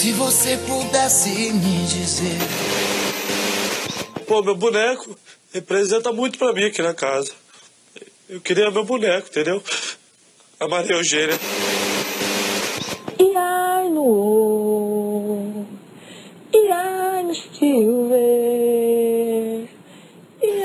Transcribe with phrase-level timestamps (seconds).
[0.00, 2.38] Se você pudesse me dizer.
[4.26, 5.14] Pô, meu boneco
[5.52, 7.30] representa muito pra mim aqui na casa.
[8.26, 9.62] Eu queria meu boneco, entendeu?
[10.58, 11.34] A Maria Eugênia.
[13.18, 15.66] E ai no
[16.50, 17.34] e ai no.
[20.42, 20.60] E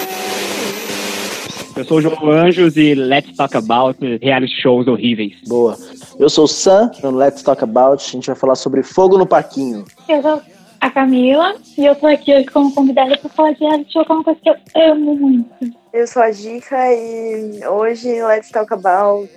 [1.76, 5.34] Eu sou o João Anjos e let's talk about reality shows horríveis.
[5.46, 5.78] Boa.
[6.18, 8.04] Eu sou o Sam, no Let's Talk About.
[8.04, 9.86] A gente vai falar sobre fogo no parquinho.
[10.08, 10.42] Eu sou
[10.80, 14.12] a Camila e eu tô aqui hoje como convidada pra falar de reality show, que
[14.12, 14.56] é uma coisa que eu
[14.92, 15.76] amo muito.
[15.92, 19.30] Eu sou a Dica e hoje Let's Talk About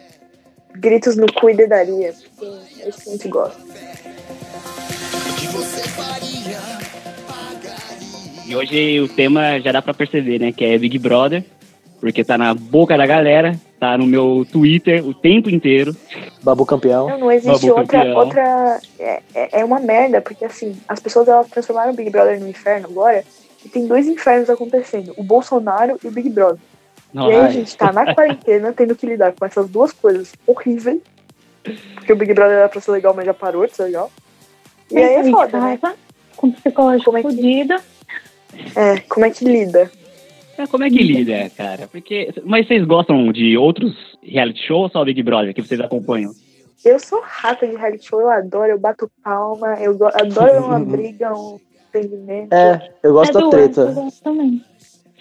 [0.75, 2.15] gritos no cu e dedaria.
[2.37, 3.61] porque É isso que a gente gosta.
[8.47, 10.53] E hoje o tema já dá pra perceber, né?
[10.53, 11.45] Que é Big Brother,
[12.01, 15.97] porque tá na boca da galera, tá no meu Twitter o tempo inteiro.
[16.43, 17.09] Babu campeão.
[17.09, 17.99] Não, não existe Babu outra.
[17.99, 18.17] campeão.
[18.17, 22.41] outra é, é, é uma merda, porque assim, as pessoas elas transformaram o Big Brother
[22.41, 23.25] no inferno agora
[23.65, 26.61] e tem dois infernos acontecendo: o Bolsonaro e o Big Brother.
[27.15, 27.53] E aí a Ai.
[27.53, 31.01] gente tá na quarentena tendo que lidar com essas duas coisas horríveis.
[31.95, 34.11] Porque o Big Brother era pra ser legal, mas já parou de ser legal.
[34.91, 35.79] E aí é foda, né?
[36.37, 37.29] Com psicológico Como é que-.
[38.75, 39.91] É, como é que lida?
[40.59, 41.87] É, como é que lida, cara?
[41.87, 42.33] Porque.
[42.45, 46.33] Mas vocês gostam de outros reality shows ou só o Big Brother que vocês acompanham?
[46.85, 50.79] Eu sou rata de reality show, eu adoro, eu bato palma, eu go- adoro uma
[50.85, 52.53] briga, um entendimento.
[52.53, 53.81] É, eu gosto é da do treta.
[53.83, 54.65] Eu gosto também.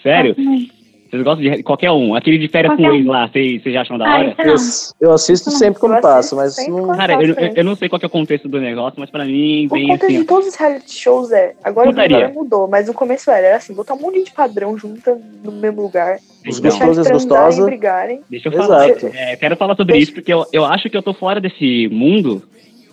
[0.02, 0.34] Sério?
[0.34, 0.70] Também.
[1.10, 2.14] Vocês gostam de qualquer um?
[2.14, 3.10] Aquele de férias com Qualquer ex um.
[3.10, 4.34] lá, vocês já acham da Ah, hora?
[4.38, 4.54] esse Eu,
[5.00, 5.08] não.
[5.08, 6.94] eu assisto sempre quando Eu passa, assisto mas não.
[6.96, 9.24] Cara, eu, eu, eu não sei qual que é o contexto do negócio, mas pra
[9.24, 10.18] mim O vem contexto assim.
[10.18, 11.54] de todos os reality shows é.
[11.64, 12.28] Agora Putaria.
[12.28, 15.82] Mudou, mas no começo era, era assim, botar um monte de padrão junto no mesmo
[15.82, 16.18] lugar.
[16.46, 17.64] Os Então, gostosos e gostosas.
[17.64, 18.20] brigarem.
[18.28, 18.88] Deixa eu falar.
[18.90, 19.10] Exato.
[19.14, 22.42] É, quero falar sobre isso porque eu, eu acho que eu tô fora desse mundo.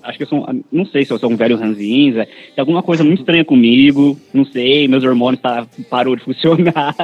[0.05, 0.39] Acho que eu sou.
[0.49, 2.25] um- Não sei se eu sou um velho ranzinza.
[2.25, 4.17] Tem alguma coisa muito estranha comigo.
[4.33, 6.95] Não sei, meus hormônios tá, parou de funcionar.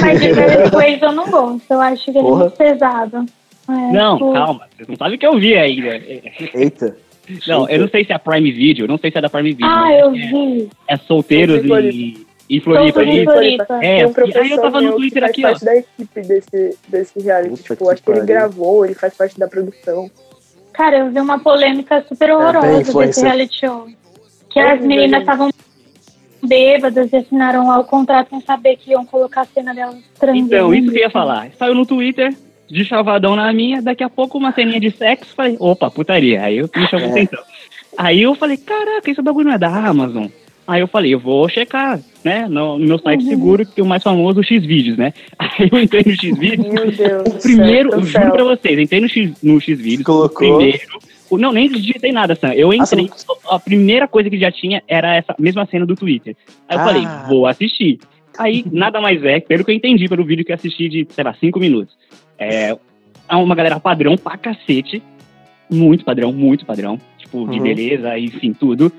[0.00, 1.70] Mas de Férias com ex eu não gosto.
[1.70, 2.40] Eu acho que ele é Porra.
[2.44, 3.26] muito pesado.
[3.68, 4.62] É, Não, tipo, calma.
[4.76, 5.88] Vocês não sabem o que eu vi ainda.
[5.88, 6.20] É,
[6.54, 6.96] Eita.
[7.46, 8.88] Não, eu não sei se é Prime Video.
[8.88, 9.66] Não sei se é da Prime Video.
[9.66, 10.68] Ah, eu é, vi.
[10.88, 13.00] é solteiros Solteiro e, e Floripa.
[13.04, 13.78] Floripa.
[13.80, 15.48] É, Tem um e professor aí eu tava no Twitter faz aqui, ó.
[15.50, 17.50] parte da equipe desse, desse reality.
[17.50, 20.10] Puta tipo, que acho que ele gravou, ele faz parte da produção.
[20.72, 23.24] Cara, eu vi uma polêmica super bem horrorosa desse influencer.
[23.24, 23.86] reality show.
[24.50, 25.50] Que É, as meninas estavam
[26.42, 30.46] bêbadas e assinaram lá o contrato sem saber que iam colocar a cena delas transando.
[30.46, 31.50] Então, isso que eu ia falar.
[31.58, 32.34] Saiu no Twitter,
[32.68, 36.42] de chavadão na minha, daqui a pouco uma ceninha de sexo, falei, opa, putaria.
[36.42, 37.10] Aí eu me chamou É.
[37.10, 37.42] atenção.
[37.96, 40.26] Aí eu falei, caraca, esse bagulho não é da Amazon.
[40.66, 43.86] Aí eu falei, eu vou checar, né, no, no meu site seguro, que é o
[43.86, 45.12] mais famoso, o Xvideos, né?
[45.38, 47.28] Aí eu entrei no Xvideos, Meu Deus.
[47.34, 48.30] o primeiro, céu, juro céu.
[48.32, 50.54] pra vocês, entrei no, X, no Xvideos, Colocou.
[50.54, 50.80] o primeiro,
[51.30, 53.10] o- não, nem digitei nada, Sam, eu entrei,
[53.50, 56.36] a primeira coisa que já tinha era essa mesma cena do Twitter.
[56.68, 56.84] Aí eu Ah.
[56.84, 57.98] falei, vou assistir.
[58.38, 61.24] Aí, nada mais é, pelo que eu entendi pelo vídeo que eu assisti de, sei
[61.24, 61.94] lá, cinco minutos.
[62.38, 62.76] É
[63.28, 65.02] é uma galera padrão pra cacete.
[65.70, 66.98] Muito padrão, muito padrão.
[67.16, 67.62] Tipo, de Uhum.
[67.62, 68.92] beleza, enfim, tudo.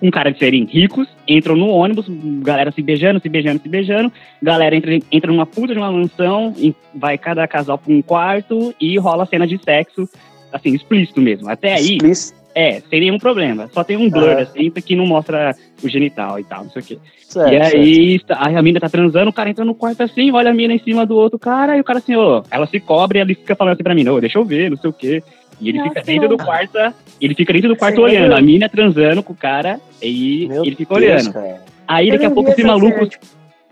[0.00, 2.06] Com cara de serem ricos, entram no ônibus,
[2.42, 4.10] galera se beijando, se beijando, se beijando.
[4.42, 6.54] Galera entra, entra numa puta de uma mansão,
[6.94, 10.08] vai cada casal pra um quarto e rola cena de sexo,
[10.52, 11.50] assim, explícito mesmo.
[11.50, 12.40] Até aí, Explícito.
[12.54, 13.68] é, sem nenhum problema.
[13.74, 14.40] Só tem um blur, Aham.
[14.40, 16.98] assim, que não mostra o genital e tal, não sei o quê.
[17.28, 17.76] Certo, e certo.
[17.76, 20.54] aí, tá- aí a mina tá transando, o cara entra no quarto assim, olha a
[20.54, 23.22] mina em cima do outro cara, e o cara assim, ô, ela se cobre e
[23.22, 25.22] ele fica falando assim pra mim, ô, deixa eu ver, não sei o quê.
[25.60, 26.78] E ele Nossa, fica dentro do quarto,
[27.20, 28.04] ele fica dentro do quarto Sério?
[28.18, 31.32] olhando, a mina transando com o cara, e Meu ele fica Deus, olhando.
[31.32, 31.62] cara.
[31.86, 33.10] Aí daqui a pouco esse essa maluco, cena,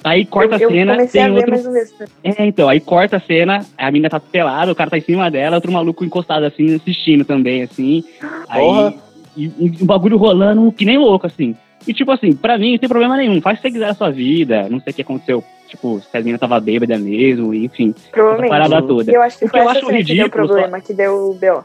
[0.05, 1.55] aí corta eu, a cena, eu tem a outro...
[1.55, 2.05] essa.
[2.23, 5.31] É, então, aí corta a cena, a mina tá pelada, o cara tá em cima
[5.31, 8.05] dela, outro maluco encostado assim, assistindo também, assim.
[8.49, 8.95] Aí, Porra.
[9.37, 9.47] e,
[9.81, 11.57] o bagulho rolando que nem louco, assim.
[11.87, 13.95] E tipo assim, pra mim não tem problema nenhum, faz o que você quiser a
[13.95, 17.95] sua vida, não sei o que aconteceu, tipo, se a mina tava bêbada mesmo, enfim,
[17.97, 18.51] essa Provavelmente.
[18.51, 19.11] parada toda.
[19.13, 20.93] Eu acho que O que foi eu essa acho cena que deu ridículo, problema, que
[20.93, 21.65] deu o B.O.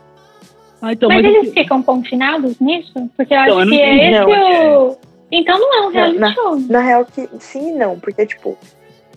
[0.85, 2.91] Ah, então, Mas mas, eles ficam confinados nisso?
[3.15, 4.97] Porque eu Então, acho eu que é esse não, o.
[5.31, 6.59] Então não é um reality Não, show.
[6.69, 8.57] Na real que sim e não, porque tipo,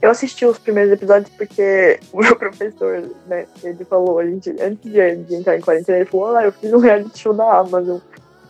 [0.01, 4.91] eu assisti os primeiros episódios porque o meu professor, né, ele falou, a gente, antes
[4.93, 7.99] de, de entrar em quarentena, ele falou, ah, eu fiz um reality show da Amazon.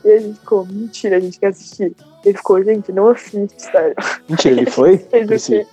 [0.04, 1.92] E a gente ficou, mentira, a gente quer assistir.
[2.22, 3.94] Ele ficou, gente, não assiste, sério.
[4.28, 4.98] Mentira, ele foi?
[5.10, 5.66] Fez o Esse- quê?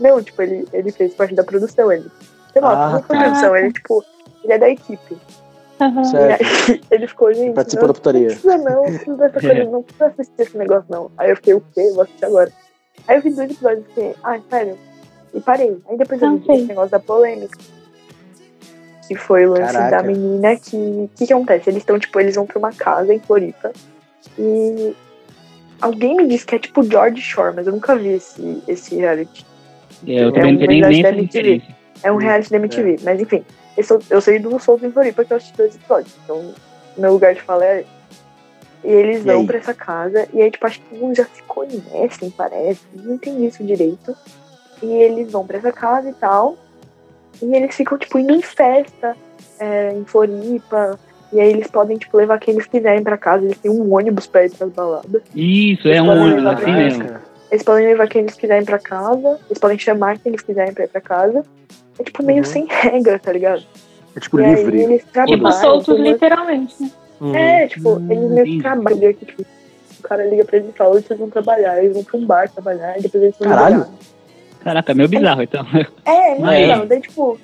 [0.00, 2.06] Não, tipo, ele, ele fez parte da produção, ele.
[2.52, 3.22] Sei lá, Ah, não foi tá.
[3.22, 4.04] produção, ele, tipo,
[4.44, 5.16] ele é da equipe.
[5.78, 6.42] Certo.
[6.42, 7.54] E aí, ele ficou, gente.
[7.54, 8.20] Participou não, da putaria.
[8.20, 11.10] Não precisa não, não precisa coisa, não precisa assistir esse negócio, não.
[11.16, 11.90] Aí eu fiquei, o quê?
[11.94, 12.52] Vou assistir agora.
[13.06, 14.78] Aí eu vi dois episódios e fiquei, ai, sério.
[15.34, 15.78] E parei.
[15.88, 17.58] Aí depois eu vi esse negócio da polêmica.
[19.06, 19.96] Que foi o lance Caraca.
[19.96, 20.76] da menina que.
[20.76, 21.70] O que, que acontece?
[21.70, 23.72] Eles estão, tipo, eles vão pra uma casa em Floripa.
[24.38, 24.94] E
[25.80, 29.46] Alguém me disse que é tipo George Shore, mas eu nunca vi esse, esse reality.
[30.06, 31.62] Eu também um não tenho nem, nem
[32.02, 32.98] É um reality da MTV.
[33.02, 33.44] Mas enfim,
[33.76, 36.14] eu, eu sei do Solto em Floripa que eu assisti dois episódios.
[36.24, 36.52] Então,
[36.96, 37.84] meu lugar de fala é.
[38.84, 39.46] E eles E vão aí?
[39.46, 42.80] pra essa casa, e aí, tipo, acho que uns já se conhecem, parece.
[42.94, 44.16] Não entendi isso direito.
[44.80, 46.56] E eles vão pra essa casa e tal.
[47.42, 49.16] E eles ficam, tipo, indo em festa
[49.58, 50.98] é, em Floripa.
[51.32, 53.44] E aí eles podem, tipo, levar quem eles quiserem pra casa.
[53.44, 55.22] Eles têm um ônibus pra ir pras baladas.
[55.34, 57.04] Isso, é um ônibus assim pra mesmo.
[57.50, 59.38] Eles podem levar quem eles quiserem pra casa.
[59.48, 61.42] Eles podem chamar quem eles quiserem pra ir pra casa.
[61.98, 62.44] É, tipo, meio Uhum.
[62.44, 63.62] sem regra, tá ligado?
[64.16, 64.80] É tipo e aí livre.
[64.82, 65.36] eles trabalham.
[65.38, 66.90] Tipo, soltos literalmente, né?
[67.20, 67.34] Hum.
[67.34, 70.72] É, tipo, Hum, eles meio que trabalham aqui, tipo, o cara liga pra eles e
[70.72, 73.74] fala, vocês vão trabalhar, eles vão pra um bar trabalhar, e depois eles vão Caralho.
[73.78, 73.90] jogar.
[74.62, 75.66] Caraca, meio bizarro, então.
[76.04, 77.38] É, Mas- não, daí tipo,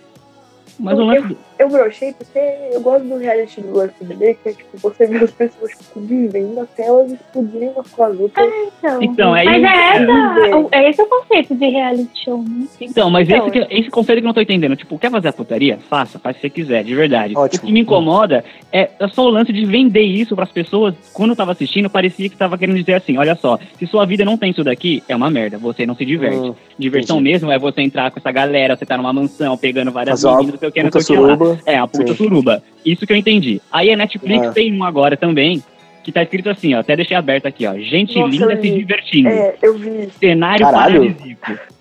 [0.79, 1.31] Mas o lance.
[1.33, 1.37] eu
[1.69, 2.39] brochei porque
[2.73, 6.59] eu gosto do reality do BBB, que é tipo, você vê as pessoas tipo, vivendo
[6.61, 8.47] até elas explodirem umas com as outras.
[8.79, 10.49] Então, Então, aí- mas é, Viver.
[10.49, 12.67] essa, é esse o conceito de reality show, né?
[12.81, 14.77] Então, mas Então, esse, que- esse conceito que eu não tô entendendo.
[14.77, 15.79] Tipo, quer fazer a putaria?
[15.89, 17.35] Faça, faz se você quiser, de verdade.
[17.37, 17.63] Ótimo.
[17.63, 20.95] O que me incomoda é é só o lance de vender isso pras pessoas.
[21.13, 24.25] Quando eu tava assistindo, parecia que tava querendo dizer assim: olha só, se sua vida
[24.25, 26.37] não tem isso daqui, é uma merda, você não se diverte.
[26.37, 27.31] Hum, Diversão entendi.
[27.33, 30.59] mesmo é você entrar com essa galera, você tá numa mansão, pegando várias meninas, não
[30.59, 31.37] sei o que, não sei o que lá.
[31.45, 31.61] Suruba.
[31.67, 32.17] É, a puta Sim.
[32.17, 32.63] suruba.
[32.85, 33.61] Isso que eu entendi.
[33.73, 34.53] Aí a Netflix Ah.
[34.53, 35.63] tem um agora também,
[36.03, 37.75] que tá escrito assim, ó, até deixei aberto aqui, ó.
[37.79, 39.29] Gente Nossa, linda se divertindo.
[39.29, 40.19] É, eu vi isso.
[40.19, 41.17] Cenário Caralho.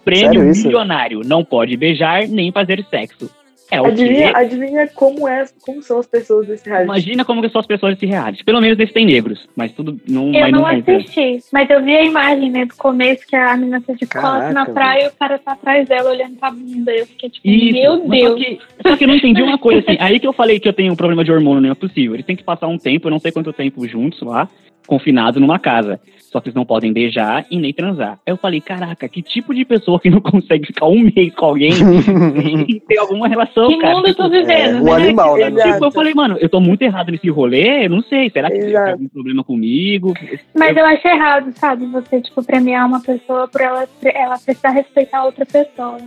[0.06, 0.66] Prêmio Sério isso?
[0.68, 1.22] milionário.
[1.26, 3.30] Não pode beijar nem fazer sexo.
[3.72, 6.86] É o Adivinha, adivinha como, é, como são as pessoas desse reality?
[6.86, 8.44] Imagina como que são as pessoas desse reality.
[8.44, 10.98] Pelo menos esse tem negros, mas tudo não Eu mas não entra.
[10.98, 14.54] assisti, mas eu vi a imagem, né, do começo, que a menina tá de costas
[14.54, 16.92] na praia e o cara tá atrás dela olhando pra bunda.
[16.92, 18.30] Eu fiquei tipo, Isso, meu mas Deus.
[18.30, 19.98] Só que, só que eu não entendi uma coisa assim.
[20.02, 22.16] Aí que eu falei que eu tenho um problema de hormônio, não é possível.
[22.16, 24.48] Eles têm que passar um tempo, eu não sei quanto tempo juntos lá,
[24.88, 26.00] confinados numa casa.
[26.32, 28.14] Só que eles não podem beijar e nem transar.
[28.26, 31.46] Aí eu falei, caraca, que tipo de pessoa que não consegue ficar um mês com
[31.46, 31.70] alguém
[32.68, 33.96] e ter alguma relação, Que cara?
[33.96, 34.92] mundo eu tô É, vivendo, um né?
[34.94, 35.48] animal, né?
[35.50, 35.72] Exato.
[35.74, 38.58] Tipo, eu falei, mano, eu tô muito errado nesse rolê, eu não sei, será que
[38.60, 40.14] tem algum problema comigo?
[40.58, 41.86] Mas eu acho errado, sabe?
[41.88, 45.98] Você, tipo, premiar uma pessoa por ela, ela precisar respeitar outra pessoa.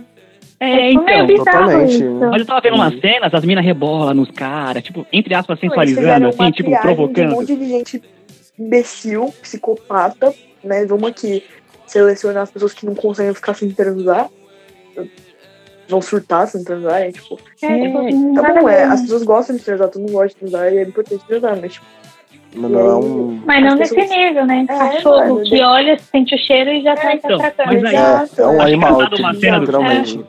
[0.59, 1.37] É, tipo, meio então.
[1.45, 1.93] totalmente.
[1.93, 2.19] isso.
[2.19, 6.27] Mas eu tava vendo umas cenas, as minas rebolam nos caras, tipo, entre aspas, sensualizando,
[6.27, 7.31] assim, tipo, De um provocando.
[7.31, 8.01] monte de gente
[8.59, 10.33] imbecil, psicopata,
[10.63, 10.85] né?
[10.85, 11.43] Vamos aqui
[11.85, 14.29] selecionar as pessoas que não conseguem ficar sem transar.
[15.89, 17.39] Vão surtar sem transar, é tipo.
[17.61, 20.73] É, tipo, Tá bom, é, as pessoas gostam de transar, todo mundo gosta de transar,
[20.73, 21.85] e é importante transar, mas tipo,
[22.55, 23.41] Mas não é um.
[23.45, 24.65] Mas não as nesse pessoas- nível, né?
[24.69, 27.67] É, Cachorro mano, que olha, sente o cheiro e já tá então, tratando.
[27.67, 27.95] mas aí-.
[27.95, 27.99] É,
[28.41, 29.01] é um Acho animal,
[29.31, 30.25] literalmente.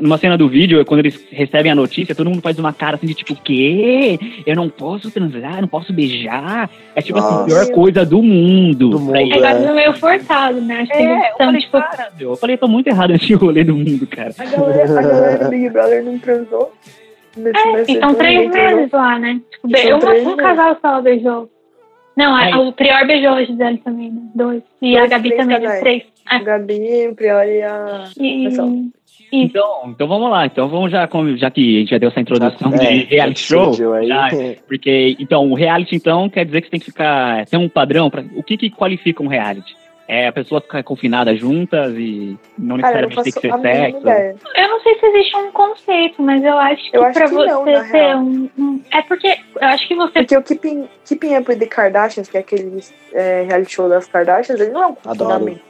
[0.00, 3.06] Numa cena do vídeo, quando eles recebem a notícia, todo mundo faz uma cara assim
[3.06, 4.18] de tipo, o quê?
[4.46, 6.68] Eu não posso transar, eu não posso beijar.
[6.94, 7.46] É tipo assim, a Nossa.
[7.46, 8.90] pior coisa do mundo.
[8.90, 9.16] Do mundo.
[9.16, 10.82] É quase meio forçado, né?
[10.82, 11.76] Acho que É, eles eu estão, falei, tipo,
[12.20, 14.32] eu falei, tô muito errado nesse rolê do mundo, cara.
[14.38, 16.72] a galera, a galera do Big Brother não transou.
[17.36, 19.40] Nesse, nesse E são ano, três meses lá, né?
[19.52, 20.42] Tipo, E eu, três um meses.
[20.42, 21.48] casal só beijou.
[22.16, 24.20] Não, a- o Prior beijou a Gisele também, né?
[24.34, 24.62] Dois.
[24.82, 25.80] E Dois, a Gabi três também, né?
[25.80, 26.02] Três.
[26.26, 28.04] A Gabi, o Prior e a.
[28.20, 28.48] E,
[29.32, 30.46] Então, então vamos lá.
[30.46, 33.72] Então vamos já, já que a gente já deu essa introdução É, de reality show,
[33.74, 34.28] já-
[34.66, 38.10] porque então o reality então quer dizer que você tem que ficar tem um padrão
[38.10, 39.76] para o que que qualifica um reality?
[40.12, 44.00] É a pessoa ficar confinada juntas e não Cara, necessariamente faço tem que ser sexo.
[44.00, 44.34] ideia.
[44.56, 47.34] eu não sei se existe um conceito, mas eu acho que Eu acho pra que
[47.34, 50.12] você não, ser um, um- É porque eu acho que você.
[50.14, 52.80] Porque o Keeping, Keeping Up with the Kardashians, que é aquele
[53.14, 55.30] é, reality show das Kardashians, ele não é um Adoro.
[55.30, 55.69] confinamento.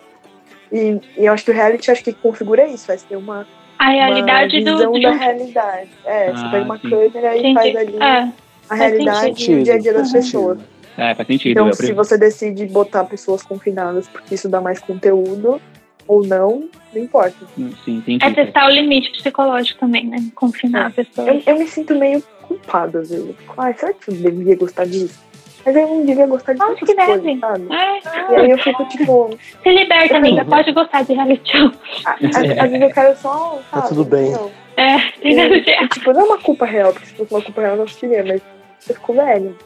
[0.73, 3.47] E, e eu acho que o reality acho que configura isso, vai ser uma,
[3.79, 4.77] A realidade uma do.
[4.79, 5.89] visão de da realidade.
[6.05, 6.91] É, você Ah, pega uma sim.
[6.91, 7.55] câmera e Entendi.
[7.55, 8.29] faz ali É,
[8.69, 10.59] a realidade e o dia a dia das Faz pessoas.
[10.59, 10.81] sentido.
[10.99, 11.50] É, faz sentido.
[11.53, 15.61] Então, se você decide botar pessoas confinadas porque isso dá mais conteúdo
[16.07, 17.37] ou não, não importa.
[17.57, 18.25] Sim, entendi.
[18.25, 20.19] é testar o limite psicológico também, né?
[20.35, 21.27] Confinar a pessoa.
[21.29, 23.35] Eu, eu me sinto meio culpada às vezes.
[23.37, 25.19] Fico, Ai, será que eu devia gostar disso?
[25.64, 27.38] Mas eu não devia gostar de Acho que coisas, deve.
[27.38, 27.67] sabe?
[27.75, 28.33] É.
[28.33, 29.31] E aí eu fico tipo,
[29.62, 30.45] Se liberta, amiga.
[30.45, 31.71] Pode gostar de reality show.
[32.07, 33.61] às vezes eu quero só.
[33.71, 34.33] Tá sabe, tudo bem.
[34.33, 34.50] não.
[34.76, 37.61] É, tem reality E, tipo, não é uma culpa real, porque se fosse uma culpa
[37.61, 38.40] real eu não assistiria, mas
[38.88, 39.59] eu fico velho.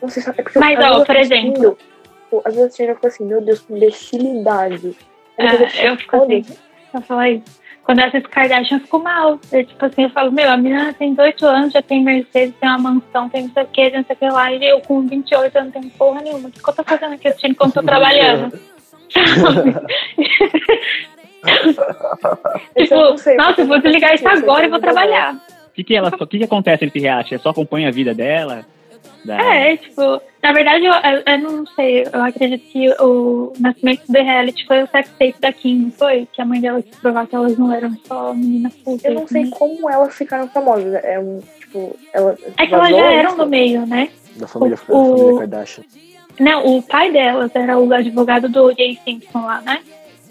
[0.00, 1.76] Não sei se é porque Mas, ó, por exemplo-
[2.24, 4.96] tipo, às vezes eu fico assim, meu Deus, que imbecilidade.
[5.38, 6.44] Aí É, eu fico assim,
[6.92, 7.60] pra falar isso.
[7.84, 9.38] Quando essas Kardashian ficou mal.
[9.52, 12.68] Eu, tipo assim, eu falo, meu, a menina tem 18 anos, já tem Mercedes, tem
[12.68, 14.52] uma mansão, tem não sei o que, não sei o que lá.
[14.52, 16.48] E eu com 28 eu não tenho porra nenhuma.
[16.48, 18.58] O que eu tô fazendo aqui assistindo enquanto tô trabalhando?
[22.74, 25.34] Eu tipo, sei, nossa, eu vou eu desligar isso eu agora e vou eu trabalhar.
[25.34, 27.34] O que que, ela, que que acontece nesse reality?
[27.34, 28.64] É só acompanha a vida dela?
[29.24, 29.36] Da...
[29.42, 34.12] É, tipo, Na verdade, eu, eu- eu não sei, eu acredito que o nascimento do
[34.22, 36.28] reality foi o sex tape da Kim, não foi?
[36.32, 39.04] Que a mãe dela quis provar que elas não eram só meninas putas.
[39.04, 39.50] Eu não sei né?
[39.52, 40.92] como elas ficaram famosas.
[41.02, 42.36] É um, tipo, ela.
[42.58, 43.38] É que elas já eram isso?
[43.38, 44.08] do meio, né?
[44.36, 45.84] Da família, da O- família Kardashian.
[46.38, 49.80] Não, o pai delas era o advogado do Jay Simpson lá, né?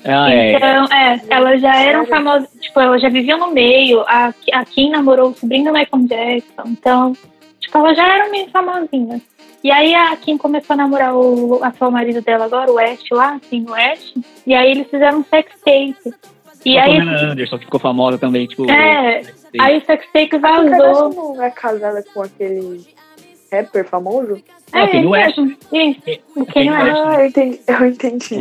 [0.05, 0.51] Ah, é.
[0.57, 4.01] Então, é, elas já eram famosas, tipo, elas já viviam no meio.
[4.01, 6.63] A, a Kim namorou o sobrinho do Michael Jackson.
[6.67, 7.13] Então,
[7.63, 9.21] tipo, elas já eram meio famosinhas.
[9.63, 13.35] E aí a Kim começou a namorar o atual marido dela agora, o West lá,
[13.43, 14.15] assim, o West.
[14.45, 15.95] E aí eles fizeram um sex tape.
[16.65, 18.69] E a aí, Pamela Anderson, que ficou famosa também, tipo.
[18.69, 19.21] é,
[19.59, 21.13] aí o sex tape A vazou.
[21.35, 22.85] não é casada com aquele
[23.51, 24.41] rapper famoso?
[24.73, 25.37] Ah, Kanye ele West.
[25.37, 26.97] mesmo, Isso, o Kanye West.
[27.05, 27.59] Ah, eu entendi.
[27.67, 28.35] Eu entendi.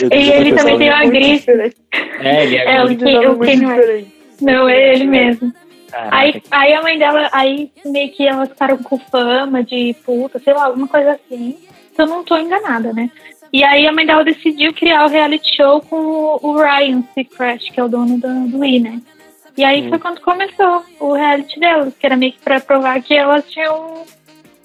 [0.00, 1.38] Eu E ele também tem uma grife.
[1.38, 1.76] diferente.
[2.20, 2.74] É, ele é.
[2.76, 4.08] É, o Kanye- Kanye West.
[4.40, 5.52] Não, é ele mesmo.
[5.94, 10.40] Caraca, Aí, aí a mãe dela, aí meio que elas ficaram com fama de puta,
[10.40, 11.56] sei lá, alguma coisa assim.
[11.94, 13.08] Se eu não tô enganada, né?
[13.52, 15.96] E aí a mãe dela decidiu criar o reality show com
[16.42, 19.00] o, Ryan Seacrest, que é o dono do, do I, né?
[19.56, 23.14] E aí foi quando começou o reality delas, que era meio que pra provar que
[23.14, 24.04] elas tinham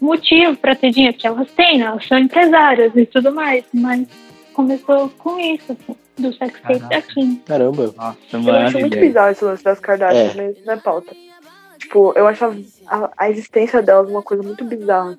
[0.02, 1.86] motivo pra ter dinheiro, que elas têm, né?
[1.86, 4.08] Elas são empresárias e tudo mais, mas
[4.52, 7.36] começou com isso, assim, do sex tape da Kim.
[7.46, 7.94] Caramba.
[7.98, 9.08] Nossa, Eu acho muito ideia.
[9.08, 10.34] bizarro esse lance das Kardashian, É.
[10.36, 11.16] mas não é pauta.
[11.78, 12.56] Tipo, eu achava
[12.88, 15.18] a, a existência delas uma coisa muito bizarra.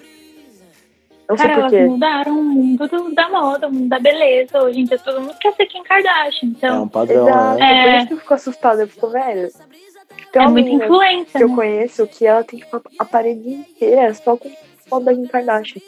[1.29, 1.87] Não sei Cara, elas porquê.
[1.87, 4.61] mudaram o mundo do- da moda, o mundo da beleza.
[4.63, 6.49] Hoje em dia todo mundo quer ser Kim Kardashian.
[6.49, 7.71] É Então, um padrão, Exato, né?
[7.71, 7.85] É.
[7.85, 8.83] por isso que eu fico assustada.
[8.83, 9.49] Eu fico, velho.
[10.33, 11.39] Tem é muita influência.
[11.39, 11.55] que eu né?
[11.55, 14.51] conheço que ela tem tipo, a parede inteira só com
[14.89, 15.81] foto da Kim Kardashian.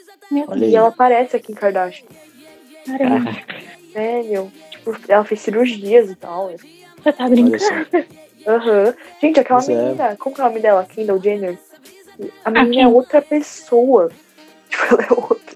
[0.48, 0.70] Olha aí.
[0.72, 2.06] E ela parece a Kim Kardashian.
[2.86, 3.30] caramba,
[3.92, 4.50] Sério.
[5.08, 6.50] Ela fez cirurgias e tal.
[7.02, 7.86] você tá brincando?
[8.46, 8.94] Aham.
[9.20, 9.82] Gente, aquela Pois é.
[9.82, 10.86] menina, como que é o nome dela?
[10.92, 11.58] Kendall Jenner?
[12.44, 12.82] A menina Kim.
[12.82, 14.10] é outra pessoa.
[14.68, 15.52] Tipo, ela é outra.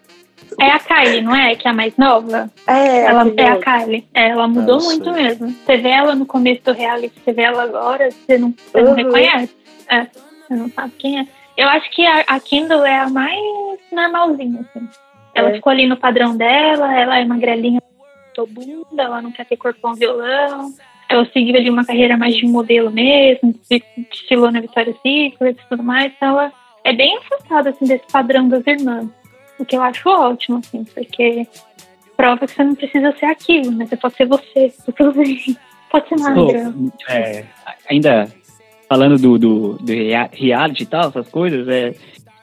[0.60, 1.54] É a Kylie, não é?
[1.56, 2.50] Que é a mais nova?
[2.66, 3.58] É, ela é a.
[3.58, 4.06] Kylie.
[4.14, 5.22] É, ela mudou não muito sei.
[5.22, 5.48] mesmo.
[5.50, 8.90] Você vê ela no começo do reality, você vê ela agora, você não, você não
[8.90, 8.94] Uhum.
[8.96, 9.54] reconhece.
[9.88, 11.26] É, você não sabe quem é.
[11.56, 13.38] Eu acho que a, a Kendall é a mais
[13.90, 14.88] normalzinha, assim.
[15.34, 15.54] Ela É.
[15.54, 17.80] ficou ali no padrão dela, ela é magrelinha,
[18.36, 20.70] tô bunda, ela não quer ter corpão violão.
[21.08, 23.54] Ela seguiu ali uma carreira mais de modelo mesmo,
[24.10, 26.12] desfilou na Victoria's Secret e tudo mais.
[26.14, 26.52] Então ela
[26.84, 29.08] é bem afastada, assim, desse padrão das irmãs.
[29.58, 31.46] O que eu acho ótimo, assim, porque
[32.16, 33.86] prova que você não precisa ser aquilo, né?
[33.86, 35.56] Você pode ser você, tudo bem.
[35.90, 36.72] Pode ser magra.
[36.72, 37.44] Pô, é,
[37.88, 38.28] ainda
[38.88, 41.94] falando do, do, do rea- reality e tal, essas coisas, é,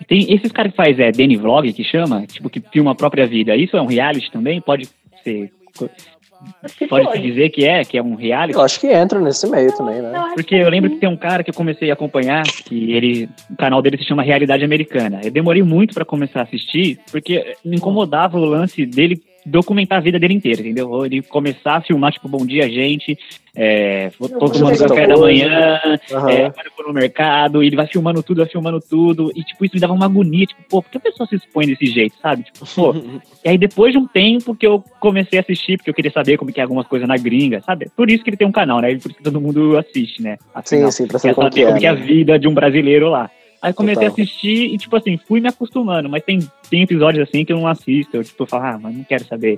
[0.07, 3.27] tem esses caras que faz é, Danny Vlog, que chama, tipo, que filma a própria
[3.27, 3.55] vida.
[3.55, 4.61] Isso é um reality também?
[4.61, 4.87] Pode
[5.23, 5.51] ser.
[5.73, 7.21] Se Pode se pode.
[7.21, 8.53] dizer que é, que é um reality?
[8.57, 10.11] Eu acho que entra nesse meio também, né?
[10.35, 13.55] Porque eu lembro que tem um cara que eu comecei a acompanhar, que ele, o
[13.55, 15.21] canal dele se chama Realidade Americana.
[15.23, 20.01] Eu demorei muito pra começar a assistir, porque me incomodava o lance dele documentar a
[20.01, 21.05] vida dele inteira, entendeu?
[21.05, 23.17] Ele começar a filmar, tipo, bom dia, gente,
[23.55, 25.79] é, tô Não, tomando café da manhã,
[26.11, 26.29] Aham.
[26.29, 29.75] é, eu for no mercado, ele vai filmando tudo, vai filmando tudo, e, tipo, isso
[29.75, 32.43] me dava uma agonia, tipo, pô, por que a pessoa se expõe desse jeito, sabe?
[32.43, 32.93] Tipo, pô,
[33.45, 36.37] e aí depois de um tempo que eu comecei a assistir, porque eu queria saber
[36.37, 37.89] como que é algumas coisas na gringa, sabe?
[37.95, 38.89] Por isso que ele tem um canal, né?
[38.95, 40.37] Por isso que todo mundo assiste, né?
[40.39, 41.79] Sim, Afinal, sim, pra quer saber como que como é.
[41.79, 42.01] que é a né?
[42.01, 43.29] vida de um brasileiro lá.
[43.63, 44.09] Aí comecei Total.
[44.09, 46.39] a assistir e, tipo assim, fui me acostumando, mas tem,
[46.69, 49.55] tem episódios assim que eu não assisto, eu, tipo, falo, ah, mas não quero saber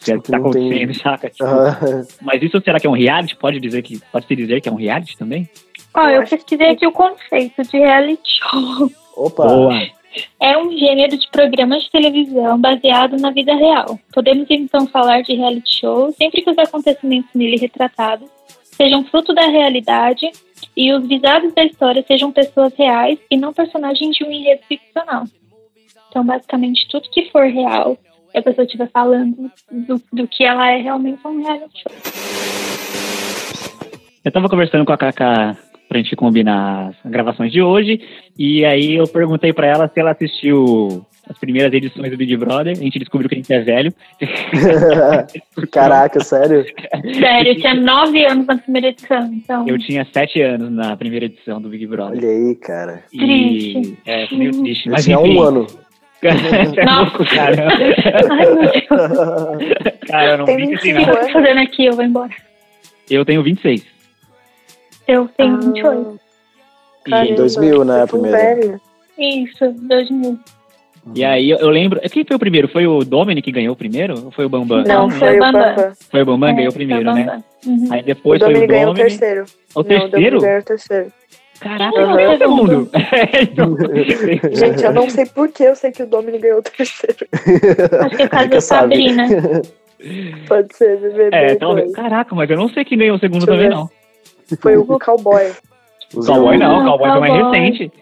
[0.00, 1.30] o que é que tá tem- acontecendo, saca?
[1.30, 1.46] Tipo.
[2.20, 3.36] Mas isso será que é um reality?
[3.36, 5.48] Pode dizer que pode se dizer que é um reality também?
[5.94, 8.90] Ó, Eu eu pesquisei aqui o conceito de reality show.
[9.16, 9.46] Opa!
[9.46, 9.80] Boa.
[10.40, 13.98] É um gênero de programa de televisão baseado na vida real.
[14.12, 18.28] Podemos então falar de reality show sempre que os acontecimentos nele retratados
[18.62, 20.28] sejam fruto da realidade
[20.76, 25.24] e os visados da história sejam pessoas reais e não personagens de um enredo ficcional.
[26.08, 27.98] Então, basicamente, tudo que for real
[28.34, 31.92] a pessoa estiver falando do, do que ela é realmente um reality show.
[34.24, 35.56] Eu tava conversando com a Cacá
[35.88, 38.00] pra gente combinar as gravações de hoje,
[38.36, 42.72] e aí eu perguntei pra ela se ela assistiu as primeiras edições do Big Brother,
[42.72, 43.92] a gente descobriu que a gente é velho.
[45.70, 46.64] Caraca, sério?
[47.18, 49.66] Sério, eu tinha nove anos na primeira edição, então.
[49.68, 52.18] Eu tinha sete anos na primeira edição do Big Brother.
[52.18, 53.04] Olha aí, cara.
[53.12, 53.98] E- Triste.
[54.06, 54.86] É, meio triste.
[54.86, 55.36] Eu Mas tinha enfim.
[55.38, 55.66] um ano.
[55.66, 56.28] Você
[56.80, 57.68] é louco, cara.
[58.30, 61.84] Ai, meu Deus, cara, eu não Tem assim, o que eu tô fazendo aqui?
[61.86, 62.32] Eu vou embora.
[63.10, 63.84] Eu tenho 26.
[65.06, 66.20] Eu tenho Ah, 28.
[67.06, 68.54] E, caramba, 2000, né, a fui primeira.
[68.56, 68.80] velha.
[69.18, 70.38] Isso, 2000.
[71.14, 72.00] E aí eu, eu lembro.
[72.10, 72.68] Quem foi o primeiro?
[72.68, 74.14] Foi o Dominic que ganhou o primeiro?
[74.26, 74.84] Ou foi o Bambam?
[74.84, 75.92] Não, Não, foi o o Bambam.
[76.10, 77.42] Foi o Bambam que É, ganhou o primeiro, o né?
[77.66, 77.88] Uhum.
[77.90, 79.18] Aí O depois foi o Domini ganhou o Dominic.
[79.18, 79.44] terceiro.
[79.74, 80.40] O Não, o Domini terceiro?
[80.40, 81.12] ganhou o terceiro.
[81.60, 82.18] Caraca, Uhum.
[82.18, 82.90] é o segundo?
[83.40, 83.76] Então.
[84.52, 87.26] Gente, eu não sei por que eu sei que o Domini ganhou o terceiro.
[88.00, 88.60] Acho que é por causa da.
[88.60, 89.26] Sabrina.
[90.48, 91.34] Pode ser, BBB.
[91.36, 93.74] É, então, caraca, mas eu não sei quem ganhou o segundo também, ver.
[93.74, 93.88] não.
[94.60, 95.52] Foi o Cowboy.
[96.14, 97.60] Os Cowboy não, Não, Cowboy foi mais Cowboy.
[97.60, 97.92] recente.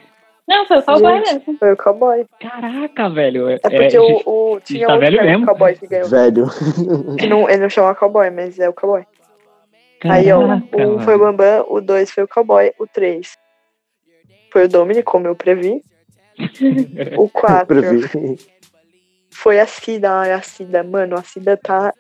[0.49, 1.35] Não, foi o cowboy Gente.
[1.35, 1.59] mesmo.
[1.59, 2.27] Foi o Cowboy.
[2.41, 3.49] Caraca, velho.
[3.49, 5.45] É porque o, o, tinha tá outro velho mesmo.
[5.45, 6.09] o Cowboy que ganhou.
[6.09, 6.47] Velho.
[7.19, 9.05] Que não, ele não chama Cowboy, mas é o Cowboy.
[10.05, 11.19] Aí, ó, Caraca, o um foi o.
[11.19, 13.39] Bambam, o dois foi o Cowboy, o três
[14.53, 15.83] foi o Domini, como eu previ.
[17.17, 18.39] O quatro Previ.
[19.31, 20.11] foi a Cida.
[20.11, 21.93] Ai, a Cida, mano, a Cida tá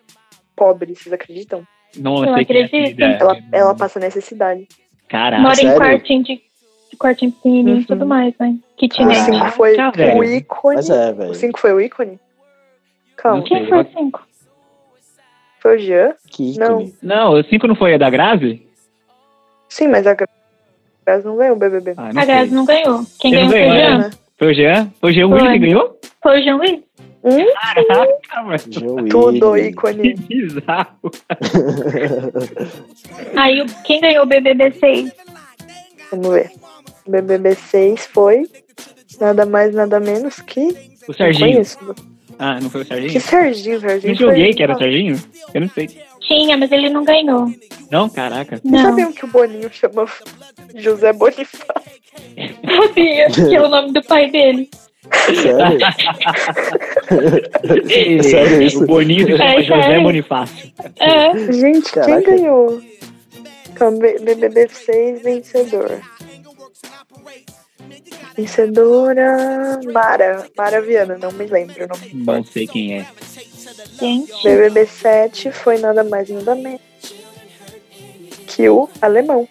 [0.56, 1.66] pobre, vocês acreditam?
[1.96, 2.90] Não Eu sei é acredito.
[2.90, 3.18] ideia.
[3.20, 4.66] Ela, ela passa necessidade.
[5.08, 5.42] Caraca.
[5.42, 6.42] Mora em quartinho de,
[6.92, 7.84] de quartinho pequenininho e Uhum.
[7.86, 8.54] tudo mais, né?
[8.74, 9.18] O Kitnet.
[9.20, 10.18] Ah, cinco foi tá, velho.
[10.20, 10.76] o ícone.
[10.76, 11.34] Mas é, O velho.
[11.34, 12.20] 5 foi o ícone?
[13.16, 13.38] Calma.
[13.38, 14.26] Não Quem foi o cinco?
[15.60, 16.14] Foi o Jean?
[16.28, 16.80] Que Não.
[16.82, 16.94] ícone.
[17.02, 18.66] Não, o 5 não foi a da Grazi?
[19.68, 21.94] Sim, mas a Grazi não ganhou o BBB.
[21.96, 22.56] Ah, não A Grazi sei.
[22.56, 23.00] não ganhou.
[23.20, 23.98] Quem ganhou não foi o ganhou, Jean.
[23.98, 24.10] né?
[24.36, 24.90] Foi o Jean?
[25.00, 25.38] Foi o Jean Foi.
[25.38, 25.98] Willis que ganhou?
[26.22, 26.80] Foi o Jean Luiz.
[27.24, 28.58] Hum, Caraca, mano.
[28.68, 29.08] Joey.
[29.08, 30.14] tudo Que ícone.
[30.14, 31.10] bizarro.
[33.36, 35.12] Aí o- quem ganhou o BBB 6?
[36.10, 36.50] Vamos ver.
[37.06, 38.46] BBB 6 foi
[39.20, 40.68] nada mais, nada menos que.
[41.08, 41.62] O Serginho.
[42.38, 43.20] Ah, não foi o Que Serginho?
[43.20, 44.12] Serginho, Serginho.
[44.14, 45.20] Não joguei foi- que era o Serginho?
[45.54, 45.88] Eu não sei.
[46.20, 47.46] Tinha, mas ele não ganhou.
[47.90, 48.60] Não, caraca.
[48.64, 50.06] Não, sabiam que o Boninho chama
[50.74, 51.92] José Bonifácio?
[52.86, 54.68] sabia, que é o nome do pai dele.
[55.26, 55.78] Sério?
[58.22, 58.82] Sério isso?
[58.82, 60.00] O Boninho se chama É, José.
[60.00, 60.72] Bonifácio.
[61.00, 62.22] É, Gente, Caraca.
[62.22, 62.80] quem ganhou?
[63.98, 66.00] B- BBB 6 vencedor.
[68.36, 69.80] Vencedora.
[69.92, 70.46] Mara.
[70.56, 72.10] Mara Viana, não me lembro o nome.
[72.14, 73.06] Não sei quem é.
[74.00, 74.32] gente.
[74.42, 76.80] BBB 7 foi nada mais nada menos
[78.46, 79.48] que o alemão.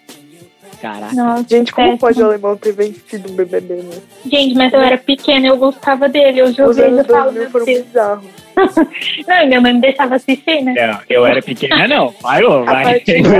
[0.80, 1.14] Caraca.
[1.14, 2.00] Nossa, Gente, como péssimo.
[2.00, 3.96] pode o alemão ter vencido um BBB, né?
[4.28, 6.40] Gente, mas eu era pequena, eu gostava dele.
[6.40, 8.24] Eu joguei e falo, 2000 meu foram bizarros.
[9.28, 10.74] Não, minha mãe me deixava assistir, né?
[10.74, 12.12] Não, eu era pequena, não.
[12.20, 12.84] Vai, ô, vai.
[12.84, 13.34] partir Não,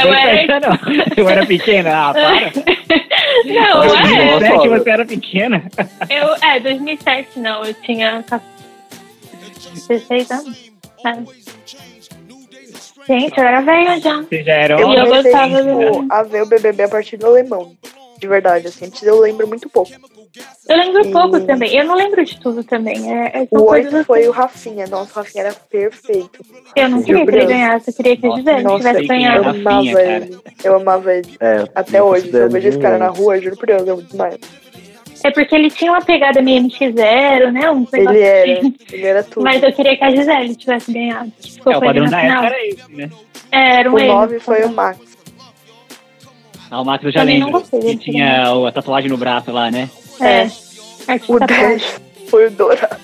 [0.00, 0.78] eu era- não.
[1.16, 2.52] Eu era pequena, ah, para.
[3.44, 4.38] Não, eu era.
[4.38, 5.62] 2007 você era pequena.
[6.10, 8.24] Eu, é, 2007 não, eu tinha
[9.88, 10.72] 16 anos.
[11.04, 11.12] É.
[13.06, 14.20] Gente, eu era velha já.
[14.22, 17.26] Você já era Eu eu comecei gostava do- a ver o BBB a partir do
[17.26, 17.72] alemão.
[18.22, 18.84] De verdade, assim.
[18.84, 19.90] Antes eu lembro muito pouco.
[20.68, 21.74] Eu lembro E- pouco também.
[21.74, 23.12] Eu não lembro de tudo também.
[23.12, 24.28] É, é, O coisas 8 foi assim.
[24.28, 24.86] o Rafinha.
[24.86, 26.40] Nossa, o Rafinha era perfeito.
[26.76, 29.42] Eu não queria que ele ganhasse, eu queria que o Gisele Nossa, tivesse eu ganhado.
[29.42, 30.16] Rafinha, amava cara.
[30.16, 30.38] ele.
[30.62, 31.36] Eu amava ele.
[31.40, 32.30] É, Até hoje.
[32.30, 34.38] Se eu vejo esse cara na rua, juro por Deus, eu desmaio.
[35.24, 37.68] É porque ele tinha uma pegada meio NX0, né?
[37.72, 38.52] Um Ele era.
[38.58, 38.74] assim.
[38.92, 39.42] Ele era tudo.
[39.42, 41.32] Mas eu queria que a Gisele tivesse ganhado.
[41.40, 43.10] Ficou É, o ele padrão da época era esse, né?
[43.50, 44.12] É, eram O eles.
[44.12, 45.11] 9 foi o Max.
[46.72, 47.60] Ah, o Max eu já Também não lembro.
[47.60, 49.90] gostei Que tinha o- a tatuagem no braço lá, né?
[50.20, 50.46] É.
[51.06, 52.96] O Artista 10 foi o Dourado.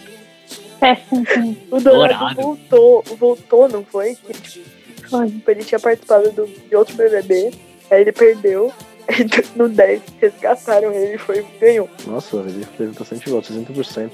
[0.80, 1.26] péssimo.
[1.70, 2.40] O Dourado, Dourado.
[2.42, 3.04] voltou.
[3.18, 4.14] Voltou, não foi?
[4.14, 5.30] Que, tipo, Foi.
[5.48, 7.50] ele tinha participado do, de outro BBB.
[7.90, 8.72] Aí ele perdeu.
[9.06, 11.88] Aí no 10 resgataram ele e foi, ganhou.
[12.06, 14.10] Nossa, ele teve bastante votos, 60%.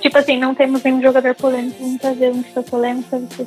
[0.00, 3.44] Tipo assim, não temos nenhum jogador polêmico, vamos fazer um que foi polêmico pra você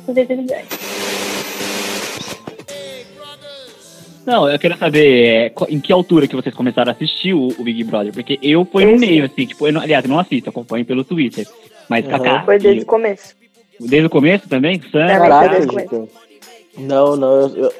[4.26, 7.62] Não, eu quero saber é, em que altura que vocês começaram a assistir o, o
[7.62, 8.12] Big Brother.
[8.12, 11.04] Porque eu fui no meio, assim, tipo, eu não, aliás, eu não assisto, acompanho pelo
[11.04, 11.46] Twitter.
[11.88, 12.10] Mas Uhum.
[12.10, 13.34] Kaká, Foi desde o começo.
[13.78, 14.80] desde o começo também?
[14.90, 16.08] Sam, É, Caralho, começo.
[16.76, 17.72] Não, não, eu, eu-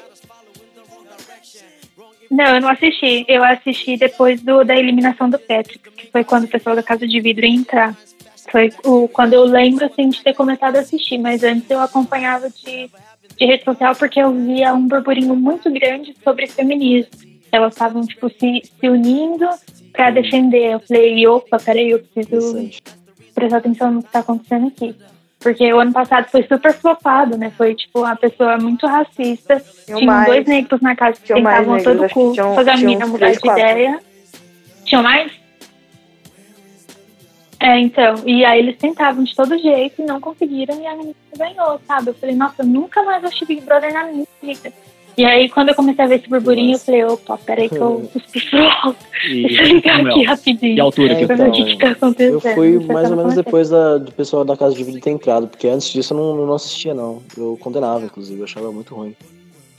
[2.31, 3.25] Não, eu não assisti.
[3.27, 7.07] Eu assisti depois do, da eliminação do Patrick, que foi quando o pessoal da Casa
[7.07, 7.95] de Vidro ia entrar.
[8.51, 11.17] Foi o, quando eu lembro, assim, de ter começado a assistir.
[11.17, 12.89] Mas antes eu acompanhava de,
[13.37, 17.11] de rede social porque eu via um burburinho muito grande sobre feminismo.
[17.51, 19.47] Elas estavam, tipo, se, se unindo
[19.93, 20.73] para defender.
[20.73, 22.69] Eu falei, opa, peraí, eu preciso
[23.33, 24.95] prestar atenção no que está acontecendo aqui.
[25.39, 27.51] Porque o ano passado foi super flopado, né?
[27.55, 29.63] Foi, tipo, uma pessoa muito racista.
[30.05, 30.25] Mais.
[30.27, 33.99] dois negros na casa que tentavam todo custo tinham- fazer a menina mudar de ideia.
[34.83, 35.31] Tinham mais?
[37.59, 38.15] É, então.
[38.25, 42.09] E aí eles tentavam de todo jeito e não conseguiram e a menina ganhou, sabe?
[42.09, 44.71] Eu falei, nossa, eu nunca mais assisti Big Brother na minha vida.
[45.17, 48.07] E aí, quando eu comecei a ver esse burburinho, eu falei, opa, peraí que eu
[48.13, 49.03] cuspi alto.
[49.27, 50.75] Deixa eu e, ligar Samuel, aqui rapidinho.
[50.75, 52.33] que altura que É, você ver o então, que, que tá acontecendo.
[52.33, 55.01] Eu fui mais se ou eu menos depois da, do pessoal da casa de vídeo
[55.01, 57.23] ter entrado, porque antes disso eu não, eu não assistia, não.
[57.35, 59.15] Eu condenava, inclusive, eu achava muito ruim.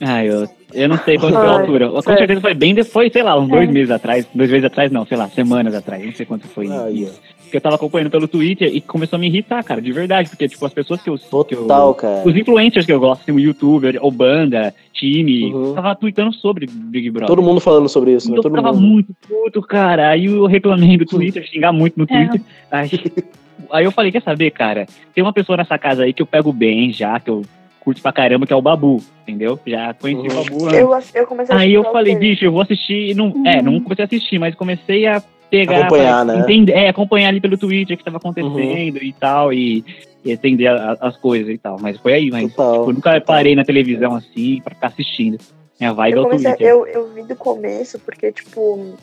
[0.00, 1.88] Ah, eu, eu não sei quanto foi a Ai, altura.
[1.90, 3.72] Com certeza foi bem depois, sei lá, uns dois É.
[3.72, 4.26] meses atrás.
[4.32, 6.04] Dois meses atrás, não, sei lá, semanas atrás.
[6.04, 7.20] Não sei quanto foi Aí, isso.
[7.42, 10.28] Porque eu tava acompanhando pelo Twitter e começou a me irritar, cara, de verdade.
[10.28, 11.16] Porque, tipo, as pessoas que eu.
[11.18, 12.22] que eu- Total, cara.
[12.28, 15.74] os influencers que eu gosto, assim, o youtuber, ou banda, time, Uhum.
[15.74, 17.26] tava tweetando sobre Big Brother.
[17.28, 18.36] Todo mundo falando sobre isso, E né?
[18.38, 18.86] eu Todo ficava mundo.
[18.86, 20.10] muito puto, cara.
[20.10, 22.06] Aí eu reclamei do Twitter, xingar muito no É.
[22.06, 22.40] Twitter.
[22.70, 22.90] Aí,
[23.72, 24.86] aí eu falei, quer saber, cara?
[25.14, 27.42] Tem uma pessoa nessa casa aí que eu pego bem já, que eu
[27.88, 29.58] curto pra caramba, que é o Babu, entendeu?
[29.66, 30.40] Já conheci Uhum.
[30.40, 31.14] o Babu antes.
[31.14, 32.28] Eu, eu comecei a Aí eu falei, ontem.
[32.28, 33.14] bicho, eu vou assistir.
[33.16, 33.46] Não, Uhum.
[33.46, 35.86] É, não comecei a assistir, mas comecei a pegar.
[35.86, 36.40] Acompanhar, pra né?
[36.42, 39.82] Entender, é, acompanhar ali pelo Twitter o que tava acontecendo e tal, e,
[40.22, 41.78] e entender a- as coisas e tal.
[41.80, 42.72] Mas foi aí, mas Total.
[42.80, 45.38] tipo, eu nunca parei na televisão assim pra ficar assistindo.
[45.80, 46.66] Minha vibe é Eu, o comecei, Twitter.
[46.68, 48.94] eu, eu vi do começo, porque, tipo,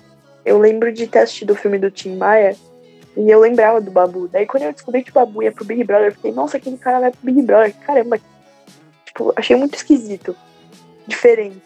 [0.46, 2.56] eu lembro de ter assistido o filme do Tim Maia
[3.18, 4.28] e eu lembrava do Babu.
[4.32, 6.78] Daí quando eu descobri que o Babu ia pro Big Brother, eu fiquei, nossa, aquele
[6.78, 7.74] cara vai pro Big Brother.
[7.88, 8.20] Caramba.
[9.16, 10.36] Tipo, achei muito esquisito.
[11.08, 11.62] Diferente.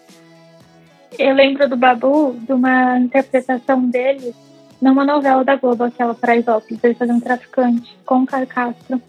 [1.17, 4.35] Eu lembro do Babu, de uma interpretação dele
[4.79, 9.01] numa novela da Globo, aquela Paraisópolis, ele fazia um traficante com o Caio Castro.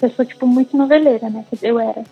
[0.00, 1.44] Pessoa, tipo, muito noveleira, né?
[1.50, 2.04] Que eu era.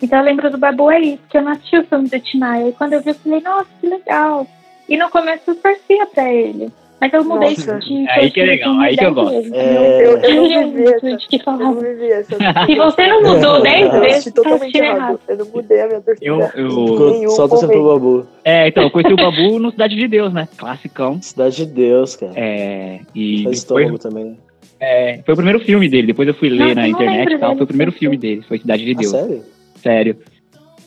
[0.00, 2.68] Então eu lembro do Babu aí, porque eu não assisti o filme do Timaya.
[2.68, 4.46] E quando eu vi, eu falei, nossa, que legal.
[4.88, 6.72] E no começo eu torcia pra ele.
[7.00, 7.78] Mas eu mudei Nossa.
[7.78, 9.54] de Aí que é legal, aí que eu gosto.
[9.54, 11.16] É, Eu, eu Eu não li vivi um essa.
[11.28, 11.64] que Eu falava.
[11.64, 12.36] não vivi essa.
[12.66, 14.96] Se você não mudou 10 Eu Eu vezes, tá totalmente errado.
[14.98, 15.20] errado.
[15.28, 16.26] Eu não mudei a minha torcida.
[16.26, 18.00] Eu- eu- só torcendo pro momento.
[18.00, 18.26] Babu.
[18.44, 20.46] É, então, eu conheci o Babu no Cidade de Deus, né?
[20.58, 21.22] Classicão.
[21.22, 22.32] Cidade de Deus, cara.
[22.36, 24.36] É, e Faz depois, também.
[24.78, 26.08] é, foi o primeiro filme dele.
[26.08, 27.54] Depois eu fui ler Nossa, na não internet e tal.
[27.54, 28.42] Foi o primeiro filme dele.
[28.46, 29.10] Foi Cidade de Ah, Deus.
[29.10, 29.42] sério?
[29.76, 30.16] Sério.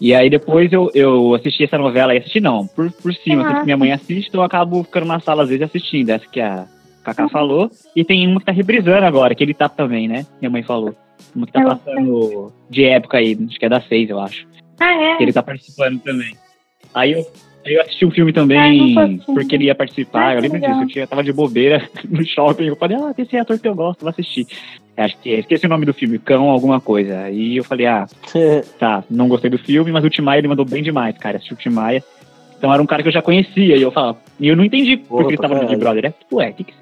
[0.04, 3.64] E aí depois eu, eu assisti essa novela e assisti não, por, por cima, que
[3.64, 6.66] minha mãe assiste, então eu acabo ficando na sala às vezes assistindo, essa que a
[7.06, 7.72] Cacá falou.
[7.96, 10.26] E tem uma que tá reprisando agora, que ele tá também, né?
[10.42, 10.94] Minha mãe falou.
[11.34, 14.46] Uma que tá Eu passando de época aí, acho que é da seis, eu acho.
[14.78, 15.16] Ah, é?
[15.16, 16.36] Que ele tá participando também.
[16.94, 17.26] Aí eu,
[17.66, 20.72] eu assisti um filme também, porque ele ia participar, eu lembro legal.
[20.72, 23.68] disso, eu tinha, tava de bobeira no shopping, eu falei, ah, tem esse ator que
[23.68, 24.48] eu gosto, vou assistir.
[24.96, 27.22] Acho que esqueci o nome do filme, Cão alguma coisa.
[27.22, 28.06] Aí eu falei, ah,
[28.78, 31.38] tá, não gostei do filme, mas o Timaya ele mandou bem demais, cara.
[31.38, 32.04] Assisti o Timaya.
[32.58, 33.76] Então era um cara que eu já conhecia.
[33.76, 35.78] E eu falava, e eu não entendi por Porra, que ele tava no Big.
[35.78, 36.06] Brother.
[36.06, 36.74] É, tipo, ué, que que.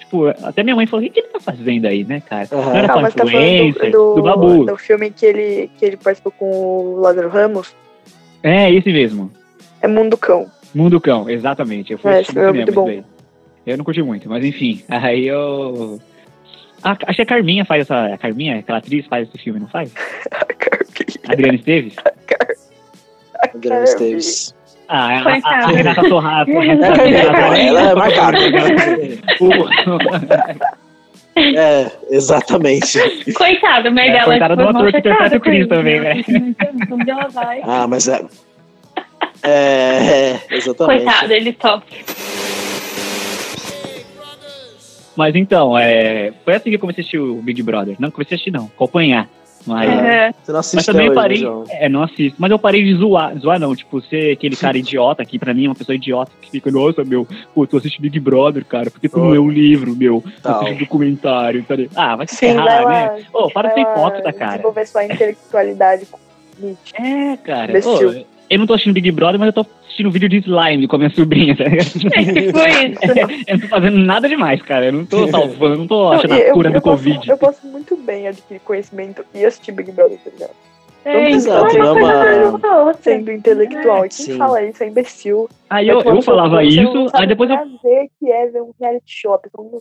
[0.00, 2.48] Tipo, até minha mãe falou, o que ele tá fazendo aí, né, cara?
[2.50, 2.64] Aham.
[2.64, 4.64] Não era Não, tá falando influencer, do, do, do, Babu.
[4.64, 7.74] do filme que ele, que ele participou com o Lázaro Ramos.
[8.42, 9.30] É, esse mesmo.
[9.84, 10.46] É Mundo Cão.
[10.74, 11.92] Mundo Cão, exatamente.
[11.92, 13.02] Eu fui É, assistir é cinema muito bom.
[13.66, 14.82] Eu não curti muito, mas enfim.
[14.88, 16.00] Aí eu.
[16.82, 18.14] Ah, acho que a Carminha faz essa.
[18.14, 19.92] A Carminha, aquela atriz, faz esse filme, não faz?
[21.28, 21.94] Adriana Esteves?
[23.54, 24.54] Adriana Esteves.
[24.88, 25.66] Ah, a, a, a Coitada.
[25.66, 26.50] Renata Sorrato.
[26.50, 28.38] a É, Renata Carminha, ela é marcada.
[29.40, 29.68] O-
[31.36, 32.98] É, exatamente.
[33.34, 36.54] Coitado, mas É, ela coitada do ator que interpreta o Chris com também, isso, né?
[36.90, 37.60] Onde ela vai?
[37.64, 38.24] Ah, mas é.
[39.44, 41.04] É, exatamente.
[41.04, 42.04] Coitado, ele sofre.
[45.16, 47.94] Mas então, é, foi assim que eu comecei a assistir o Big Brother.
[48.00, 49.28] Não comecei a assistir, não, acompanhar.
[49.66, 50.32] Mas, É.
[50.42, 51.38] Você não assiste mas também parei.
[51.38, 51.64] né, João?
[51.70, 52.36] É, não assisto.
[52.38, 53.38] Mas eu parei de zoar.
[53.38, 56.50] Zoar não, tipo, ser aquele cara idiota que pra mim é uma pessoa idiota que
[56.50, 59.94] fica, nossa, meu, pô, tu assiste Big Brother, cara, porque tu não lê um livro,
[59.96, 61.96] meu, tu assiste documentário, tá ligado?
[61.96, 62.90] Ah, vai se Sim, vai ferrar, lá.
[63.16, 63.24] né?
[63.32, 64.50] Ô, para de ser hipócrita, cara.
[64.52, 66.06] Desenvolver sua intelectualidade.
[66.94, 67.72] É, cara.
[67.78, 70.96] Ô, eu não tô assistindo Big Brother, mas eu tô assistindo vídeo de slime com
[70.96, 71.86] a minha sobrinha, tá ligado?
[72.14, 72.58] É tipo
[73.38, 73.44] isso.
[73.46, 74.86] Eu não tô fazendo nada demais, cara.
[74.86, 77.30] Eu não tô salvando, não tô achando Não, a eu, cura eu do posso, Covid.
[77.30, 80.52] eu posso muito bem adquirir conhecimento e assistir Big Brother, tá ligado?
[81.06, 82.94] É, Exato, então, não é uma.
[82.94, 84.06] Sendo intelectual.
[84.06, 84.38] E quem Sim.
[84.38, 85.48] fala isso é imbecil.
[85.68, 87.56] Aí eu, É quando eu falava você não isso, aí depois eu.
[87.56, 89.38] prazer que é ver um reality show.
[89.54, 89.80] Não,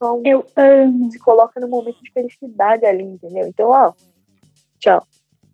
[0.00, 1.10] não Eu amo.
[1.10, 3.48] se coloca num momento de felicidade ali, entendeu?
[3.48, 3.92] Então, ó,
[4.78, 5.02] tchau.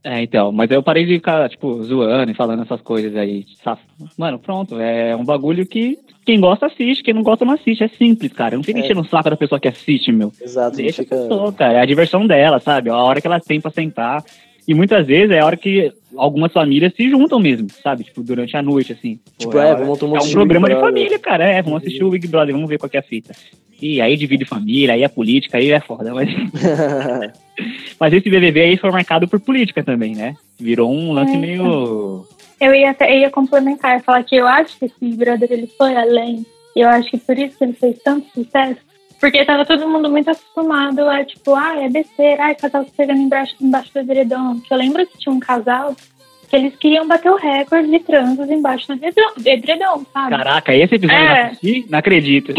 [0.08, 3.44] É, então, mas eu parei de ficar, tipo, zoando e falando essas coisas aí.
[3.64, 3.82] saf-
[4.16, 7.82] Mano, pronto, é um bagulho que quem gosta assiste, quem não gosta não assiste.
[7.82, 8.54] É simples, cara.
[8.54, 8.82] Eu não fico É.
[8.82, 10.32] enchendo o saco da pessoa que assiste, meu.
[10.40, 11.16] Exato, Deixa a fica.
[11.16, 11.72] pessoa, cara.
[11.78, 12.88] É a diversão dela, sabe?
[12.88, 14.22] A hora que ela tem pra sentar.
[14.68, 18.04] E muitas vezes é a hora que algumas famílias se juntam mesmo, sabe?
[18.04, 19.18] Tipo, durante a noite, assim.
[19.36, 21.44] Tipo, a é, hora- vamos mundo É um programa de família, cara.
[21.44, 23.32] É, vamos assistir o Big Brother, vamos ver qual que é a fita.
[23.82, 26.12] E aí divide família, aí é política, aí é foda.
[26.14, 26.28] Mas,
[27.98, 30.34] mas esse BBB aí foi marcado por política também, né?
[30.58, 31.38] Virou um lance É.
[31.38, 32.26] meio.
[32.60, 35.94] Eu ia, até, eu ia complementar, falar que eu acho que esse Brother ele foi
[35.94, 36.44] além.
[36.74, 38.80] E eu acho que por isso que ele fez tanto sucesso.
[39.20, 43.20] Porque tava todo mundo muito acostumado a, tipo, ah, é besteira, ai, casal se pegando
[43.20, 44.60] embaixo, embaixo do edredom.
[44.60, 45.96] Que eu lembro que tinha um casal
[46.48, 50.36] que eles queriam bater o recorde de transos embaixo do edredom, do edredom sabe?
[50.36, 51.42] Caraca, esse episódio eu É.
[51.42, 51.86] não assisti?
[51.90, 52.54] Não acredito.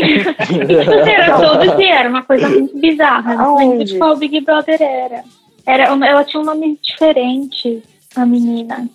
[1.07, 3.33] Era todo dia, era uma coisa muito bizarra.
[3.33, 5.23] Eu Não lembro de qual Big Brother era.
[5.65, 7.81] era ela tinha um nome diferente,
[8.15, 8.87] a menina.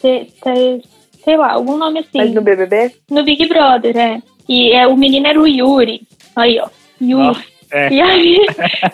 [0.00, 2.18] Sei lá, algum nome assim.
[2.18, 2.92] Mas no BBB?
[3.10, 4.22] No Big Brother, é.
[4.48, 6.02] E é, o menino era o Yuri.
[6.36, 6.68] Aí, ó.
[7.00, 7.24] Yuri.
[7.28, 7.88] Nossa, é.
[7.90, 8.46] E aí,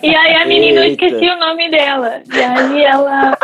[0.03, 1.05] e aí a menina, eu Eita.
[1.05, 2.23] esqueci o nome dela.
[2.33, 3.37] E aí ela.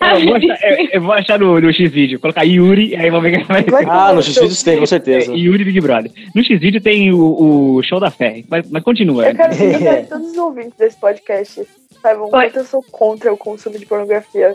[0.00, 3.38] Eu vou achar, eu- eu vou achar no, no X-Vídeo, colocar Yuri, aí vou ver
[3.38, 5.32] que vai Ah, no X-Videos tem, com certeza.
[5.34, 6.10] Yuri Big Brother.
[6.34, 9.28] No X-Vídeo tem o, o show da fé, mas, mas continua.
[9.28, 11.62] Eu quero, eu quero que todos os ouvintes desse podcast
[12.02, 14.54] saibam quanto eu sou contra o consumo de pornografia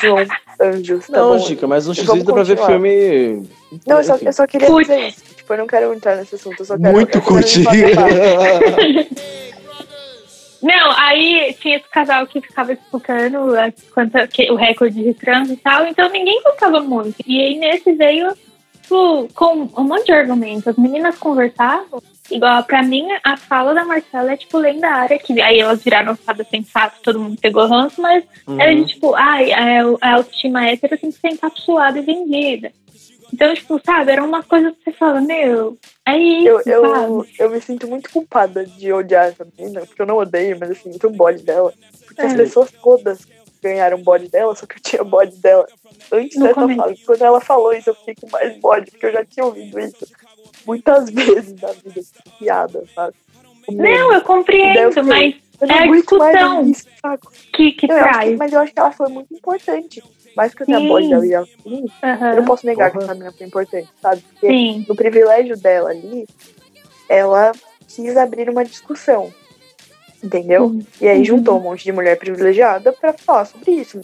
[0.00, 0.18] João
[0.60, 1.06] Anjos.
[1.08, 1.44] Tá Não, bom?
[1.44, 3.42] Dica, mas no Vamos X-Videos dá pra ver filme.
[3.86, 4.88] Não, eu só, eu só queria Curte.
[4.90, 5.22] dizer isso.
[5.36, 6.60] Tipo, eu não quero entrar nesse assunto.
[6.60, 7.22] Eu só quero, Muito eu
[10.62, 15.50] Não, aí tinha esse casal que ficava disputando a- quanto, que- o recorde de trans
[15.50, 17.16] e tal, então ninguém gostava muito.
[17.26, 18.32] E aí nesse veio
[18.80, 20.68] tipo, com um monte de argumentos.
[20.68, 25.58] As meninas conversavam, igual pra mim, a fala da Marcela é tipo lendária, que aí
[25.60, 28.24] elas viraram fada sem fato, todo mundo pegou ranço, mas
[28.60, 32.72] era de tipo, ai, a, a autoestima hétero tem que ser encapsulada e vendida.
[33.32, 37.50] Então, tipo, sabe, era uma coisa que você fala, meu, é isso, Eu, eu, eu
[37.50, 41.08] me sinto muito culpada de odiar essa menina, porque eu não odeio, mas assim, muito
[41.10, 41.72] bode dela.
[42.06, 42.36] Porque as É.
[42.36, 43.26] pessoas todas
[43.62, 45.66] ganharam bode dela, só que eu tinha bode dela
[46.12, 46.94] antes No dessa fala.
[47.06, 50.06] Quando ela falou isso, eu fiquei com mais bode, porque eu já tinha ouvido isso
[50.66, 53.14] muitas vezes na vida, tipo, piada, sabe?
[53.70, 56.62] Não, eu compreendo, eu fiquei, mas eu é a discussão.
[56.68, 56.86] isso,
[57.54, 58.38] que, que eu acho que- traz.
[58.38, 60.02] mas eu acho que ela foi muito importante.
[60.34, 60.88] Mais que eu tenha Sim.
[60.88, 62.30] bode dela e ela, hum, Aham.
[62.30, 63.04] eu não posso negar que Porra.
[63.04, 64.22] essa menina foi importante, sabe?
[64.22, 66.26] Porque Sim, no privilégio dela ali,
[67.08, 67.52] ela
[67.88, 69.32] quis abrir uma discussão.
[70.22, 70.70] Entendeu?
[70.70, 70.86] Sim.
[71.00, 71.24] E aí Uhum.
[71.24, 74.00] juntou um monte de mulher privilegiada pra falar sobre isso.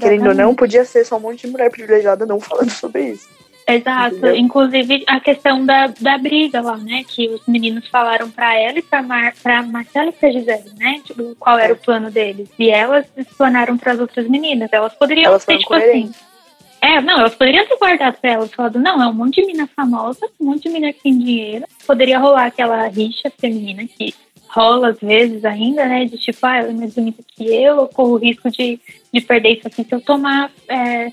[0.00, 3.28] Querendo ou não, podia ser só um monte de mulher privilegiada não falando sobre isso.
[3.68, 4.16] Exato.
[4.16, 4.36] Entendeu?
[4.36, 7.02] Inclusive a questão da, da briga lá, né?
[7.06, 11.00] Que os meninos falaram pra ela e pra, Mar, pra Marcela e pra Gisele, né?
[11.04, 12.48] Tipo, qual era o plano deles.
[12.58, 14.68] E elas explanaram pras outras meninas.
[14.72, 15.84] Elas poderiam Elas ter, foram tipo assim.
[15.86, 16.36] coerentes.
[16.80, 19.66] É, não, elas poderiam ter guardado pra elas, falado, não, é um monte de mina
[19.74, 21.64] famosa, um monte de mina que tem dinheiro.
[21.84, 24.14] Poderia rolar aquela rixa feminina que
[24.48, 26.04] rola às vezes ainda, né?
[26.04, 28.78] De tipo, ah, ela é mais bonita que eu, eu corro o risco de,
[29.12, 30.50] de perder isso aqui se eu tomar.
[30.68, 31.10] é,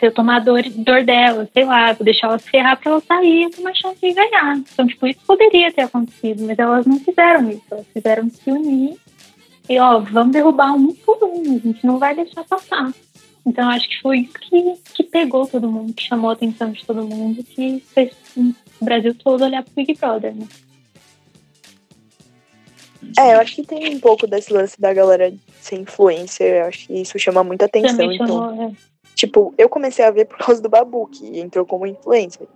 [0.00, 3.02] se eu tomar dor, dor dela, sei lá, vou deixar ela se ferrar pra ela
[3.02, 4.56] sair e ter uma chance de ganhar.
[4.56, 7.62] Então, tipo, isso poderia ter acontecido, mas elas não fizeram isso.
[7.70, 8.96] Elas fizeram se unir
[9.68, 12.90] e, ó, vamos derrubar um por um, a gente não vai deixar passar.
[13.46, 16.84] Então, acho que foi isso que, que pegou todo mundo, que chamou a atenção de
[16.84, 20.46] todo mundo, que fez o Brasil todo olhar pro Big Brother, né?
[23.18, 26.54] É, eu acho que tem um pouco desse lance da galera ser influencer.
[26.54, 28.12] Eu acho que isso chama muita atenção.
[28.12, 28.72] Então, chamou, é.
[29.20, 32.46] Tipo, eu comecei a ver por causa do Babu, que entrou como influencer.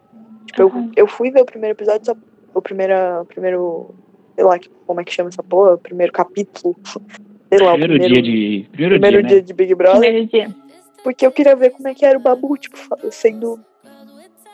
[0.47, 0.91] Tipo, eu, Uhum.
[0.97, 2.17] eu fui ver o primeiro episódio, só,
[2.55, 2.95] o primeiro,
[3.27, 3.95] primeiro,
[4.35, 6.75] sei lá, como é que chama essa porra, o primeiro capítulo,
[7.53, 8.69] sei lá, o Primeiro, primeiro, dia de.
[8.71, 9.43] Primeiro, primeiro dia, dia né?
[9.43, 10.57] de Big Brother, primeiro dia.
[11.03, 12.77] porque eu queria ver como é que era o Babu, tipo,
[13.11, 13.61] sendo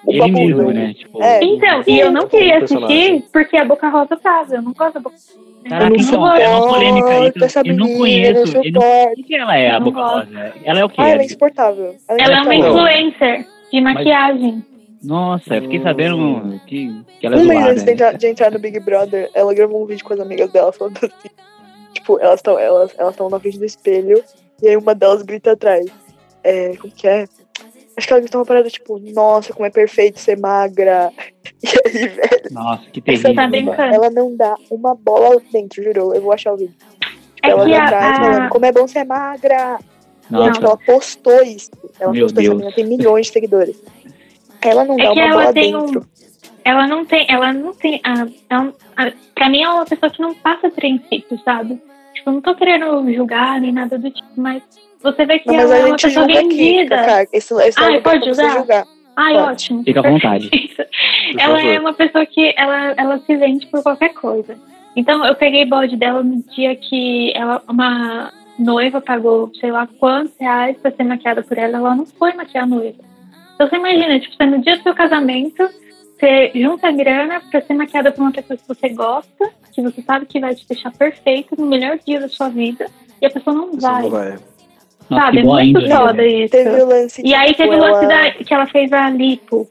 [0.04, 0.72] o Ele Babu, mesmo, né?
[0.88, 0.94] né?
[0.94, 1.40] Tipo, É.
[1.44, 4.54] Então, e eu não queria assistir porque a Boca Rosa tava.
[4.54, 5.50] Eu não gosto da Boca Rosa.
[5.68, 7.14] Caraca, eu não então, é uma polêmica aí.
[7.26, 8.56] suporto essa Eu não conheço.
[8.56, 9.12] eu não Eu.
[9.12, 10.26] O que ela é, a Eu Boca gosto.
[10.28, 10.52] Rosa?
[10.64, 10.94] Ela é o quê?
[10.98, 11.96] Ah, ela é insuportável.
[12.08, 14.64] Ela é Ela é uma influencer de maquiagem.
[15.02, 15.82] Nossa, eu fiquei Hum.
[15.82, 17.70] sabendo que, que ela é Um mês zoada.
[17.72, 20.50] antes de entrar, de entrar no Big Brother, ela gravou um vídeo com as amigas
[20.52, 21.28] dela falando assim.
[21.94, 24.22] Tipo, elas estão elas, elas tão na frente do espelho
[24.62, 25.86] e aí uma delas grita atrás.
[26.44, 27.26] É, como que é?
[28.00, 31.12] Acho que ela gritou uma parada tipo, nossa, como é perfeito ser magra.
[31.62, 33.34] E aí, velho, Nossa, que essa terrível.
[33.34, 33.94] tá menina, brincando.
[33.94, 36.14] ela não dá uma bola dentro, jurou.
[36.14, 36.74] Eu vou achar o vídeo.
[36.98, 39.52] Tipo, É ela que atrás a- falando, como é bom ser magra.
[39.52, 39.78] E aí,
[40.30, 41.70] Nossa, tipo, ela postou isso.
[42.00, 42.54] Ela Meu postou, essa Deus.
[42.56, 43.82] menina tem milhões de seguidores.
[44.62, 46.06] Ela não É dá uma ela bola tem um- dentro.
[46.64, 47.26] Ela não tem.
[47.28, 48.00] Ela não tem.
[48.04, 48.22] A,
[48.56, 48.62] a,
[48.96, 51.74] a, pra mim, ela é uma pessoa que não passa princípio, sabe?
[52.14, 54.62] Tipo, eu não tô querendo julgar nem nada do tipo, mas
[55.02, 56.96] você vê que Não, mas ela a é uma gente pessoa aqui, vendida.
[56.96, 57.22] Cacá.
[57.32, 58.86] Esse, esse Ai, é pode você julgar?
[59.16, 59.52] Ai, Pode.
[59.52, 59.84] ótimo.
[59.84, 60.50] Fica à vontade.
[61.38, 61.72] Ela favor.
[61.72, 64.56] é uma pessoa que ela, ela se vende por qualquer coisa.
[64.96, 70.32] Então, eu peguei bode dela no dia que ela, uma noiva pagou, sei lá, quantos
[70.40, 71.76] reais pra ser maquiada por ela.
[71.76, 72.98] Ela não foi maquiar a noiva.
[73.54, 75.68] Então, você imagina, tipo, você no dia do seu casamento,
[76.18, 80.02] você junta a grana pra ser maquiada por uma pessoa que você gosta, que você
[80.02, 82.86] sabe que vai te deixar perfeito no melhor dia da sua vida,
[83.22, 84.02] e a pessoa não vai.
[84.02, 84.36] não vai.
[85.10, 85.36] Nossa, sabe?
[85.36, 86.26] que É muito foda né?
[86.28, 86.50] isso.
[86.52, 89.10] Teve o lance E aí tipo, teve o lance ela- da, que ela fez a
[89.10, 89.68] lipo.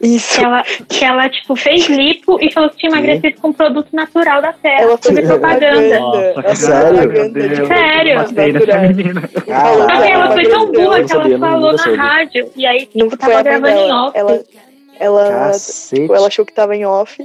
[0.00, 0.38] Isso.
[0.38, 4.40] Que ela, que ela, tipo, fez lipo e falou que tinha emagrecido com produto natural
[4.40, 4.82] da terra.
[4.82, 5.98] Ela fez propaganda.
[6.00, 7.66] Nossa, fez sério?
[7.66, 8.24] Sério?
[8.24, 8.34] que
[8.72, 12.48] Sabe, Ah, ela foi tão não que ela falou na rádio.
[12.56, 14.16] E aí, Não tipo, tava gravando em off.
[14.16, 14.40] Ela,
[15.00, 16.14] ela, Caceta.
[16.14, 17.20] ela achou que tava em off.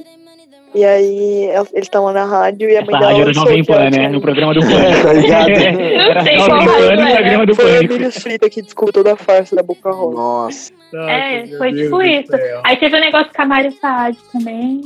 [0.75, 3.89] E aí eles estavam na rádio e a mãe Essa dela rádio era Jovem Pan,
[3.91, 4.09] né?
[4.09, 5.03] No programa do É, Pânico.
[5.07, 5.49] tá ligado?
[5.53, 7.83] Era Jovem Pan no programa do Foi o.
[7.83, 10.15] Emílio Frita que descobriu toda a farsa da Boca Rosa.
[10.15, 10.73] Nossa.
[10.95, 12.31] É, foi tipo isso.
[12.63, 14.81] Aí teve o negócio com a Mari Saad também,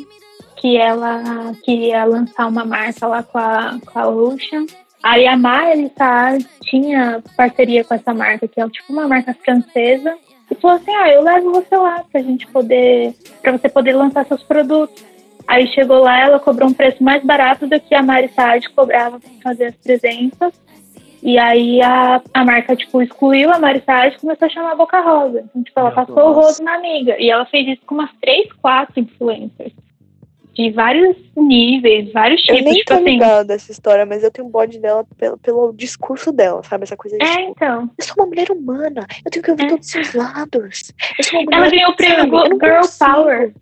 [0.58, 4.65] que ela queria lançar uma marca lá com a, com a Ocean.
[5.04, 10.15] Aí a Mari Saad tinha parceria com essa marca, que é tipo uma marca francesa,
[10.52, 14.26] e falou assim: ah, eu levo você lá pra gente poder, pra você poder lançar
[14.26, 15.02] seus produtos.
[15.47, 19.19] Aí chegou lá, ela cobrou um preço mais barato do que a Mari Saad cobrava
[19.19, 20.53] pra fazer as presenças.
[21.23, 24.75] E aí a, a marca, tipo, excluiu a Mari Saad e começou a chamar a
[24.75, 25.39] Boca Rosa.
[25.49, 26.45] Então, tipo, ela Meu passou o Deus.
[26.57, 27.15] rodo na amiga.
[27.19, 29.73] E ela fez isso com umas três, quatro influencers.
[30.53, 32.63] De vários níveis, vários Eu tipos.
[32.65, 33.03] nem tipo tô assim.
[33.05, 36.83] ligada dessa história, mas eu tenho um bode dela pelo, pelo discurso dela, sabe?
[36.83, 37.89] Essa coisa de É, tipo, então.
[37.97, 39.69] eu sou uma mulher humana, eu tenho que ouvir É.
[39.69, 40.93] todos os seus lados.
[41.17, 43.53] Eu sou uma mulher, Ela ganhou o prêmio Eu Girl consigo, Power.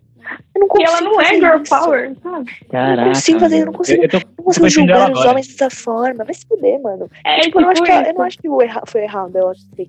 [0.54, 1.70] Eu não E consigo ela não é Girl isso.
[1.78, 2.52] Power, sabe?
[2.70, 3.08] Caraca.
[3.08, 5.24] consigo fazer, eu não consigo- Eu tô, Eu não tô consigo conhecendo ela julgar os
[5.30, 6.24] homens dessa forma.
[6.24, 7.10] Vai se fuder, mano.
[7.24, 9.02] É, tipo, eu não acho tipo que, ela- eu não acho que o erra- foi
[9.02, 9.88] errado ela ter,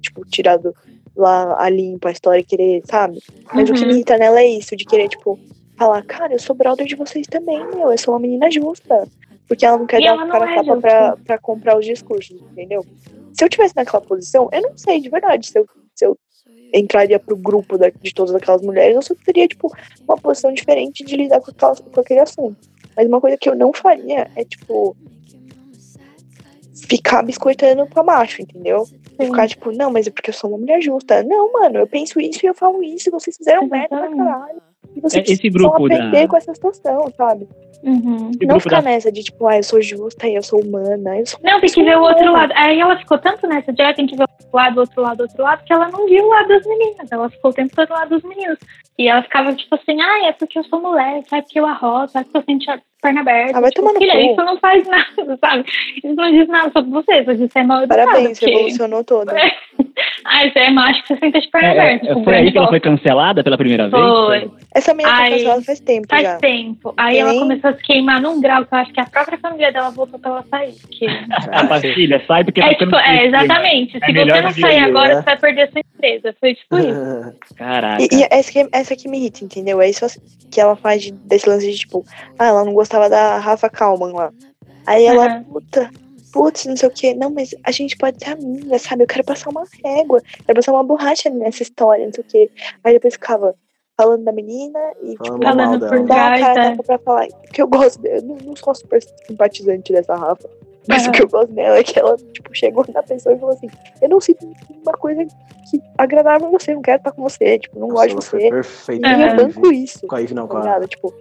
[0.00, 0.74] tipo, tirado
[1.16, 3.18] lá a limpa a história e querer, sabe?
[3.54, 3.86] Mas o que Uhum.
[3.88, 5.38] me irrita nela é isso, de querer, tipo,
[5.76, 7.90] falar, cara, eu sou brother de vocês também, meu.
[7.90, 9.06] Eu sou uma menina justa.
[9.48, 12.34] Porque ela não quer E dar não cara é tapa pra, pra comprar os discursos,
[12.52, 12.86] entendeu?
[13.34, 16.16] Se eu tivesse naquela posição, eu não sei de verdade se eu, se eu
[16.72, 19.70] entraria pro grupo da- de todas aquelas mulheres, eu teria, tipo,
[20.06, 22.56] uma posição diferente de lidar com, aquelas- com aquele assunto.
[22.96, 24.96] Mas uma coisa que eu não faria é, tipo,
[26.88, 28.84] ficar biscoitando pra macho, entendeu?
[29.18, 31.22] E ficar tipo, não, mas é porque eu sou uma mulher justa.
[31.22, 34.62] Não, mano, eu penso isso e eu falo isso, e vocês fizeram merda pra caralho.
[34.96, 37.48] E vocês É, esse grupo da- aprender com essa situação, sabe?
[37.82, 38.30] Uhum.
[38.42, 41.18] Não ficar da- nessa de tipo, ah, eu sou justa e eu sou humana.
[41.18, 42.52] Eu sou Não, tem que ver o outro lado.
[42.54, 45.42] Aí ela ficou tanto nessa de ah, tem que ver o lado, outro lado, outro
[45.42, 47.10] lado, que ela não viu o lado das meninas.
[47.10, 48.58] Ela ficou o tempo todo do lado dos meninos.
[48.98, 52.12] E ela ficava tipo assim, ah, é porque eu sou mulher, sabe porque eu arroto,
[52.12, 53.58] sabe porque eu sinto a perna aberta.
[53.58, 55.64] Ah, vai tipo, filha, isso não faz nada, sabe?
[55.96, 58.04] Isso não diz nada sobre você, só diz que você é mal educada.
[58.04, 58.54] Parabéns, você porque...
[58.54, 59.34] evolucionou toda.
[60.24, 62.06] Ah, você é macho que você senta de perna É, aberta.
[62.06, 64.02] é, com foi aí que ela foi cancelada pela primeira vez?
[64.02, 64.50] Foi.
[64.74, 66.36] Essa menina tá Ai, cancelada faz tempo Faz já.
[66.38, 66.94] tempo.
[66.96, 69.06] Aí E ela nem- começou a se queimar num grau que eu acho que a
[69.06, 70.74] própria família dela voltou pra ela sair.
[70.90, 71.06] Que...
[71.50, 73.96] A pastilha sai porque É, tá tipo, é, exatamente.
[74.02, 75.20] É Se você não sair eu, agora, né?
[75.20, 76.36] você vai perder a sua empresa.
[76.40, 77.38] Foi tipo isso.
[77.56, 78.02] Caraca.
[78.02, 79.80] E, e essa, que, essa que me irrita, entendeu?
[79.80, 80.06] É isso
[80.50, 82.04] que ela faz de- desse lance de tipo,
[82.38, 84.32] ah, ela não gostava da Rafa Kalman lá.
[84.86, 85.44] Aí ela, Aham.
[85.44, 85.90] puta,
[86.32, 87.14] putz, não sei o que.
[87.14, 89.02] Não, mas a gente pode ser amiga, sabe?
[89.02, 92.50] Eu quero passar uma régua, quero passar uma borracha nessa história, não sei o que.
[92.82, 93.54] Aí depois ficava
[93.96, 96.70] falando da menina e, Falando tipo, Falando por dá a trás, cara é.
[96.70, 97.26] tapa pra falar.
[97.28, 100.48] Porque eu gosto dela, eu não, não sou super simpatizante dessa Rafa.
[100.88, 101.12] Mas o Aham.
[101.12, 103.68] que eu gosto dela é que ela, tipo, chegou na pessoa e falou assim:
[104.00, 104.50] Eu não sinto
[104.84, 105.24] uma coisa
[105.70, 108.36] que agradável a você, eu não quero estar com você, tipo, não gosto de Nossa,
[108.38, 108.50] você.
[108.50, 109.06] perfeito.
[109.06, 109.36] E eu Aham.
[109.36, 110.06] banco isso.
[110.08, 110.62] Com a Ivy não, com Tá a...
[110.62, 110.88] ligado?
[110.88, 111.14] Tipo,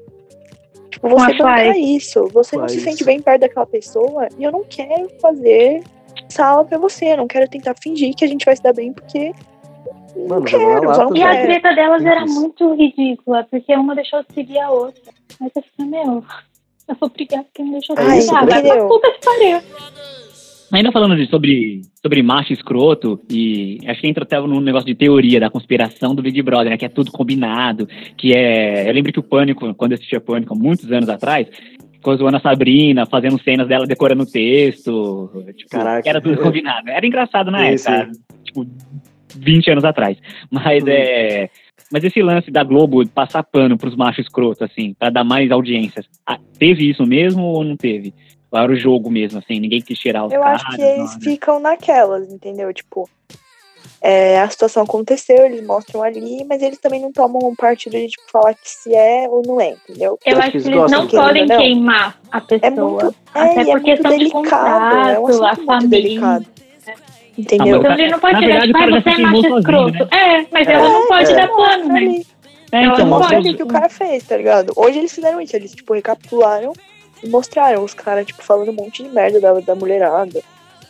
[0.89, 1.95] tipo, Com você a bancar Fly.
[1.95, 2.23] isso.
[2.34, 2.89] Você não Fly se isso.
[2.89, 5.84] sente bem perto daquela pessoa e eu não quero fazer
[6.27, 7.13] sala pra você.
[7.13, 9.31] Eu não quero tentar fingir que a gente vai se dar bem porque.
[10.15, 14.34] Mano, quero, lata, E a É, treta delas era muito ridícula, porque uma deixou de
[14.34, 15.13] seguir a outra.
[15.41, 16.24] Aí você fica, meu,
[16.88, 18.36] eu vou brigar porque me deixou de Ai, seguir.
[18.38, 19.62] Ah, vai pra puta que pariu.
[20.74, 24.95] Ainda falando de- sobre, sobre macho escroto, e acho que entra até num negócio de
[24.95, 26.78] teoria da conspiração do Big Brother, né?
[26.78, 28.88] Que é tudo combinado, que é...
[28.89, 31.45] Eu lembro que o Pânico, quando eu assistia Pânico, há muitos anos atrás,
[31.91, 36.08] ficou zoando a Sabrina, fazendo cenas dela decorando o texto, tipo, Caraca.
[36.10, 36.89] era tudo combinado.
[36.89, 38.12] Era engraçado na Sim, época,
[38.45, 38.65] tipo,
[39.35, 40.17] 20 anos atrás.
[40.49, 40.87] Mas Hum.
[40.89, 41.49] é...
[41.91, 46.05] Mas esse lance da Globo passar pano pros machos escrotos, assim, pra dar mais audiências,
[46.25, 48.13] ah, teve isso mesmo ou não teve?
[48.49, 50.61] Ou era o jogo mesmo, assim, ninguém quis tirar os Eu caras?
[50.63, 51.21] acho que eles né?
[51.21, 52.73] ficam naquelas, entendeu?
[52.73, 53.09] Tipo,
[54.01, 58.07] é, a situação aconteceu, eles mostram ali, mas eles também não tomam um partido de
[58.07, 60.17] tipo, falar que se é ou não é, entendeu?
[60.25, 62.67] Eu acho que eles eles não podem queimar a pessoa.
[62.67, 65.89] É muito, é, Até e é questão de delicado, é um a família.
[65.89, 66.45] delicado.
[67.31, 67.77] Ah, Entendeu?
[67.77, 70.15] Então ele não pode chegar verdade, tipo, o ah, você é macho sozinho, escroto.
[70.15, 71.35] É, mas ela não pode é.
[71.35, 71.99] dar plano, né?
[71.99, 72.27] Ali.
[72.71, 73.49] É, Ela então, não Mostra pode.
[73.49, 74.73] o que o cara fez, tá ligado?
[74.75, 76.73] Hoje eles fizeram isso, eles, tipo, recapitularam
[77.21, 80.41] e mostraram os caras, tipo, falando um monte de merda da, da mulherada.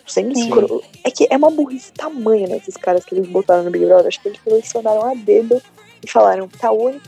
[0.05, 0.43] Sendo Sim.
[0.43, 0.83] escroto.
[1.03, 4.07] É que é uma burrice tamanha, né, esses caras que eles botaram no Big Brother.
[4.07, 5.61] Acho que eles selecionaram a dedo
[6.03, 7.07] e falaram, tá único,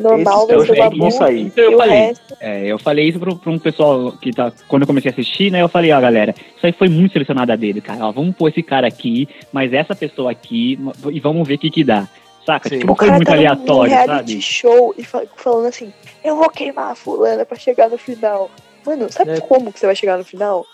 [0.00, 1.40] normal, Esses vai ser já babu, vão sair.
[1.42, 1.98] Então eu o falei.
[1.98, 2.36] resto...
[2.40, 4.52] É, eu falei isso pra, pra um pessoal que tá.
[4.68, 5.62] Quando eu comecei a assistir, né?
[5.62, 8.06] Eu falei, ó, galera, isso aí foi muito selecionado a dele, cara.
[8.06, 10.78] Ó, vamos pôr esse cara aqui, mas essa pessoa aqui,
[11.12, 12.08] e vamos ver o que que dá.
[12.46, 12.68] Saca?
[12.70, 12.78] Sim.
[12.80, 14.42] Tipo, O cara muito tá aleatório, reality sabe?
[14.42, 15.92] show e fa- falando assim,
[16.24, 18.50] eu vou queimar a fulana pra chegar no final.
[18.86, 19.40] Mano, sabe É.
[19.40, 20.64] como que você vai chegar no final?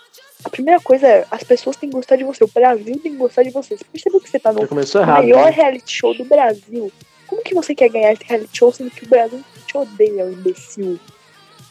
[0.45, 3.17] A primeira coisa é, as pessoas têm que gostar de você, o Brasil tem que
[3.17, 3.75] gostar de você.
[3.75, 5.23] Você percebeu que você tá no errado.
[5.23, 5.51] maior né?
[5.51, 6.89] reality show do Brasil?
[7.27, 10.31] Como que você quer ganhar esse reality show sendo que o Brasil te odeia, o
[10.31, 10.99] imbecil.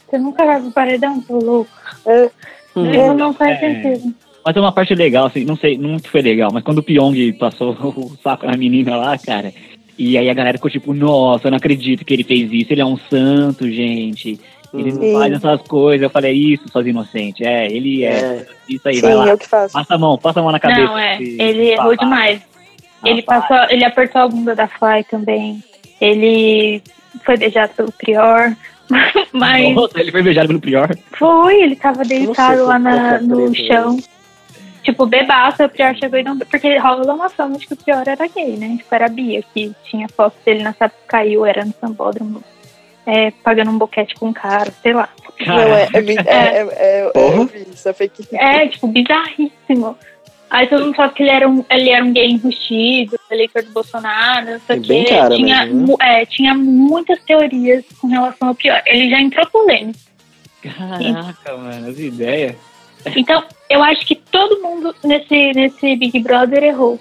[0.08, 1.70] Você nunca vai pro paredão, seu louco.
[2.06, 2.26] É.
[2.26, 3.82] Isso não faz É.
[3.82, 4.14] sentido.
[4.44, 7.32] Mas é uma parte legal, assim, não sei, não foi legal, mas quando o Pyong
[7.32, 9.52] passou o saco na menina lá, cara,
[9.98, 12.80] e aí a galera ficou tipo, nossa, eu não acredito que ele fez isso, ele
[12.82, 14.38] é um santo, gente.
[14.74, 15.12] Ele não Sim.
[15.14, 16.02] faz essas coisas.
[16.02, 17.40] Eu falei, isso, suas inocentes.
[17.46, 18.10] É, ele é.
[18.10, 18.46] É.
[18.68, 19.28] Isso aí, Sim, vai lá.
[19.28, 19.72] eu que faço.
[19.72, 20.82] Passa a mão, passa a mão na cabeça.
[20.82, 21.16] Não, é.
[21.22, 22.42] Ele errou demais.
[23.04, 25.62] Ele passou, ele apertou a bunda da Fly também.
[26.00, 26.82] Ele
[27.24, 28.54] foi beijado pelo Prior.
[29.32, 30.96] Mas Nossa, ele foi beijado pelo Prior.
[31.18, 33.98] foi, ele tava deitado lá na- é no chão.
[34.82, 36.38] Tipo, bebaço, o Prior chegou e não.
[36.38, 38.76] Porque rola uma fama de que o Prior era gay, né?
[38.78, 42.42] Tipo, era a Bia, que tinha foto dele na Sapucaí, era no Sambódromo,
[43.04, 45.08] é, pagando um boquete com um cara, sei lá.
[45.44, 48.42] Não, é, é, é, é, é, é, isso, é fake news.
[48.42, 49.96] É, tipo, bizarríssimo.
[50.48, 53.70] Aí todo mundo falava que ele era um, ele era um gay enrustido, eleitor do
[53.72, 55.04] Bolsonaro, não sei É o quê.
[55.34, 56.22] tinha, mesmo, né?
[56.22, 58.80] é, tinha muitas teorias com relação ao pior.
[58.86, 59.98] Ele já entrou polêmico.
[60.62, 62.56] Caraca, mano, as ideias.
[63.14, 66.98] Então, eu acho que todo mundo nesse, nesse Big Brother errou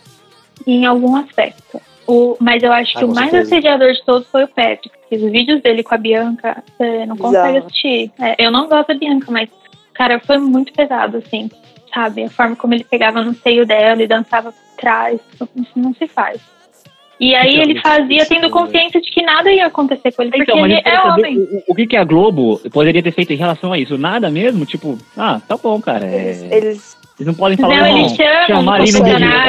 [0.68, 1.82] em algum aspecto.
[2.08, 3.56] O, mas eu acho Ah, que o mais certeza.
[3.56, 4.90] assediador de todos foi o Patrick.
[4.90, 7.66] Porque Os vídeos dele com a Bianca, você não consegue Bizarro.
[7.66, 8.12] assistir.
[8.20, 9.50] É, eu não gosto da Bianca, mas,
[9.94, 11.50] cara, foi muito pesado, assim,
[11.94, 12.24] sabe?
[12.24, 15.20] A forma como ele pegava no seio dela e dançava por trás.
[15.56, 16.40] Isso não se faz.
[17.18, 18.50] E aí Então, ele fazia tendo né?
[18.50, 21.38] consciência de que nada ia acontecer com ele, porque Então, ele é saber homem.
[21.40, 23.98] o, o que, que a Globo poderia ter feito em relação a isso?
[23.98, 24.66] Nada mesmo?
[24.66, 26.06] Tipo, ah, tá bom, cara.
[26.06, 27.98] é- Eles, eles Eles não podem falar, Não, não.
[28.00, 28.92] eles chamam no ali.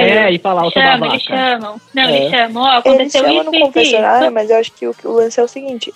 [0.09, 1.13] É, e falar, o seu babaca.
[1.15, 1.81] eles chamam.
[1.93, 2.17] Não, É.
[2.17, 2.63] eles chamam.
[2.63, 4.35] Ó, Eles aconteceu chamam isso, no confessionário, isso.
[4.35, 5.93] mas eu acho que o, o lance é o seguinte: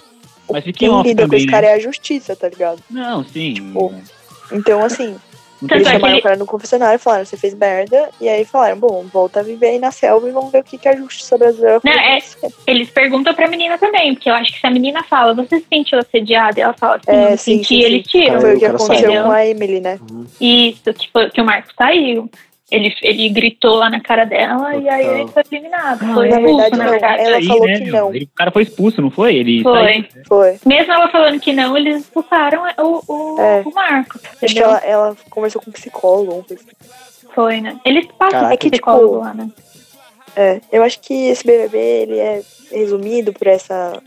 [0.51, 1.53] Mas quem lida com também, esse né?
[1.53, 2.81] cara é a justiça, tá ligado?
[2.91, 3.55] Não, sim.
[3.55, 3.95] Tipo,
[4.53, 5.15] Então, assim,
[5.69, 8.45] eles é chamaram ele- o cara no confessionário e falaram: você fez merda, e aí
[8.45, 10.97] falaram: bom, volta a viver aí na selva e vamos ver o que, que a
[10.97, 12.19] justiça brasileira Não, é-
[12.67, 15.67] Eles perguntam pra menina também, porque eu acho que se a menina fala, você se
[15.73, 16.59] sentiu assediada?
[16.59, 18.41] E ela fala, sim, É, sim, senti, sim, eles tiram.
[18.41, 19.99] Foi o que aconteceu com a Emily, né?
[20.41, 22.31] Isso, que, foi, que o Marcos saiu.
[22.71, 25.19] Ele, ele gritou lá na cara dela e aí Total.
[25.19, 25.99] ele foi eliminado.
[26.05, 26.31] Ah, foi é.
[26.31, 26.91] Na expulso, verdade, na não.
[26.91, 27.23] verdade.
[27.23, 27.93] Ela Aí, falou né, que meu?
[27.93, 28.15] não.
[28.15, 29.35] Ele- o cara foi expulso, não foi?
[29.35, 29.73] Ele Foi.
[29.83, 30.05] saiu.
[30.29, 30.59] Foi.
[30.65, 33.63] Mesmo ela falando que não, eles expulsaram o, o, É.
[33.67, 34.23] o Marcos.
[34.43, 36.47] Acho que ela, ela conversou com um psicólogo.
[36.49, 36.65] assim.
[37.35, 37.79] Foi, né?
[37.85, 38.55] Eles passam Caraca.
[38.55, 39.51] é que psicólogo tipo, lá, né?
[40.37, 42.41] É, eu acho que esse BBB ele é
[42.71, 44.01] resumido por essa,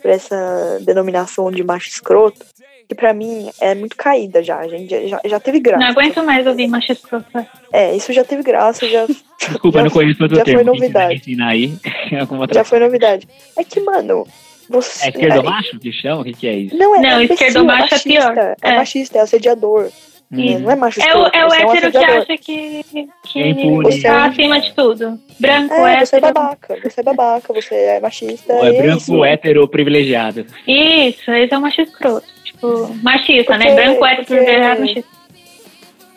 [0.00, 2.38] por essa denominação de macho escroto,
[2.88, 4.58] que pra mim é muito caída já.
[4.58, 5.84] A gente já, já teve graça.
[5.84, 7.26] Não aguento mais ouvir macho escroto.
[7.72, 9.06] É, isso já teve graça, já,
[9.38, 10.72] Desculpa, Já- eu não conheço outro já foi termo.
[10.72, 11.14] Quem quiser novidade.
[11.20, 11.74] ensinar aí.
[12.54, 13.28] já foi novidade.
[13.56, 14.26] É que, mano,
[14.70, 15.06] você.
[15.06, 16.22] É esquerdo macho que chama?
[16.22, 16.76] O que, que é isso?
[16.76, 18.38] Não, é, Não, é esquerdomacho é machista, pior.
[18.38, 18.76] É, É.
[18.76, 19.90] machista, é assediador.
[20.30, 20.58] Isso.
[20.58, 22.84] Não é macho É o, é o você é um hétero que acha que,
[23.24, 23.54] que É.
[23.82, 25.18] Você é tá um- acima de tudo.
[25.40, 26.34] Branco, É, você é hétero.
[26.34, 28.52] babaca, você é babaca, você é machista.
[28.52, 29.24] Ou é é branco isso.
[29.24, 30.44] hétero privilegiado.
[30.66, 32.26] Isso, esse é o macho escroto.
[32.60, 33.66] Tipo, machista, né?
[33.66, 35.18] Porque- Branco, hétero, porque- machista.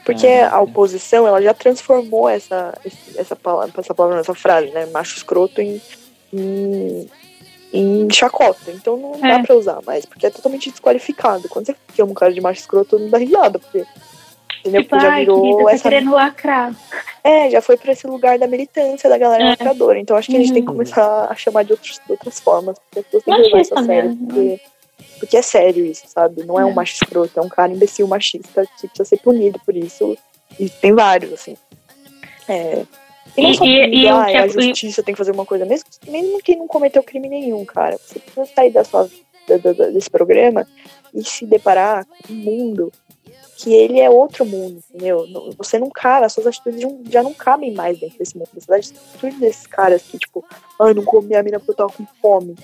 [0.04, 2.74] Porque a oposição, ela já transformou essa,
[3.16, 4.88] essa palavra, essa palavra, essa frase, né?
[4.88, 5.80] Macho escroto em,
[6.34, 7.08] em,
[7.72, 8.72] em chacota.
[8.72, 9.44] Então não dá É.
[9.44, 11.48] pra usar mais, porque é totalmente desqualificado.
[11.48, 13.86] Quando você chama um cara de macho escroto, não dá risada, porque.
[14.62, 14.82] Entendeu?
[14.84, 15.84] Tipo, Porque já virou querida, tá essa.
[15.84, 16.76] querendo lacrar.
[17.24, 19.50] É, já foi pra esse lugar da militância da galera É.
[19.50, 20.00] lacradora.
[20.00, 20.76] Então acho que a gente tem que Uhum.
[20.76, 22.78] começar a chamar de, outros, de outras formas.
[22.80, 24.18] Porque as pessoas têm que levar isso a Machista sério.
[24.18, 24.62] Porque,
[25.22, 26.44] porque é sério isso, sabe?
[26.44, 26.74] Não é um É.
[26.74, 30.18] macho escroto, é um cara imbecil machista que precisa ser punido por isso.
[30.60, 31.56] E tem vários, assim.
[32.50, 32.84] É.
[33.38, 35.32] E, não só e- punido, e o ah, que a é- justiça tem que fazer
[35.32, 37.98] uma coisa, mesmo, mesmo quem não cometeu crime nenhum, cara.
[37.98, 39.08] Você precisa sair da sua,
[39.48, 40.68] da- da- desse programa
[41.14, 42.92] e se deparar com um mundo
[43.58, 45.24] que ele é outro mundo, entendeu?
[45.56, 48.50] Você não cabe, as suas atitudes já não cabem mais dentro desse mundo.
[48.58, 50.44] As atitudes desses caras que, tipo,
[50.80, 52.56] ai, não comi a mina porque eu tava com fome.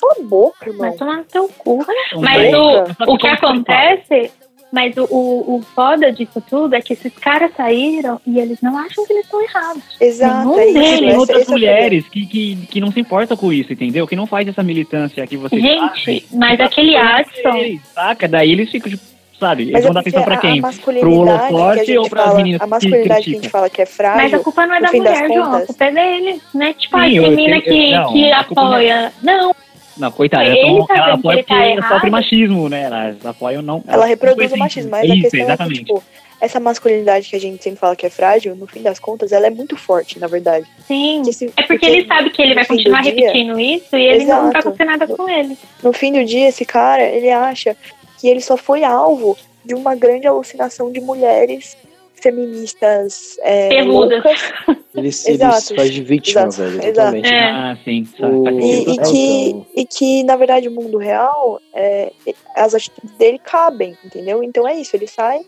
[0.00, 0.88] Cala a boca, irmão.
[0.88, 1.84] Vai tomar no teu cu.
[2.20, 4.30] Mas o, o que acontece,
[4.72, 8.76] mas o, o, o foda disso tudo é que esses caras saíram e eles não
[8.76, 9.82] acham que eles estão errados.
[10.00, 10.74] Exato, Nenhum é isso.
[10.74, 10.98] deles.
[11.00, 11.72] Tem outras é o problema.
[11.76, 14.06] mulheres que, que, que não se importam com isso, entendeu?
[14.06, 15.94] Que não faz essa militância que vocês fazem.
[16.04, 17.56] Gente, mas aquele Adson.
[17.56, 18.26] Eles, Saca?
[18.28, 19.02] Daí eles ficam, tipo,
[19.38, 19.62] sabe?
[19.62, 20.60] Eles Mas é vão dar atenção pra a- quem?
[20.64, 23.42] A que a holofote ou pras fala, meninas a que masculinidade que a criticam?
[23.42, 25.54] gente fala que é Mas frágil, a culpa não é da mulher, João.
[25.54, 26.40] A culpa é dele.
[26.52, 26.72] Né?
[26.74, 29.12] Tipo, Sim, ah, tem mina sei- que, não, que a é- apoia.
[29.22, 29.54] Não,
[29.96, 31.92] Não, coitada, ela, tá ela apoia tá porque errado.
[31.92, 32.82] sofre machismo, né?
[32.82, 33.82] Elas apoiam não.
[33.86, 34.90] ela não reproduz o machismo.
[34.90, 35.78] Mas isso, a questão é exatamente.
[35.80, 36.02] que, tipo,
[36.40, 39.46] essa masculinidade que a gente sempre fala que é frágil, no fim das contas, ela
[39.46, 40.66] é muito forte, na verdade.
[40.86, 41.18] sim.
[41.22, 44.24] Porque se- É porque ele sabe que ele vai continuar dia- repetindo isso e ele
[44.24, 44.58] não vai Exato.
[44.58, 45.56] acontecer nada com ele.
[45.82, 47.76] No fim do dia, esse cara, ele acha
[48.20, 51.76] que ele só foi alvo de uma grande alucinação de mulheres
[52.14, 53.68] feministas é,
[54.94, 55.74] Ele, se- Exato.
[55.74, 56.92] faz de vítima, Exato, velho, exato.
[56.94, 57.28] totalmente.
[57.34, 57.44] É.
[57.50, 58.04] Ah, sim.
[58.16, 62.12] Só O- faz e, e que, e que, na verdade, o mundo real, é,
[62.54, 64.42] as atitudes dele cabem, entendeu?
[64.42, 65.40] Então é isso, ele sai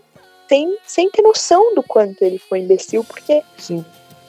[0.49, 3.85] sem, sem ter noção do quanto ele foi imbecil, porque, Sim.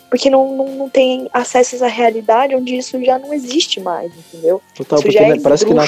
[0.10, 4.62] porque não, não, não tem acessos à realidade onde isso já não existe mais, entendeu?
[4.76, 5.82] Total, isso porque já é né, parece que na.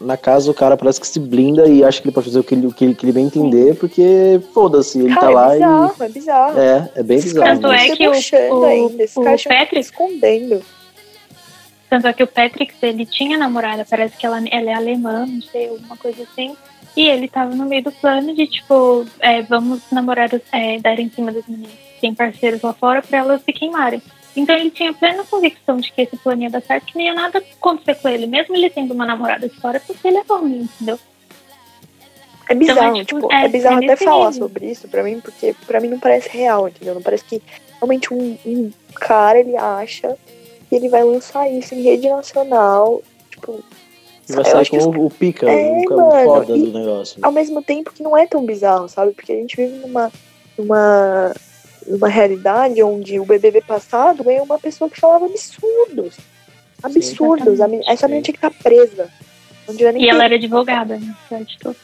[0.00, 2.44] Na casa o cara parece que se blinda e acha que ele pode fazer o
[2.44, 5.50] que ele, o que ele, que ele bem entender, porque foda-se, ele Cara, tá lá
[5.50, 6.58] é bizarro, é bizarro.
[6.58, 6.60] e.
[6.60, 7.46] É, é bem Esse bizarro.
[7.54, 7.76] Tanto né?
[7.76, 10.62] é que o- debochando o- ainda, esse o tá Patrick- escondendo.
[11.88, 15.40] Tanto é que o Patrick, ele tinha namorada, parece que ela, ela é alemã, não
[15.40, 16.56] sei, alguma coisa assim.
[16.96, 21.08] E ele tava no meio do plano de, tipo, é, vamos namorar, é, dar em
[21.10, 21.70] cima das meninas.
[22.00, 24.02] Tem parceiros lá fora pra elas se queimarem.
[24.36, 27.14] Então ele tinha plena convicção de que esse plano ia dar certo, que nem ia
[27.14, 30.60] nada acontecer com ele, mesmo ele tendo uma namorada de fora, porque ele é homem,
[30.62, 30.98] entendeu?
[32.48, 35.54] É bizarro, é, tipo, é- é, bizarro é até falar sobre isso pra mim, porque
[35.66, 36.94] pra mim não parece real, entendeu?
[36.94, 37.42] Não parece que
[37.78, 40.16] realmente um, um cara, ele acha
[40.68, 43.64] que ele vai lançar isso em rede nacional, tipo,
[44.28, 47.18] E vai sair com o, o pica, É, o, mano, foda e- do negócio.
[47.22, 49.12] ao mesmo tempo que não é tão bizarro, sabe?
[49.12, 50.12] Porque a gente vive numa,
[50.56, 51.34] numa,
[51.88, 56.16] numa realidade onde o BBB passado ganhou uma pessoa que falava absurdos.
[56.82, 57.60] Absurdos.
[57.60, 59.08] A men- essa menina tinha que estar presa.
[59.66, 61.14] Não devia nem E ela era advogada, né?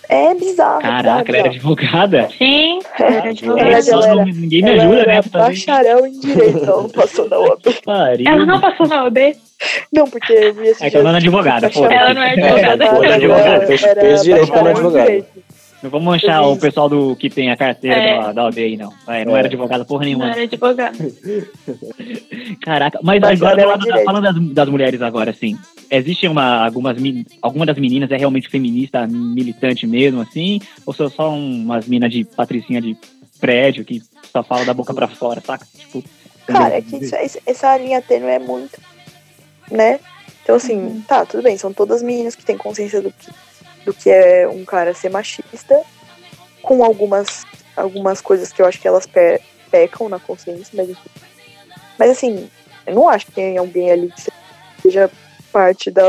[0.08, 0.80] É bizarro.
[0.80, 2.28] Caraca, ela era bizarro, advogada?
[2.38, 3.70] Sim, ela era advogada.
[3.70, 5.22] ela não- era- ninguém me ela ajuda, era né?
[5.32, 7.62] bacharel em direito, ela não passou na OAB.
[8.24, 9.36] Ela não passou na OB?
[9.92, 11.70] Não, porque eu vi esse É que ela não é advogada.
[11.74, 12.84] Ela não é É, advogada.
[12.84, 13.66] ela Ela é advogada.
[13.66, 15.26] Fez- era direito bacharel pra em advogada.
[15.82, 18.20] Não vamos manchar o pessoal do que tem a carteira É.
[18.20, 18.92] da, da OAB aí, não.
[19.08, 19.40] É, não É.
[19.40, 20.30] era advogada porra Não nenhuma.
[20.30, 20.96] era advogada.
[22.62, 25.56] Caraca, mas Mas agora ela é falando, falando das, das mulheres agora, assim,
[25.90, 26.96] existe uma, algumas,
[27.40, 32.24] alguma das meninas é realmente feminista, militante mesmo, assim, ou são só umas minas de
[32.24, 32.96] patricinha de
[33.40, 34.00] prédio que
[34.32, 35.66] só fala da boca pra fora, saca?
[35.76, 36.02] Tipo,
[36.46, 38.80] Cara, é que isso- esse- essa linha tênue é muito,
[39.70, 39.98] né?
[40.42, 41.00] Então, assim, Uhum.
[41.06, 43.30] tá, tudo bem, são todas meninas que têm consciência do que,
[43.84, 45.82] do que é um cara ser machista,
[46.62, 47.42] com algumas,
[47.76, 51.10] algumas coisas que eu acho que elas pe- pecam na consciência, mas enfim.
[51.98, 52.50] Mas, assim,
[52.86, 54.22] eu não acho que tem alguém ali que
[54.82, 55.10] seja
[55.52, 56.02] parte da,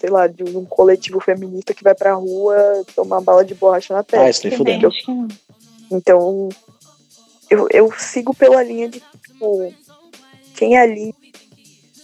[0.00, 4.02] sei lá, de um coletivo feminista que vai pra rua tomar bala de borracha na
[4.02, 4.26] testa.
[4.26, 4.90] Ah, isso nem não.
[5.90, 6.48] Então,
[7.50, 9.74] eu, eu sigo pela linha de, tipo,
[10.54, 11.14] quem ali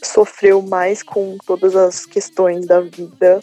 [0.03, 3.43] sofreu mais com todas as questões da vida,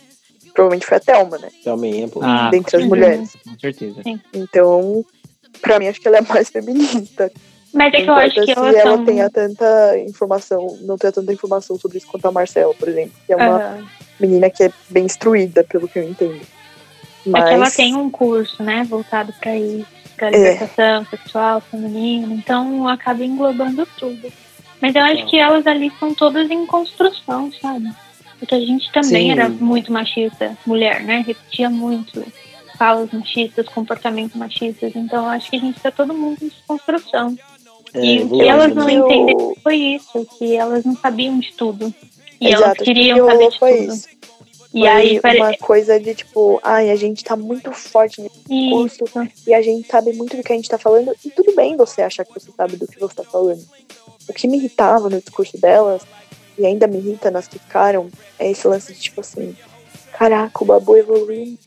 [0.53, 1.49] provavelmente foi a Thelma, né?
[1.63, 2.19] Também, pô.
[2.23, 3.37] Ah, dentre as mulheres.
[3.43, 4.01] com certeza.
[4.33, 5.05] Então,
[5.61, 7.31] pra mim, acho que ela é mais feminista.
[7.73, 9.05] Mas é que eu acho que se elas ela são...
[9.05, 13.31] tenha tanta informação, não tenha tanta informação sobre isso quanto a Marcela, por exemplo, que
[13.31, 13.87] é uma Aham.
[14.19, 16.41] menina que é bem instruída, pelo que eu entendo.
[17.27, 19.85] É que ela Mas, tem um curso, né, voltado pra isso,
[20.17, 20.31] pra É.
[20.31, 24.31] libertação sexual feminina, então acaba englobando tudo.
[24.81, 25.27] Mas eu acho Tá.
[25.27, 27.89] que elas ali são todas em construção, sabe?
[28.41, 29.31] Porque a gente também Sim.
[29.33, 31.23] era muito machista, mulher, né?
[31.25, 32.25] Repetia muito
[32.75, 34.95] falas machistas, comportamentos machistas.
[34.95, 37.37] Então acho que a gente tá todo mundo em desconstrução.
[37.93, 38.89] É, e o que elas não?
[38.89, 41.93] Eu- entenderam foi isso, que elas não sabiam de tudo.
[42.39, 43.93] E Exato, elas queriam que saber rolou de foi tudo.
[43.93, 44.07] isso.
[44.73, 48.39] E Foi aí, pare- uma coisa de tipo, ai, a gente tá muito forte nesse
[48.71, 49.03] curso
[49.45, 52.01] e a gente sabe muito do que a gente tá falando, e tudo bem você
[52.01, 53.61] achar que você sabe do que você tá falando.
[54.29, 56.01] O que me irritava no discurso delas,
[56.61, 59.55] e ainda me irrita nas que ficaram, é esse lance de tipo assim,
[60.17, 61.57] caraca, o Babu evoluiu.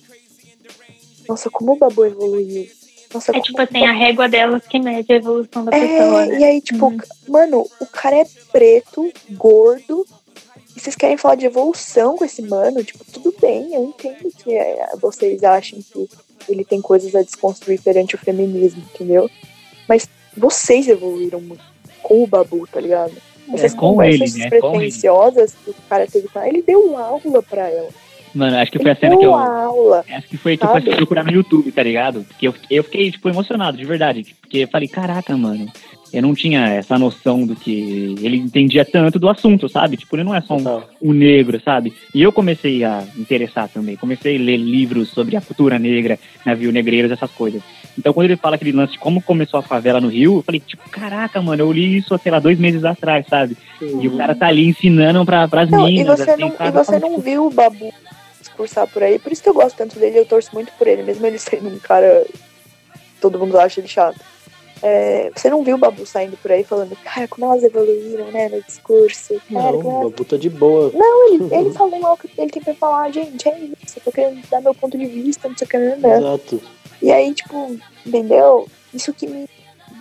[1.28, 2.68] Nossa, como o Babu evoluiu.
[3.12, 6.38] Nossa, É tipo assim, a régua delas que mede a evolução da é, pessoa, né?
[6.38, 6.99] e aí, tipo, Uhum.
[7.28, 10.05] mano, o cara é preto, gordo,
[10.76, 12.82] e vocês querem falar de evolução com esse mano?
[12.82, 16.09] Tipo, tudo bem, eu entendo que é, vocês acham que
[16.49, 19.30] ele tem coisas a desconstruir perante o feminismo, entendeu?
[19.88, 21.62] Mas vocês evoluíram muito
[22.03, 23.14] com o Babu, tá ligado?
[23.53, 24.51] Essas É, com ele, né?
[24.61, 24.90] Com ele.
[25.64, 27.88] que o cara teve com ela, ele deu aula pra ela.
[28.34, 29.36] Mano, acho que foi Ele a cena que deu eu.
[29.38, 30.05] aula.
[30.11, 30.97] Acho que foi que eu fui Sabe?
[30.97, 32.24] procurar no YouTube, tá ligado?
[32.24, 34.34] Porque eu, eu fiquei, tipo, emocionado, de verdade.
[34.40, 35.70] Porque eu falei, caraca, mano,
[36.14, 39.96] eu não tinha essa noção do que ele entendia tanto do assunto, sabe?
[39.96, 41.92] Tipo, ele não é só um, um negro, sabe?
[42.14, 43.96] E eu comecei a interessar também.
[43.96, 47.60] Comecei a ler livros sobre a cultura negra, navio negreiros, essas coisas.
[47.98, 50.60] Então, quando ele fala aquele lance de como começou a favela no Rio, eu falei,
[50.60, 53.56] tipo, caraca, mano, eu li isso, sei lá, dois meses atrás, sabe?
[53.80, 56.70] E o cara tá ali ensinando pra, pras Não, e minas, você assim, não, e
[56.70, 57.92] você não tipo, viu o Babu
[58.40, 61.02] discursar por aí, por isso que eu gosto tanto dele, eu torço muito por ele,
[61.02, 62.24] mesmo ele sendo um cara
[63.20, 64.20] todo mundo acha ele chato.
[64.82, 68.48] É, você não viu o Babu saindo por aí falando, cara, como elas evoluíram, né,
[68.48, 69.34] no discurso.
[69.52, 70.10] Cara, Não, como o elas...
[70.12, 70.90] Babu tá de boa.
[70.94, 74.12] Não, ele, ele falou o que ele tem pra falar, gente, é isso, eu tô
[74.12, 76.18] querendo dar meu ponto de vista, não sei o que, né, né.
[76.18, 76.60] Exato.
[77.02, 78.66] E aí, tipo, entendeu?
[78.92, 79.46] Isso que me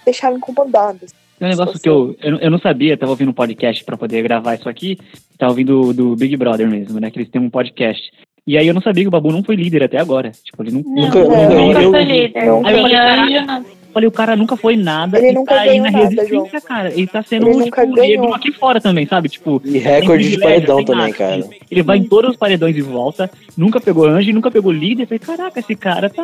[0.05, 0.99] deixava incomodada.
[1.39, 4.21] Tem um negócio que eu, eu, eu não sabia, tava ouvindo um podcast pra poder
[4.21, 4.97] gravar isso aqui.
[5.37, 7.09] Tava ouvindo do, do Big Brother mesmo, né?
[7.11, 8.01] Que eles têm um podcast.
[8.45, 10.31] E aí eu não sabia que o Babu não foi líder até agora.
[10.43, 12.45] Tipo, ele não, Não, Nunca- eu nunca- nunca eu- fui líder.
[12.45, 13.65] não- Tem Aí eu falei, anjo, não.
[13.93, 15.17] Falei, o cara nunca foi nada.
[15.17, 16.91] Ele e nunca tá aí ganhou na nada, resistência, cara.
[16.91, 19.29] Ele tá sendo Ele tipo, negro aqui fora também, sabe?
[19.29, 21.13] Tipo, E recorde de paredão tem também, nada.
[21.13, 21.43] cara.
[21.69, 25.03] Ele vai em todos os paredões e volta, nunca pegou anjo nunca pegou líder.
[25.03, 26.23] Eu falei, caraca, esse cara tá,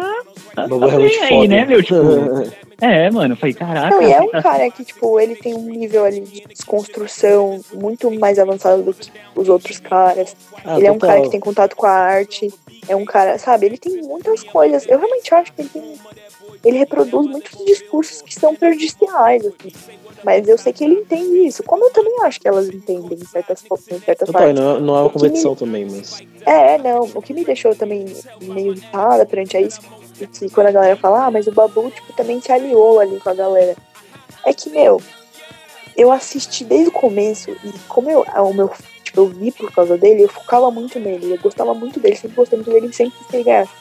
[0.55, 1.47] tá, tá é bem aí, foda.
[1.47, 1.83] né, meu?
[1.83, 1.99] Tipo,
[2.81, 3.89] é, mano, eu falei, caraca.
[3.95, 7.59] Não, e é um tá- cara que, tipo, ele tem um nível ali de desconstrução
[7.73, 10.35] muito mais avançado do que os outros caras.
[10.65, 11.09] Ah, ele é um total.
[11.09, 12.51] cara que tem contato com a arte.
[12.87, 13.65] É um cara, sabe?
[13.67, 14.87] Ele tem muitas coisas.
[14.87, 15.93] Eu realmente acho que ele tem.
[16.63, 19.71] Ele reproduz muitos discursos que são prejudiciais, assim.
[20.23, 21.63] Mas eu sei que ele entende isso.
[21.63, 24.59] Como eu também acho que elas entendem em certas, em certas Total, partes.
[24.61, 26.21] não, é- não é uma O que me- competição também, mas.
[26.45, 27.03] É, não.
[27.15, 28.05] O que me deixou também
[28.41, 29.79] meio irritada perante a isso,
[30.21, 33.17] é que quando a galera fala, ah, mas o Babu, tipo, também se aliou ali
[33.21, 33.75] com a galera.
[34.45, 35.01] É que, meu,
[35.95, 38.69] eu assisti desde o começo e como eu, o meu,
[39.03, 42.35] tipo, eu vi por causa dele, eu focava muito nele, eu gostava muito dele, sempre
[42.35, 43.71] gostei muito dele, sempre quis que ele ganhasse.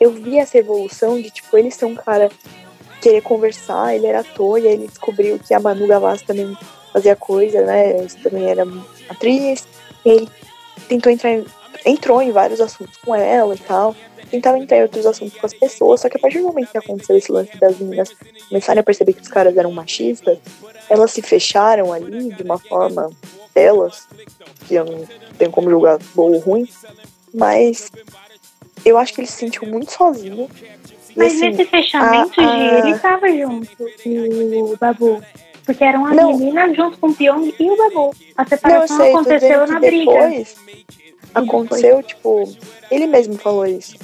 [0.00, 2.30] Eu vi essa evolução de, tipo, ele ser um cara
[3.02, 6.56] querer conversar, ele era ator, e aí ele descobriu que a Manu Gavassi também
[6.90, 8.66] fazia coisa, né, também era
[9.08, 9.66] atriz,
[10.04, 10.28] ele
[10.88, 11.44] tentou entrar em,
[11.84, 13.94] entrou em vários assuntos com ela e tal,
[14.30, 16.78] tentava entrar em outros assuntos com as pessoas, só que a partir do momento que
[16.78, 18.10] aconteceu esse lance das meninas
[18.48, 20.38] começarem a perceber que os caras eram machistas,
[20.88, 23.10] elas se fecharam ali de uma forma
[23.54, 24.08] delas,
[24.66, 25.06] que eu não
[25.38, 26.68] tenho como julgar boa ou ruim,
[27.32, 27.90] mas
[28.84, 30.48] eu acho que ele se sentiu muito sozinho.
[31.16, 33.68] Mas assim, nesse fechamento, a- a- ele tava junto,
[34.06, 35.22] o Babu.
[35.66, 36.36] Porque eram as Não.
[36.36, 38.14] meninas junto com o Pyong e o Babu.
[38.36, 40.12] A Não, separação sei, tô aconteceu na briga.
[40.12, 40.56] depois
[41.34, 42.48] aconteceu, tipo,
[42.90, 43.96] ele mesmo falou isso.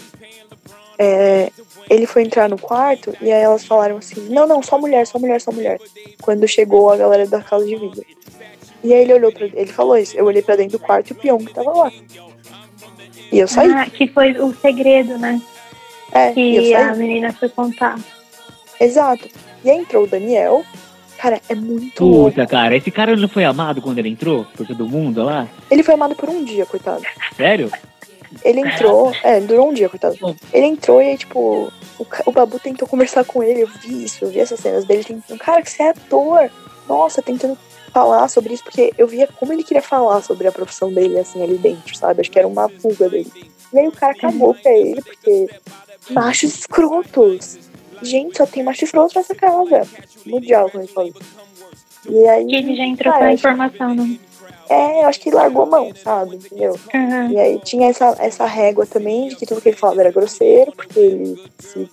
[0.98, 1.50] É,
[1.90, 5.18] ele foi entrar no quarto e aí elas falaram assim, não, não, só mulher, só
[5.18, 5.78] mulher, só mulher.
[6.22, 8.04] Quando chegou a galera da casa de vidro.
[8.82, 11.12] E aí ele olhou pra ele falou isso, eu olhei pra dentro do quarto e
[11.12, 11.92] o Pyong tava lá.
[13.32, 13.70] E eu saí.
[13.70, 15.40] Ah, que foi o segredo, né?
[16.12, 17.98] é, e Que a menina foi contar.
[18.80, 19.28] Exato.
[19.64, 20.64] E aí entrou o Daniel.
[21.18, 22.30] Cara, é muito louco.
[22.30, 24.46] Puta, cara, esse cara não foi amado quando ele entrou?
[24.54, 25.48] Por todo mundo lá?
[25.70, 27.02] Ele foi amado por um dia, coitado.
[27.36, 27.70] Sério?
[28.44, 30.16] Ele entrou, é, durou um dia, coitado.
[30.52, 34.24] Ele entrou e aí, tipo, o, o Babu tentou conversar com ele, eu vi isso,
[34.24, 36.50] eu vi essas cenas dele tentando, cara, que você é ator,
[36.86, 37.56] nossa, tentando
[37.96, 41.42] falar sobre isso, porque eu via como ele queria falar sobre a profissão dele, assim,
[41.42, 42.20] ali dentro, sabe?
[42.20, 43.32] Acho que era uma fuga dele.
[43.72, 45.48] E aí o cara cagou pra ele, porque
[46.10, 47.58] machos escrotos.
[48.02, 49.88] Gente, só tem macho escroto nessa casa.
[50.26, 51.14] Mundial, quando ele falou.
[52.06, 52.54] E aí.
[52.54, 54.18] Ele já entrou com a informação, né?
[54.68, 56.36] É, eu acho que ele largou a mão, sabe?
[56.36, 56.78] Entendeu?
[56.92, 57.30] Uhum.
[57.30, 60.72] E aí tinha essa, essa régua também de que tudo que ele falava era grosseiro,
[60.72, 61.88] porque ele se,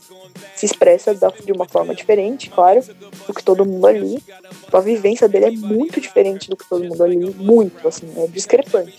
[0.55, 2.81] se expressa de uma forma diferente, claro,
[3.27, 4.23] do que todo mundo ali.
[4.67, 8.27] Então, a vivência dele é muito diferente do que todo mundo ali, muito, assim, é
[8.27, 8.97] discrepante.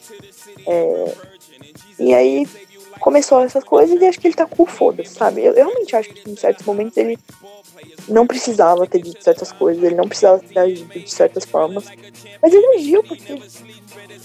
[0.66, 1.14] É,
[1.98, 2.46] e aí
[3.00, 5.44] começou essas coisas e acho que ele tá com o foda-se, sabe?
[5.44, 7.18] Eu, eu realmente acho que em certos momentos ele
[8.09, 11.85] não precisava ter dito certas coisas, ele não precisava ter agido de certas formas,
[12.41, 13.39] mas ele agiu porque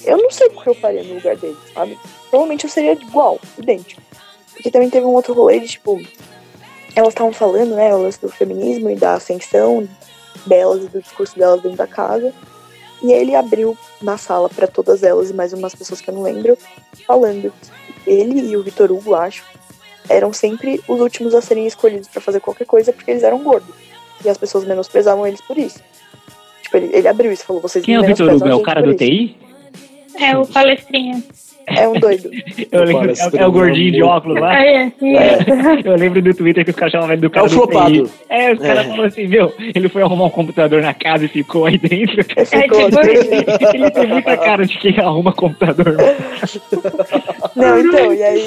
[0.04, 1.98] eu não sei o que eu faria no lugar dele, sabe?
[2.30, 4.02] Provavelmente eu seria igual, idêntico.
[4.54, 6.02] Porque também teve um outro rolê de, tipo,
[6.96, 9.88] elas estavam falando, né, o lance do feminismo e da ascensão
[10.46, 12.34] delas e do discurso delas dentro da casa.
[13.02, 16.24] E ele abriu na sala pra todas elas e mais umas pessoas que eu não
[16.24, 16.58] lembro,
[17.08, 17.54] falando
[18.04, 19.44] que ele e o Vitor Hugo, acho,
[20.10, 23.74] eram sempre os últimos a serem escolhidos pra fazer qualquer coisa porque eles eram gordos.
[24.24, 25.80] E as pessoas menosprezavam eles por isso.
[26.64, 28.48] Tipo, ele, ele abriu isso e falou, vocês Quem é o Vitor Hugo?
[28.48, 29.38] É o cara do isso." TI?
[30.20, 31.24] É o palestrinha.
[31.76, 32.30] É um doido.
[32.72, 34.54] Eu lembro, é, é o gordinho de óculos lá.
[34.64, 34.96] É, isso.
[35.86, 38.12] Eu lembro do Twitter que os caras chamavam ele do É cara o do flopado.
[38.30, 38.84] É, os caras É.
[38.90, 42.26] falaram assim, meu, ele foi arrumar um computador na casa e ficou aí dentro.
[42.36, 43.00] É, É ficou- tipo.
[43.76, 45.96] Ele tem muita cara de quem arruma computador.
[47.56, 48.40] Não, então, e aí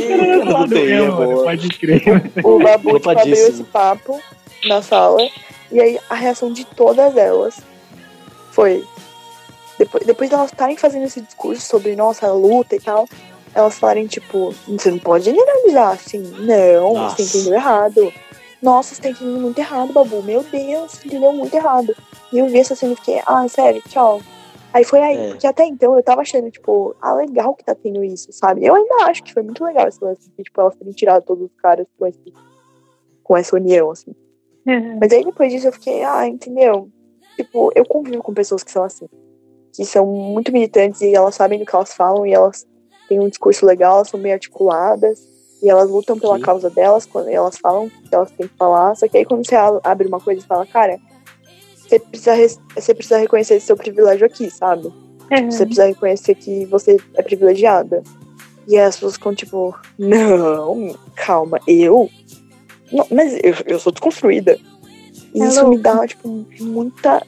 [0.44, 1.42] do TI é.
[1.44, 2.02] Pode crer.
[2.44, 4.20] o Babu tipo, abriu esse papo
[4.66, 5.18] na sala.
[5.70, 7.62] E aí a reação de todas elas
[8.52, 8.84] foi.
[9.82, 13.08] Depois, depois delas estarem fazendo esse discurso sobre nossa luta e tal,
[13.52, 16.20] elas falarem, tipo, você não pode generalizar assim.
[16.20, 17.16] Não, Nossa.
[17.16, 18.12] você entendeu errado.
[18.62, 20.22] Nossa, você tá entendendo muito errado, Babu.
[20.22, 21.96] Meu Deus, você entendeu muito errado.
[22.32, 24.20] E eu vi essa cena e fiquei, ah, sério, tchau.
[24.72, 25.28] Aí foi aí, É.
[25.30, 28.64] porque até então eu tava achando, tipo, ah, legal que tá tendo isso, sabe?
[28.64, 31.44] Eu ainda acho que foi muito legal esse lance, de, tipo, elas terem tirado todos
[31.44, 32.32] os caras com, esse,
[33.24, 34.14] com essa união, assim.
[34.64, 34.98] Uhum.
[35.00, 36.88] Mas aí depois disso eu fiquei, ah, entendeu?
[37.34, 39.08] Tipo, eu convivo com pessoas que são assim.
[39.74, 42.66] Que são muito militantes e elas sabem do que elas falam e elas
[43.08, 45.20] têm um discurso legal, elas são bem articuladas.
[45.62, 46.42] E elas lutam pela Sim.
[46.42, 48.96] causa delas, quando elas falam que elas têm que falar.
[48.96, 50.98] Só que aí quando você abre uma coisa e fala, cara,
[51.76, 54.92] você precisa, você precisa reconhecer esse seu privilégio aqui, sabe?
[55.30, 55.40] É.
[55.42, 58.02] Você precisa reconhecer que você é privilegiada.
[58.66, 62.10] E aí as pessoas ficam tipo, não, calma, eu?
[62.90, 64.58] Não, mas eu, eu sou desconstruída.
[65.34, 65.76] E É isso louco.
[65.76, 67.22] me dá, tipo, muita.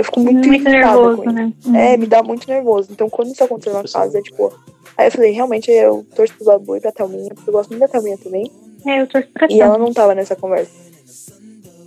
[0.00, 1.32] Eu fico muito, Muito irritada nervoso, com isso.
[1.70, 1.92] né?
[1.92, 2.88] É, me dá muito nervoso.
[2.90, 4.52] Então, quando isso aconteceu na casa, é tipo.
[4.96, 7.80] Aí eu falei, realmente, eu torço pro Babu e pra Thelminha, porque eu gosto muito
[7.80, 8.50] da Thelminha também.
[8.86, 10.70] É, eu torço pra E ela não tava nessa conversa.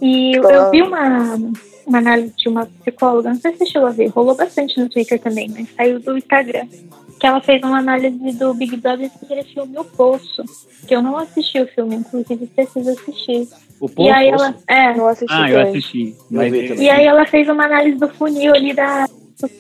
[0.01, 1.36] E eu, Ela- eu vi uma,
[1.88, 4.89] uma análise de uma psicóloga, não sei se você chegou a ver, rolou bastante no
[4.89, 6.68] Twitter também, mas saiu do Instagram.
[7.24, 10.44] Que ela fez uma análise do Big Brother aquele filme O Poço.
[10.86, 13.48] Que eu não assisti o filme, inclusive preciso assistir.
[13.80, 14.12] O e povo.
[14.12, 14.54] aí ela.
[14.68, 16.14] É, Não assisti Ah, eu assisti.
[16.30, 16.86] Mas também.
[16.86, 19.08] E aí ela fez uma análise do funil ali da,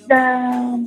[0.07, 0.77] da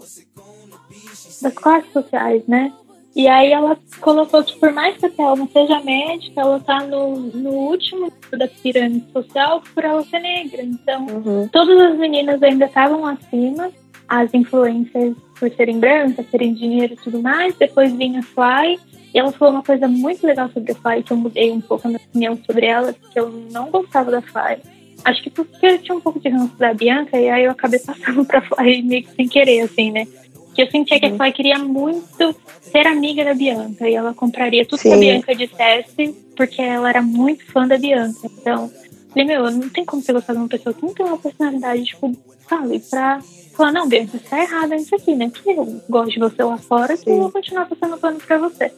[1.41, 2.70] das classes sociais, né?
[3.14, 7.16] E aí ela colocou que por mais que a Thelma seja médica, ela tá no,
[7.16, 10.61] no último da pirâmide social por ela ser negra.
[10.61, 11.49] Então, Uhum.
[11.49, 13.70] todas as meninas ainda estavam acima,
[14.09, 17.54] as influências por serem brancas, terem dinheiro e tudo mais.
[17.57, 18.78] Depois vinha a Fly,
[19.14, 21.86] e ela falou uma coisa muito legal sobre a Fly, que eu mudei um pouco
[21.86, 24.59] a minha opinião sobre ela, porque eu não gostava da Fly.
[25.04, 27.80] Acho que porque eu tinha um pouco de ranço da Bianca, e aí eu acabei
[27.84, 30.07] passando pra Fly meio que sem querer, assim, né?
[30.54, 34.66] Que eu sentia que a Fly queria muito ser amiga da Bianca, e ela compraria
[34.66, 35.00] tudo que a Sim.
[35.00, 38.20] Bianca dissesse, porque ela era muito fã da Bianca.
[38.24, 38.70] Então,
[39.09, 41.84] falei, meu, não tem como você gostar de uma pessoa que não tem uma personalidade,
[41.84, 42.12] tipo,
[42.48, 43.20] sabe, pra
[43.57, 45.30] falar, não, Bianca, você tá errada nisso aqui, né?
[45.30, 48.72] Que eu gosto de você lá fora, que eu vou continuar passando pano pra você.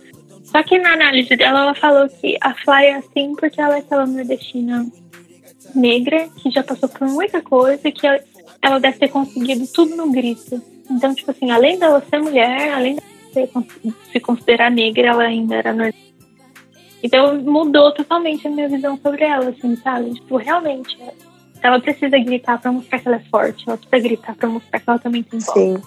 [0.45, 3.81] Só que na análise dela, ela falou que a Fly é assim porque ela é
[3.81, 4.87] aquela nordestina
[5.75, 8.21] negra, que já passou por muita coisa, que ela,
[8.63, 10.63] ela deve ter conseguido tudo no grito.
[10.91, 15.73] Então, tipo assim, além dela ser mulher, além de se considerar negra, ela ainda era
[15.73, 16.09] nordestina.
[17.03, 20.15] Então mudou totalmente a minha visão sobre ela, assim, sabe?
[20.15, 20.99] Tipo, realmente,
[21.63, 24.89] ela precisa gritar pra mostrar que ela é forte, ela precisa gritar pra mostrar que
[24.91, 25.53] ela também tem voz.
[25.59, 25.83] Sim.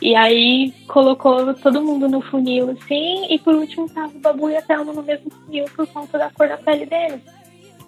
[0.00, 4.56] E aí colocou todo mundo no funil, assim, e por último tava o Babu e
[4.56, 7.20] a Thelma no mesmo funil por conta da cor da pele deles.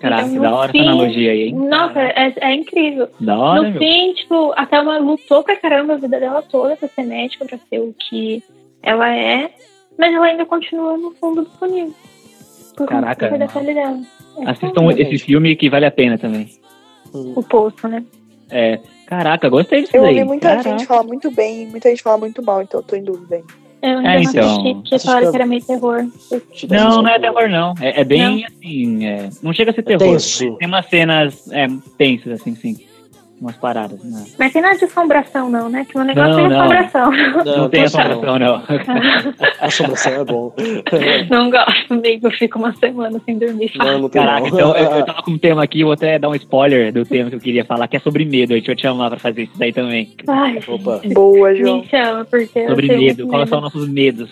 [0.00, 1.54] Caraca, Então, da hora fim- essa analogia aí, hein?
[1.54, 3.08] Nossa, é, é incrível.
[3.20, 3.78] Da hora, no meu.
[3.78, 7.58] fim, tipo, a Thelma lutou pra caramba a vida dela toda pra ser médica, pra
[7.68, 8.42] ser o que
[8.82, 9.50] ela é,
[9.98, 11.94] mas ela ainda continua no fundo do funil.
[12.76, 13.24] Por conta Caraca.
[13.26, 14.00] da cor da pele dela.
[14.38, 16.48] É Assistam esse filme que vale a pena também.
[17.12, 18.04] O poço, né?
[18.50, 20.14] É, caraca, gostei disso Eu daí.
[20.14, 20.70] ouvi muita Caraca.
[20.70, 23.36] gente falar muito bem e muita gente falar muito mal, então eu tô em dúvida
[23.36, 23.46] ainda.
[23.82, 24.50] Eu ainda É, não então.
[24.50, 26.06] assisti, porque falaram que era meio terror.
[26.68, 27.74] Não, não é terror, não.
[27.80, 29.06] É, é bem assim.
[29.06, 30.00] é, não chega a ser terror.
[30.00, 30.56] tenso.
[30.56, 32.76] Tem umas cenas é, tensas, assim, sim.
[33.40, 33.98] Umas paradas.
[34.04, 35.86] Não, Mas tem nada de assombração, não, né?
[35.88, 36.60] Que o negócio Não, é não.
[36.60, 37.10] assombração.
[37.56, 38.62] não tem assombração, não.
[39.60, 40.52] Assombração é bom.
[41.30, 43.72] Não gosto, meio que eu fico uma semana sem dormir.
[43.76, 44.48] Não, não tem Caraca, não.
[44.48, 47.30] então eu, eu tava com um tema aqui, vou até dar um spoiler do tema
[47.30, 48.52] que eu queria falar, que é sobre medo.
[48.52, 50.14] A gente vai te chamar pra fazer isso daí também.
[50.28, 51.00] Ai, Opa.
[51.12, 51.80] Boa, João.
[51.80, 53.26] me chama, porque eu Sobre tenho medo.
[53.26, 54.28] Quais são os nossos medos?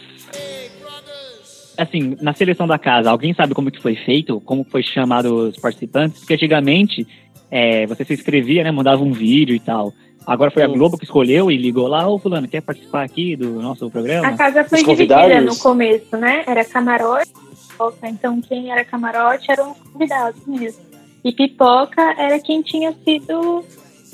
[1.77, 4.41] Assim, na seleção da casa, alguém sabe como que foi feito?
[4.41, 6.19] Como foi chamado os participantes?
[6.19, 7.07] Porque antigamente
[7.51, 8.71] é, você se inscrevia, né?
[8.71, 9.93] Mandava um vídeo e tal.
[10.27, 10.67] Agora foi a.
[10.67, 14.29] Globo que escolheu e ligou lá, ô fulano, quer participar aqui do nosso programa?
[14.29, 16.45] A casa foi dividida no começo, né?
[16.47, 18.09] Era camarote e pipoca.
[18.09, 20.83] Então, quem era camarote eram os convidados mesmo.
[21.25, 23.65] E pipoca era quem tinha sido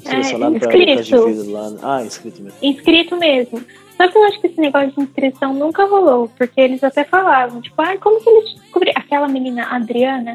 [0.04, 1.50] é, Selecionado pra pra inscrito.
[1.50, 1.72] lá.
[1.82, 2.58] Ah, inscrito mesmo.
[2.62, 3.60] inscrito mesmo.
[3.96, 7.60] Só que eu acho que esse negócio de inscrição nunca rolou, porque eles até falavam,
[7.60, 9.00] tipo, ai, como que eles descobriram?
[9.00, 10.34] Aquela menina Adriana,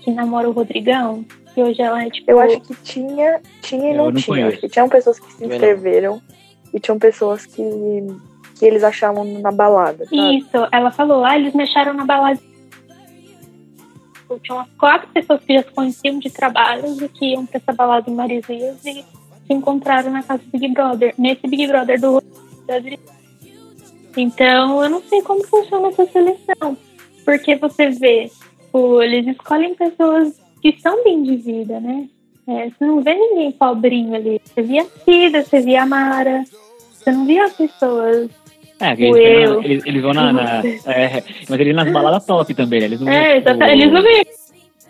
[0.00, 1.24] que namora o Rodrigão,
[1.54, 2.30] que hoje ela é tipo.
[2.30, 4.48] Eu acho que tinha, tinha e não, não tinha.
[4.48, 6.20] Acho que tinham pessoas que se inscreveram
[6.72, 7.62] e tinham pessoas que,
[8.58, 10.38] que eles achavam na balada, sabe?
[10.38, 12.38] Isso, ela falou, ah, eles mexeram na balada.
[14.42, 17.72] Tinha umas quatro pessoas que já se conheciam de trabalhos e que iam pra essa
[17.72, 22.22] balada em Marizias e se encontraram na casa do Big Brother, nesse Big Brother do
[24.16, 26.76] Então, eu não sei como funciona essa seleção.
[27.24, 28.30] Porque você vê,
[28.70, 32.06] tipo, eles escolhem pessoas que são bem de vida, né?
[32.48, 34.40] É, você não vê ninguém pobrinho ali.
[34.44, 36.42] Você via a Cida, você via a Mara.
[36.92, 38.28] Você não via pessoas
[38.80, 39.16] É, eles,
[39.48, 39.62] eu.
[39.62, 40.32] eles, eles vão na.
[40.32, 42.86] na- é, mas eles nas baladas top também, né?
[42.86, 43.72] Eles não É, tipo, exatamente.
[43.82, 44.22] Eles não vêm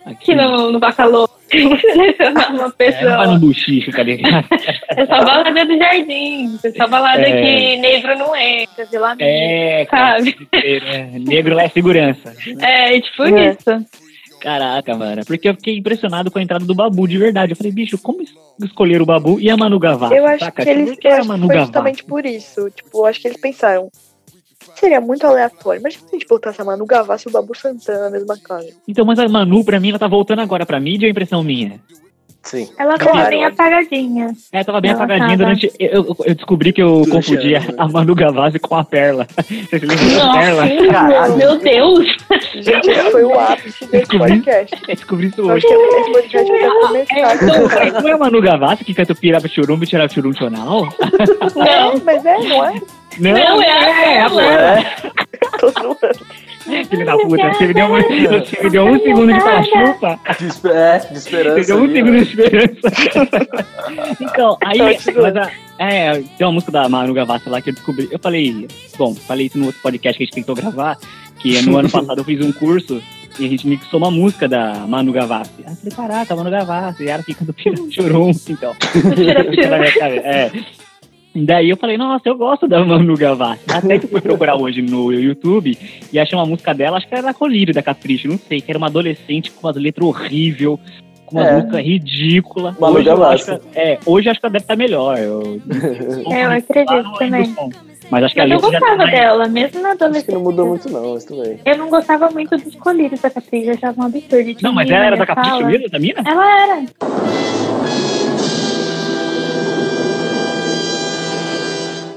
[0.05, 3.39] aqui, no, no Bacalhau selecionar uma É, não vai no pessoa.
[3.39, 4.47] buchicho, tá ligado?
[4.97, 6.57] É só balada do jardim.
[6.63, 7.41] É só balada É.
[7.41, 9.15] que negro não entra, sei lá.
[9.19, 10.35] É, Sabe?
[10.51, 11.11] né?
[11.19, 12.33] negro lá é segurança.
[12.59, 13.51] É, tipo É.
[13.51, 13.85] isso.
[14.41, 15.21] Caraca, mano.
[15.25, 17.51] Porque eu fiquei impressionado com a entrada do Babu, de verdade.
[17.51, 18.33] Eu falei, bicho, como es-
[18.63, 20.15] escolheram o Babu e a Manu Gavassi?
[20.15, 20.63] Eu acho saca?
[20.63, 21.67] que Tipo, eles por que a acho Manu foi Gavassi?
[21.67, 22.69] justamente por isso.
[22.71, 23.89] Tipo, eu acho que eles pensaram.
[24.75, 25.79] seria muito aleatório.
[25.79, 28.69] Imagina se a gente botasse a Manu Gavassi e o Babu Santana na mesma casa.
[28.87, 31.43] Então, mas a Manu, pra mim, ela tá voltando agora pra mídia ou é impressão
[31.43, 31.79] minha?
[32.43, 32.67] Sim.
[32.77, 33.17] Ela Claro.
[33.17, 34.31] tava bem apagadinha.
[34.51, 35.43] É, tava bem Ela apagadinha tava.
[35.43, 35.71] durante.
[35.79, 37.75] Eu, eu- descobri que eu né?
[37.77, 39.27] a Manu Gavassi com a Perla.
[39.37, 40.65] Você se lembra da Perla?
[40.65, 42.05] Nossa, meu Deus.
[42.55, 44.41] Gente, esse foi o ápice desse Descobri.
[44.41, 44.85] podcast.
[44.87, 45.67] Descobri isso hoje.
[45.67, 47.45] acho que esse podcast vai começar.
[47.45, 50.87] Não, não é a Manu Gavassi que canta Pirava Churum e Tirava Churum Tchonal?
[51.55, 52.81] Não, mas é, não é?
[53.19, 54.43] Não, Não, é é, ela.
[54.79, 54.83] é,
[55.59, 55.97] Tô zoando.
[56.61, 60.19] Filho da puta, você me deu um, você me deu um segundo de falar chupa.
[60.39, 61.63] De, espe- é, de esperança.
[61.63, 62.63] Você deu um segundo de né?
[62.65, 63.61] esperança.
[64.21, 67.73] Então, aí, Tá mas a, é, tem uma música da Manu Gavassi lá que eu
[67.73, 68.07] descobri.
[68.11, 70.97] Eu falei, bom, falei isso no outro podcast que a gente tentou gravar,
[71.39, 73.01] que no ano passado eu fiz um curso
[73.39, 75.51] e a gente mixou uma música da Manu Gavassi.
[75.65, 77.53] Aí eu falei, caraca, Manu Gavassi, e ela fica do
[77.91, 78.75] Churum, então.
[80.23, 80.51] É.
[81.33, 83.61] Daí eu falei, nossa, eu gosto da Manu Gavassi.
[83.71, 85.77] Até que eu fui procurar hoje no YouTube
[86.11, 88.69] e achei uma música dela, acho que era da Colírio, da Capricho, não sei, que
[88.71, 90.77] era uma adolescente com umas letras horrível,
[91.25, 91.55] com uma É.
[91.55, 92.75] música ridícula.
[92.79, 93.51] Manu hoje, eu Gavassi.
[93.51, 95.17] acho que, é, hoje acho que ela deve estar melhor.
[95.17, 95.61] Eu,
[96.31, 97.55] É, eu acredito Não, também.
[98.09, 100.33] Mas acho que eu letra já gostava tá- dela, mesmo na Acho que adolescência.
[100.33, 101.59] não mudou muito, não, mas tudo bem.
[101.63, 104.55] Eu não gostava muito dos colírios da Capricho, eu achava um absurdo.
[104.61, 106.21] Não, mas ela era da Capricho mesmo, da mina?
[106.25, 106.83] Ela era.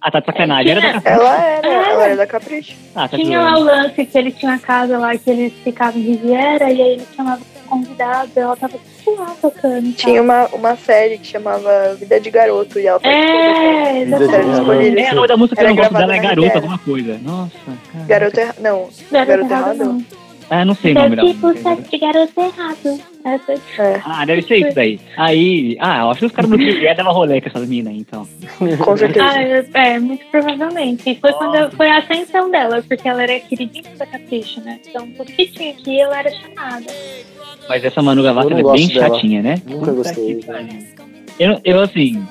[0.06, 0.72] Ah, tá de sacanagem.
[0.72, 1.08] Era da Capricho.
[1.18, 2.76] Ela era, ela era da Capricho.
[2.94, 5.98] Ah, tá Tinha lá o lance que eles tinham a casa lá, que eles ficavam
[5.98, 9.92] em Riviera, e aí eles chamavam convidados, ela tava tudo lá tocando.
[9.94, 14.34] Tinha uma, uma série que chamava Vida de Garoto e ela É, Garoto.
[14.60, 15.00] escolhida.
[15.00, 17.18] É, o nome da música que eu Era não gosto dela é Garota, alguma coisa.
[17.22, 17.50] Nossa,
[17.90, 18.04] cara.
[18.06, 18.56] Garoto errado.
[18.60, 19.76] Não, Garoto Garoto errado, errado?
[19.78, 20.23] não.
[20.50, 21.74] Ah, não sei o nome da É tipo música.
[21.76, 23.00] sexo de garoto errado.
[23.24, 25.00] Essa é, Ah, deve ser isso daí.
[25.16, 28.28] Aí, ah, eu acho que os caras no Twitter davam rolê com essas minas, então.
[28.84, 29.24] com certeza.
[29.26, 31.08] Ah, é, é, muito provavelmente.
[31.10, 34.78] E foi quando eu- foi a ascensão dela, porque ela era queridinha da Capricho, né?
[34.86, 36.84] Então tudo que tinha aqui ela era chamada.
[37.68, 39.08] Mas essa Manu Gavassi é bem dela.
[39.08, 39.62] chatinha, né?
[39.66, 40.40] Nunca Puta gostei.
[41.38, 42.22] Eu, eu, assim.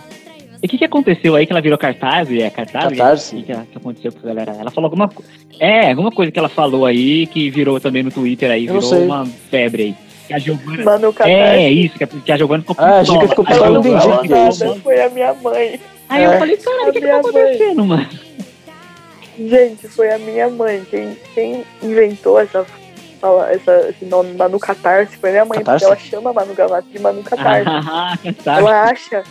[0.64, 2.30] O que, que aconteceu aí que ela virou cartaz?
[2.32, 2.98] E é cartaz?
[2.98, 3.36] Catarse?
[3.36, 4.56] O que, que, que aconteceu com a galera?
[4.60, 5.30] Ela falou alguma coisa.
[5.60, 9.04] É, alguma coisa que ela falou aí que virou também no Twitter aí, Eu virou
[9.04, 9.96] uma febre aí.
[10.28, 10.84] Que a Giovana.
[10.86, 11.70] Manu É, Catarse.
[11.70, 14.26] isso, que a, que a Giovana ficou Ah, achei que ficou A eu não Giovana
[14.26, 14.76] entendi é.
[14.80, 15.80] Foi a minha mãe.
[16.08, 16.40] Aí eu É.
[16.40, 17.42] falei, cara, o que, que tá A minha mãe.
[17.44, 18.10] acontecendo, mano?
[19.38, 20.82] Gente, foi a minha mãe.
[20.90, 22.66] Quem, quem inventou essa,
[23.52, 25.86] essa, esse nome Manu Catarse foi a minha mãe, Catarse?
[25.86, 27.66] porque ela chama Manu Gavassi de Manu Catarse.
[27.92, 28.58] Ah, tá.
[28.60, 29.24] ela acha.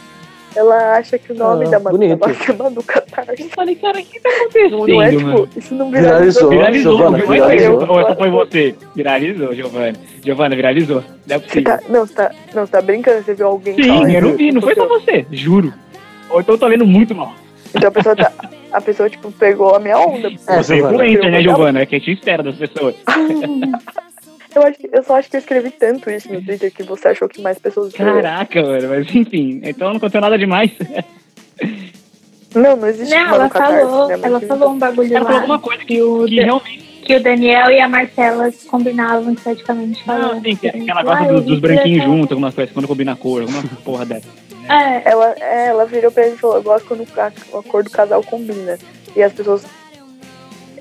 [0.55, 2.19] Ela acha que o nome Ah, da Manu bonito.
[2.21, 3.43] Gavassi é Manu Catarse.
[3.43, 5.47] Eu falei, cara, o que tá acontecendo, Não, não é mano?
[5.47, 6.51] tipo, isso não Viralizou.
[6.51, 6.51] viralizou.
[6.51, 7.81] Viralizou, Giovana, viralizou.
[7.83, 8.75] eu, ou essa foi você?
[8.95, 9.93] Viralizou, Giovana.
[10.25, 11.05] Giovana, viralizou.
[11.27, 11.65] Não é Você possível.
[11.65, 14.37] tá, não, você tá, não, você tá brincando, você viu alguém falar Sim, eu não
[14.37, 15.73] vi, não foi só você, juro.
[16.31, 17.33] Ou então eu tô lendo muito mal.
[17.75, 18.33] Então a pessoa, tá,
[18.73, 20.29] a pessoa tipo, pegou a minha onda.
[20.47, 21.81] É, Você é influencer, né, Giovana?
[21.81, 22.95] É que a gente espera das pessoas.
[24.55, 27.29] Eu, acho, eu só acho que eu escrevi tanto isso no Twitter que você achou
[27.29, 27.93] que mais pessoas.
[27.93, 30.71] Caraca, mano, mas enfim, então não aconteceu nada demais.
[32.55, 33.81] Não, não existe Não, Manu ela Catarse.
[33.81, 37.03] falou, ela falou um bagulho Ela falou lá alguma coisa que, que o, que realmente.
[37.07, 40.39] que o Daniel e a Marcela combinavam esteticamente Não, falando.
[40.39, 43.13] assim, que, que ela Ah, gosta eu dos, dos branquinhos juntos, alguma coisa, quando combina
[43.13, 44.29] a cor, alguma porra dessa.
[44.69, 47.83] É, Ela, é, ela virou pra ele e falou, eu gosto quando a, a cor
[47.83, 48.79] do casal combina.
[49.17, 49.65] E as pessoas.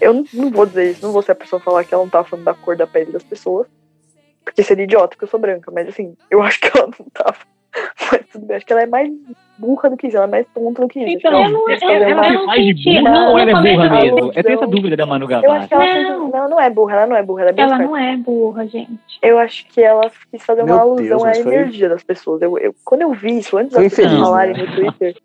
[0.01, 2.09] Eu não, não vou dizer isso, não vou ser a pessoa falar que ela não
[2.09, 3.67] tá falando da cor da pele das pessoas.
[4.43, 7.37] Porque seria idiota, porque eu sou branca, mas assim, eu acho que ela não tava.
[8.11, 9.09] Mas tudo bem, acho que ela é mais
[9.57, 11.09] burra do que isso, ela é mais tonta do que isso.
[11.09, 13.53] Então, não- eu- fazem eu uma- não faz de senti, burra ou não, ela é
[13.53, 14.15] burra começo.
[14.15, 14.31] mesmo?
[14.35, 15.67] Eu tenho essa dúvida da Manu Eu acho Gavassi.
[15.69, 15.93] que ela Não.
[15.93, 16.31] fez.
[16.33, 18.67] Não, não é burra, ela não é burra, ela é bem ela não é burra,
[18.67, 18.89] gente.
[19.21, 22.41] Eu acho que ela quis fazer uma Meu alusão Deus, à foi- energia das pessoas.
[22.41, 24.63] Eu, eu- quando eu vi isso, antes Foi das pessoas infeliz, falarem né?
[24.63, 25.15] no Twitter,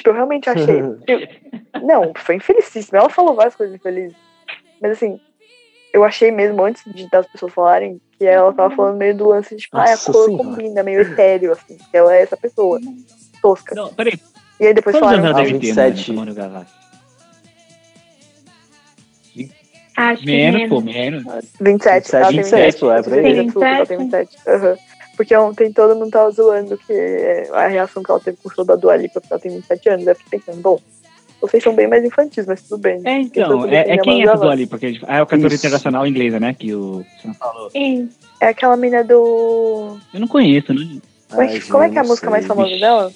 [0.00, 0.80] tipo, eu realmente achei.
[1.06, 2.98] eu- não, foi infelicíssima.
[2.98, 4.16] Ela falou várias coisas infelizes.
[4.80, 5.20] Mas assim,
[5.92, 9.54] eu achei mesmo, antes de, das pessoas falarem, que ela tava falando meio do lance
[9.54, 10.44] de, tipo, ah, a Nossa cor Senhora.
[10.44, 11.76] combina, meio etéreo, assim.
[11.90, 12.78] Que ela é essa pessoa.
[13.42, 13.74] Tosca.
[13.74, 14.18] Não, peraí,
[14.58, 15.38] E aí depois quantos anos falaram.
[15.38, 16.12] ela Ah, deve ter, 27.
[16.12, 16.80] mano, essa Manu Gavassi?
[19.96, 21.24] Acho que Menos, pô, menos.
[21.60, 23.22] 27, ela tem 27, pô, é por aí.
[23.22, 24.36] Tem 27, ela tem 27.
[24.48, 24.76] Aham.
[25.20, 28.52] Porque ontem todo mundo tava zoando que é, a reação que ela teve com o
[28.54, 30.06] show da Dua Lipa, porque ela tem 27 anos.
[30.06, 30.80] Eu fiquei pensando, bom,
[31.42, 33.02] vocês são bem mais infantis, mas tudo bem.
[33.04, 34.66] É, então, é, é quem é a essa do ali?
[34.66, 35.56] Porque a gente- ah, é o cantor Isso.
[35.56, 36.54] internacional inglesa, né?
[36.58, 37.70] Que o você não falou.
[37.74, 38.08] Isso.
[38.40, 39.98] É aquela mina do.
[40.14, 40.86] Eu não conheço, não,
[41.28, 42.30] Como é que- como é que é a música sei.
[42.30, 43.12] mais famosa dela?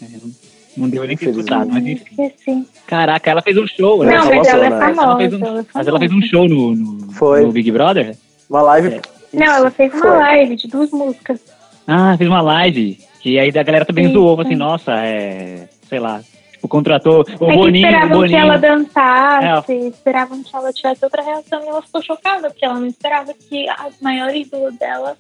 [0.77, 2.67] não deu nem escutar, mas enfim.
[2.87, 4.15] Caraca, ela fez um show, né?
[4.19, 4.79] Não, mas ela é né?
[4.79, 5.01] famosa.
[5.03, 7.41] Ela fez um- é Mas ela fez um show no, no, Foi.
[7.47, 8.15] no Big Brother?
[8.51, 8.89] Uma live.
[8.97, 9.01] É.
[9.33, 10.11] Não, ela fez uma Foi.
[10.19, 11.41] live de duas músicas.
[11.87, 12.99] Ah, fez uma live.
[13.25, 14.15] E aí a galera também Isso.
[14.15, 15.69] zoou, assim, nossa, é.
[15.89, 16.23] Sei lá.
[16.53, 18.39] Tipo, contratou o É que Boninho, o esperavam que Boninho.
[18.39, 19.87] ela dançasse, É.
[19.89, 23.69] esperavam que ela tivesse outra reação e ela ficou chocada, porque ela não esperava que
[23.69, 25.17] a maior ídolo dela,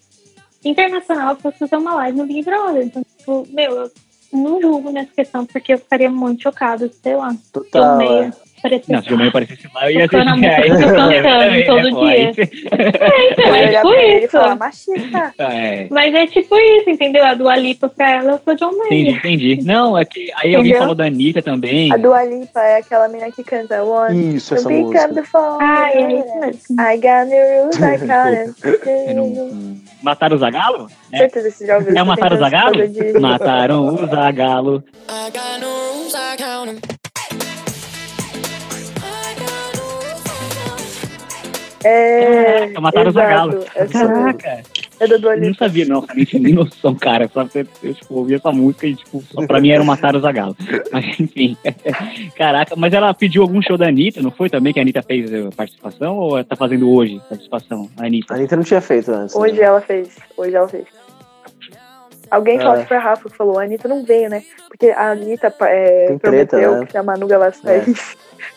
[0.64, 2.84] internacional, fosse fazer uma live no Big Brother.
[2.86, 3.90] Então, tipo, meu, eu
[4.32, 7.34] não julgo nessa questão, porque eu ficaria muito chocada, sei lá.
[7.52, 8.00] Total.
[8.00, 8.32] É.
[8.64, 8.96] parecia.
[8.96, 10.16] Não, se o meu parecesse lá, eu ia música
[10.56, 12.16] aí- que eu cantando todo né, pô, dia.
[12.16, 14.28] É, então, é tipo isso.
[14.30, 15.34] falar, machista.
[15.38, 17.24] É, Mas é tipo isso, entendeu?
[17.24, 19.16] A Dua Lipa pra ela, eu sou John entendi, Mayer.
[19.18, 19.58] entendi.
[19.64, 20.78] Não, é que aí alguém Entendeu?
[20.78, 21.92] falou da Anitta também.
[21.92, 25.08] A Dua Lipa é aquela menina que canta One Isso, essa pick up música.
[25.14, 25.58] the phone.
[25.62, 26.12] Ah, é
[26.50, 26.72] isso.
[26.72, 29.84] I got new rules, I got não- it.
[30.02, 30.86] Mataram o Zagalo?
[31.12, 31.96] É, Certeza que você já ouviu.
[31.96, 32.74] é mataram o Zagalo?
[33.20, 34.84] Mataram o Zagalo.
[35.08, 36.98] I got no rules, I count
[41.84, 43.64] É, Caraca, mataram o exato, Zagalo.
[43.74, 44.62] essa Caraca,
[45.00, 45.64] É da Dua eu não Lipa.
[45.64, 46.06] sabia, não.
[46.14, 47.28] Nem tinha nem noção, cara.
[47.32, 50.16] Só você, eu, tipo, ouvi essa música e, tipo, só pra mim era o Matar
[50.16, 50.56] o Zagalo.
[50.92, 51.56] Mas, enfim.
[52.36, 55.32] Caraca, mas ela pediu algum show da Anitta, não foi também que a Anitta fez
[55.32, 56.16] eh, participação?
[56.16, 58.34] Ou tá fazendo hoje participação, a A Anitta?
[58.34, 59.34] Anitta não tinha feito antes.
[59.36, 59.62] Hoje né?
[59.64, 60.16] ela fez.
[60.36, 60.84] Hoje ela fez.
[62.30, 62.82] Alguém falou É.
[62.82, 64.42] que foi a Rafa que falou, a Anitta não veio, né?
[64.68, 66.86] Porque a Anitta é, Tem treta, prometeu né?
[66.86, 67.84] que a Manu Gavassi É.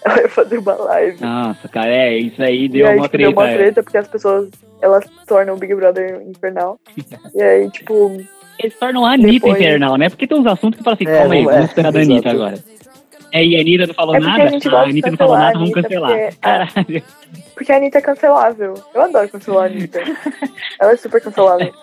[0.04, 1.22] ela ia fazer uma live.
[1.22, 3.42] Nossa, cara, é, isso aí e deu aí, uma tipo, deu treta.
[3.42, 3.58] uma é.
[3.58, 4.50] treta porque as pessoas,
[4.82, 6.80] elas tornam o Big Brother infernal.
[7.36, 8.18] e aí, tipo,
[8.60, 10.10] Eles tornam a Anitta Depois- infernal, né?
[10.10, 12.30] Porque tem uns assuntos que falam assim, É, calma aí, vamos- é, esperar da Anitta
[12.32, 12.64] agora.
[13.34, 14.44] É, e a Anitta não falou É nada?
[14.44, 16.12] a gente a Anitta não falou nada, vamos cancelar.
[16.12, 17.04] porque- Caralho.
[17.56, 18.74] porque a Anitta é cancelável.
[18.96, 20.00] Eu adoro cancelar a Anitta.
[20.80, 21.74] ela é super cancelável.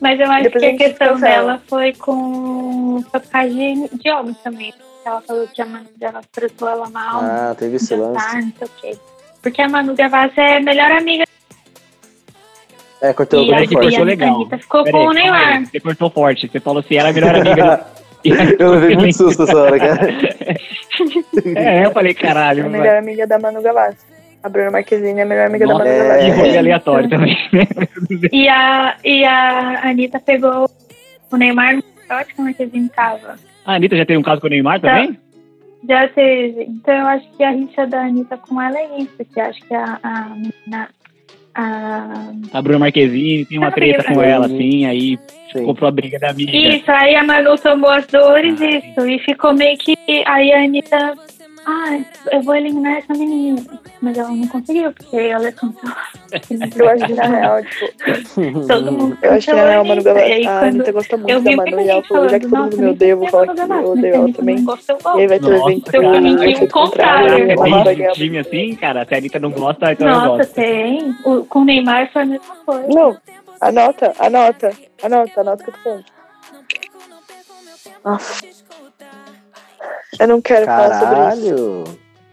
[0.00, 1.34] Mas eu acho Depois que a a questão cancela.
[1.36, 4.72] dela foi com causa de, de homens também.
[5.04, 8.20] Ela falou que a Manu Gavassi tratou ela mal, Ah, teve esse lance.
[8.20, 8.98] jantar, não sei o quê.
[9.42, 11.24] Porque a Manu Gavassi é a melhor amiga
[13.00, 13.88] É, cortou e a, forte.
[13.90, 14.34] e a legal.
[14.36, 15.64] Anitta ficou Peraí, com o Neymar.
[15.66, 16.48] Você cortou forte.
[16.48, 17.86] Você falou assim, era a melhor amiga.
[18.56, 20.08] Eu levei muito susto essa hora, cara.
[21.56, 22.66] é, eu falei, caralho.
[22.66, 23.98] A melhor amiga da Manu Gavassi.
[24.44, 26.06] A Bruna Marquezine é a melhor amiga Nossa, da Manu é.
[26.06, 26.26] Gavassi.
[26.26, 27.36] E rolê aleatório também.
[28.30, 30.70] E a, e a Anitta pegou
[31.32, 33.36] o Neymar no short que a Marquezine tava.
[33.64, 35.18] A Anitta já teve um caso com o Neymar também?
[35.88, 36.62] Já teve.
[36.62, 39.74] Então eu acho que a rixa da Anitta com ela é isso, que acho que
[39.74, 40.88] a, a menina.
[41.54, 42.32] A...
[42.52, 45.18] A Bruna Marquezine tem uma treta com ela, assim, aí
[45.52, 45.64] Sim.
[45.64, 46.50] comprou a briga da amiga.
[46.56, 49.96] Isso, aí a Manu tomou as dores, Ah, isso, e ficou meio que.
[50.26, 51.14] Aí a Anitta.
[51.64, 51.98] Ah,
[52.32, 53.62] eu vou eliminar essa menina.
[54.00, 55.96] Mas ela não conseguiu, porque ela é cancelada.
[56.76, 59.84] Eu acho que na real, tipo, Todo mundo eu acho que na real
[60.16, 62.78] aí, a Anitta gosta muito eu da Manu e ela falou, já que todo mundo
[62.78, 64.56] me odeia, eu vou falar é que eu odeio ela também.
[64.56, 67.56] eu E aí vai ter o evento o contrário.
[67.56, 69.04] vai tem um time assim, cara.
[69.06, 70.54] Se a Anitta não gosta, então eu Nossa, gosto.
[70.54, 71.16] tem.
[71.24, 72.88] O, com o Neymar foi a mesma coisa.
[72.88, 73.16] Não,
[73.60, 76.04] anota, anota, anota, anota o que eu tô falando.
[78.04, 78.61] Nossa.
[80.20, 81.44] Eu não quero falar sobre isso.
[81.44, 81.84] Caralho.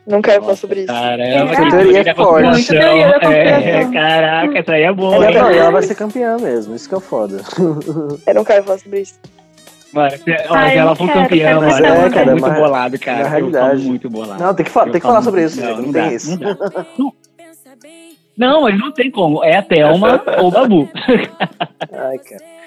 [0.07, 0.87] Não quero falar sobre isso.
[0.87, 2.45] Caramba, que teoria é forte.
[2.49, 5.37] Muita teoria da É, caraca, essa aí é boa, Ela, hein?
[5.37, 7.41] não, ela vai ser campeã mesmo, isso que é foda.
[8.25, 9.19] Eu não quero falar sobre isso.
[9.93, 13.21] Mano, se, ó, se ela não for campeã, mano, fico cara, muito uma- bolado, cara.
[13.21, 13.81] Eu realidade.
[13.81, 14.43] muito bolado.
[14.43, 16.13] Não, tem que, fa- tem que falar sobre muito- isso, não, não, não tem dá,
[16.13, 16.39] isso.
[16.39, 16.85] Não, dá.
[16.97, 17.13] Não.
[18.37, 19.43] não, mas não tem como.
[19.43, 20.89] É a Thelma ou o Babu.
[21.91, 22.58] Ai, cara.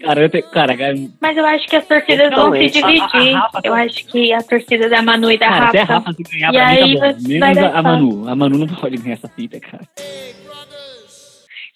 [0.00, 0.74] Cara, eu tenho, cara,
[1.20, 3.34] Mas eu acho que as torcidas vão se dividir.
[3.34, 5.84] A- a Rafa- Eu acho que a torcida da Manu e da cara, até a
[5.84, 5.94] Rafa.
[6.08, 7.28] Rafa se ganhar E pra aí mim tá bom.
[7.28, 7.82] Menos a, a.
[7.82, 8.28] Manu.
[8.28, 9.82] A Manu não pode ganhar essa fita, cara.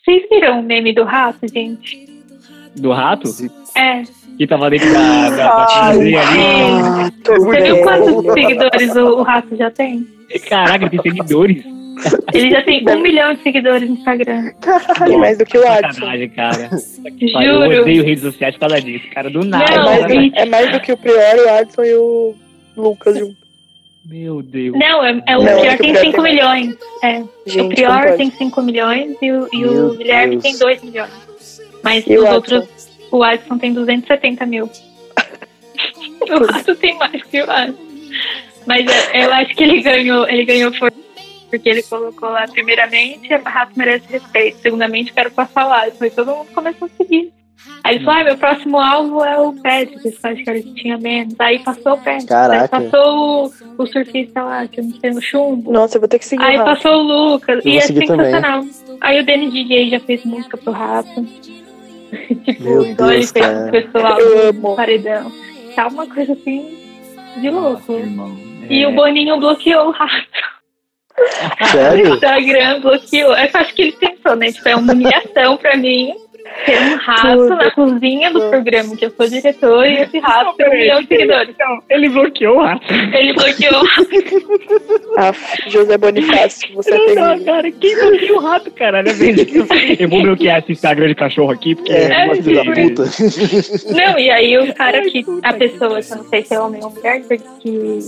[0.05, 2.05] Vocês viram o meme do rato, gente?
[2.77, 3.29] Do rato,
[3.77, 4.03] É.
[4.37, 6.13] que tava dentro da, da, ali.
[7.25, 10.07] Você viu quantos seguidores o, o rato já tem?
[10.49, 11.65] Caraca, ele tem seguidores.
[12.33, 14.53] Ele já tem um milhão de seguidores no Instagram.
[14.61, 15.93] Caralho, mais do que o Adson.
[16.01, 16.71] Sacanagem, cara.
[17.33, 17.81] Pai, Eu Juro.
[17.83, 19.31] odeio redes sociais por causa disso, cara.
[19.31, 19.65] Do nada.
[19.73, 20.15] É Não, mais, cara.
[20.15, 22.35] do, é mais do que o Prior, o Adson e o
[22.77, 23.45] Lucas juntos.
[24.07, 24.77] Meu Deus.
[24.79, 26.77] Não, é, é o Não, é Prior o tem Prior 5 tem- milhões.
[27.03, 27.19] É.
[27.21, 30.43] o Gente, como Prior tem 5 milhões e o, e o Guilherme Deus.
[30.43, 31.11] tem 2 milhões.
[31.83, 32.35] Mas E o os Adson?
[32.35, 34.65] outros, o Adson tem 270 mil.
[36.29, 37.79] o Adson tem mais que o Adson.
[38.67, 40.97] Mas eu, eu acho que ele ganhou, ele ganhou força
[41.55, 44.59] porque ele colocou lá, primeiramente, a rato merece respeito.
[44.59, 46.05] Segundamente, quero passar o Adson.
[46.07, 47.33] E todo mundo começou a seguir.
[47.85, 50.63] Aí ele falou, ah, meu próximo alvo é o Pet, que eu acho que ele
[50.75, 51.35] tinha menos.
[51.39, 52.27] Aí passou o Pet.
[52.27, 52.77] Caraca.
[52.77, 55.73] Aí passou o, o surfista lá, que eu não sei, o chumbo.
[55.73, 57.03] Nossa, eu vou ter que seguir Aí o passou o
[57.33, 57.65] Lucas.
[57.65, 58.27] Eu e é seguir também.
[58.27, 58.65] sensacional.
[59.01, 61.25] Aí o Denis DJ já fez música pro rato.
[62.45, 63.69] tipo, Meu ele Deus, fez cara.
[63.69, 64.77] o pessoal Eu amo.
[64.77, 65.33] paredão.
[65.77, 66.79] Tá uma coisa assim
[67.41, 67.93] de louco.
[67.93, 68.37] Irmão.
[68.69, 68.89] E É.
[68.89, 70.27] o Boninho bloqueou o rato.
[71.61, 72.15] O Sério?
[72.15, 73.31] Instagram bloqueou.
[73.37, 74.51] Eu acho que ele pensou, né?
[74.53, 76.13] Tipo, é uma humilhação pra mim.
[76.67, 80.55] ter um rato na cozinha do programa, que eu sou diretora, e esse rato Não,
[80.57, 81.49] tem um milhão de seguidores.
[81.51, 82.83] Então, ele bloqueou o rato.
[82.93, 83.83] Ele bloqueou.
[85.17, 85.33] Ah,
[85.69, 87.45] José Bonifácio, você é Não, não, terrível.
[87.55, 89.09] cara, quem bloqueou o rato, caralho?
[89.09, 89.35] É bem-
[89.99, 92.89] Eu vou bloquear esse Instagram de cachorro aqui, porque É, É, filho da sim.
[92.89, 93.05] puta.
[93.95, 95.25] Não, e aí o cara Ai, que.
[95.43, 97.99] A pessoa, que eu não sei se é homem ou mulher, que, que,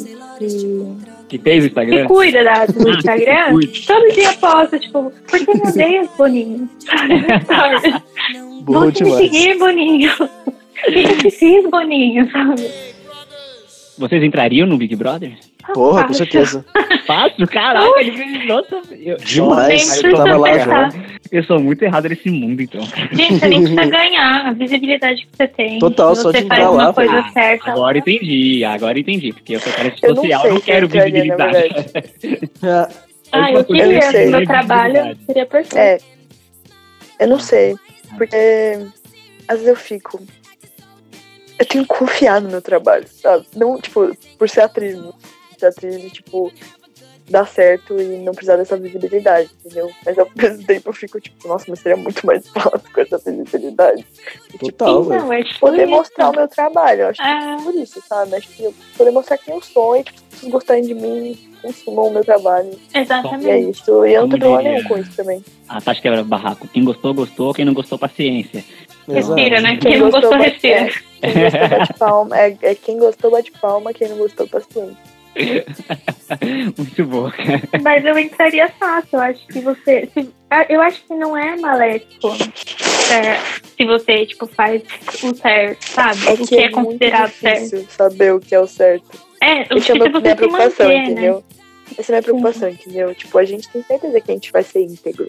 [1.28, 2.06] que fez o que Instagram.
[2.06, 6.68] cuida da, do Instagram, todo dia posta, tipo, por que me odeias, Boninho?
[8.62, 10.10] Vou te seguir, Boninho.
[10.20, 12.70] O que eu te fiz, Boninho, sabe?
[13.98, 15.32] Vocês entrariam no Big Brother?
[15.72, 16.64] Porra, com certeza.
[17.06, 18.00] Fácil, caraca.
[18.00, 20.02] Ele fez, nossa, eu, Demais.
[20.02, 20.88] Nem Eu tava lá já.
[21.32, 22.80] eu sou muito errado nesse mundo, então.
[23.12, 25.78] Gente, você nem precisa ganhar a visibilidade que você tem.
[25.78, 27.32] Total, Se só você de entrar uma lá, coisa velho.
[27.32, 27.70] certa.
[27.70, 29.32] Agora entendi, agora entendi.
[29.32, 31.46] Porque eu sou cara de Eu não social, sei eu não se quero entraria, na
[31.46, 31.90] visibilidade.
[32.62, 32.88] É,
[33.32, 34.24] Ah, eu Eu queria, não sei.
[34.26, 35.76] se meu trabalho seria perfeito.
[35.78, 35.98] É,
[37.20, 37.76] eu não sei,
[38.18, 38.36] porque
[39.48, 40.20] às vezes eu fico.
[41.58, 43.46] Eu tenho que confiar no meu trabalho, sabe?
[43.54, 45.10] Não, tipo, por ser atriz, né?
[45.58, 46.52] ser atriz e, tipo,
[47.30, 49.90] dar certo e não precisar dessa visibilidade, entendeu?
[50.04, 53.18] Mas ao mesmo tempo eu fico, tipo, nossa, mas seria muito mais fácil com essa
[53.18, 54.06] visibilidade.
[54.48, 55.04] E, tipo, total.
[55.04, 55.90] Então, é tipo poder isso.
[55.90, 57.52] mostrar o meu trabalho, eu acho que É.
[57.54, 58.36] é por isso, sabe?
[58.36, 61.56] Acho que eu poder mostrar quem eu sou e, tipo, se vocês gostarem de mim,
[61.62, 62.70] consumam o meu trabalho.
[62.94, 63.70] E é Exatamente.
[63.70, 64.04] isso.
[64.06, 65.42] E eu não tenho problema nenhum com isso também.
[65.68, 66.68] A Tati quebra barraco.
[66.68, 67.54] Quem gostou, gostou.
[67.54, 68.62] Quem não gostou, paciência.
[69.08, 69.76] Respira, né?
[69.76, 70.90] Quem não gostou, bate- respira.
[71.22, 72.38] é, Quem gostou, bate palma.
[72.38, 73.92] É, é quem gostou, bate palma.
[73.92, 74.96] Quem não gostou, paciência.
[76.76, 77.30] Muito bom.
[77.82, 79.08] Mas eu entraria fácil.
[79.14, 80.08] Eu acho que você.
[80.12, 82.28] se- ah, eu acho que não é maléfico
[83.12, 83.38] é,
[83.76, 84.82] se você, tipo, faz
[85.22, 86.26] o certo, sabe?
[86.26, 87.62] É o que que é é muito considerado certo.
[87.64, 89.04] difícil saber o que é o certo.
[89.42, 91.04] É, o Essa que é se a minha, você minha se preocupação, manter, né?
[91.04, 91.44] entendeu?
[91.98, 93.14] Essa é a minha preocupação, entendeu?
[93.14, 95.26] Tipo, a gente tem certeza que a gente vai ser íntegro.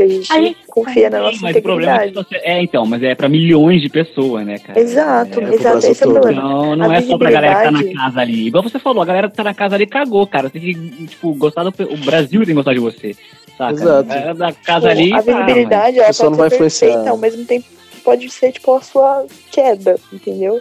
[0.00, 2.28] A gente, A gente confia na nossa Mas o problema é que integridade.
[2.28, 2.48] você.
[2.48, 4.78] É, então, mas é pra milhões de pessoas, né, cara?
[4.78, 5.86] Exato, É, exato.
[5.86, 6.40] Esse é o problema.
[6.42, 8.46] Não, não A é só pra galera que tá na casa ali.
[8.46, 10.48] Igual você falou, a galera que tá na casa ali cagou, cara.
[10.50, 11.70] Tem que, tipo, gostar do.
[11.92, 13.16] O Brasil tem que gostar de você.
[13.56, 13.72] Saca?
[13.72, 13.98] Exato.
[14.12, 15.12] A galera da casa ali.
[15.12, 16.88] a tá, visibilidade, O ela pode não ser vai influenciar.
[16.88, 17.66] perfeita, ao mesmo tempo
[18.04, 20.60] pode ser, tipo, a sua queda, entendeu?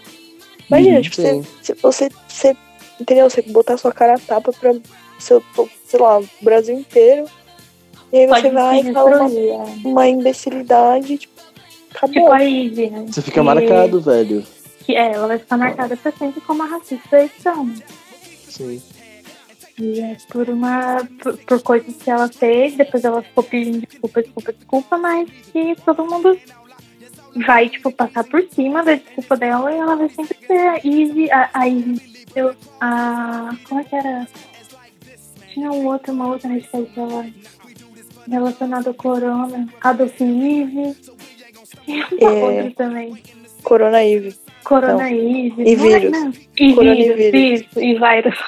[0.69, 1.41] Imagina, Uhum, tipo, você,
[1.81, 2.57] você, você,
[2.99, 3.29] entendeu?
[3.29, 4.73] Você botar sua cara a tapa pra,
[5.19, 5.41] seu,
[5.85, 7.25] sei lá, o Brasil inteiro,
[8.11, 9.87] e aí Pode você vai e fala uma, destruir, é.
[9.87, 11.41] uma imbecilidade, tipo,
[11.91, 12.13] acabou.
[12.13, 13.05] Tipo a Ivy, né?
[13.07, 14.43] Você fica Que- marcado, velho.
[14.85, 17.69] Que é, ela vai ficar marcada pra sempre como a racista da edição.
[18.49, 18.81] Sim.
[19.79, 21.07] E é por uma.
[21.21, 25.75] Por, por coisas que ela fez, depois ela ficou pedindo desculpa, desculpa, desculpa, mas que
[25.85, 26.35] todo mundo
[27.45, 31.29] vai, tipo, passar por cima da desculpa dela e ela vai sempre ser a Ivy,
[31.31, 33.55] a, a Ivy, eu- a.
[33.67, 34.27] Como é que era?
[35.53, 37.25] Tinha um outro, uma outra hashtag dela
[38.29, 40.95] relacionada ao corona, Adolf uma
[42.31, 42.43] É.
[42.43, 43.15] outra também.
[43.63, 44.35] Corona Eve.
[44.63, 46.37] Corona e E vírus.
[46.57, 47.31] E Coronavírus.
[47.31, 48.39] vírus, isso, e vírus.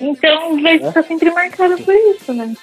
[0.00, 2.54] Então, vai ficar sempre marcado por isso, né?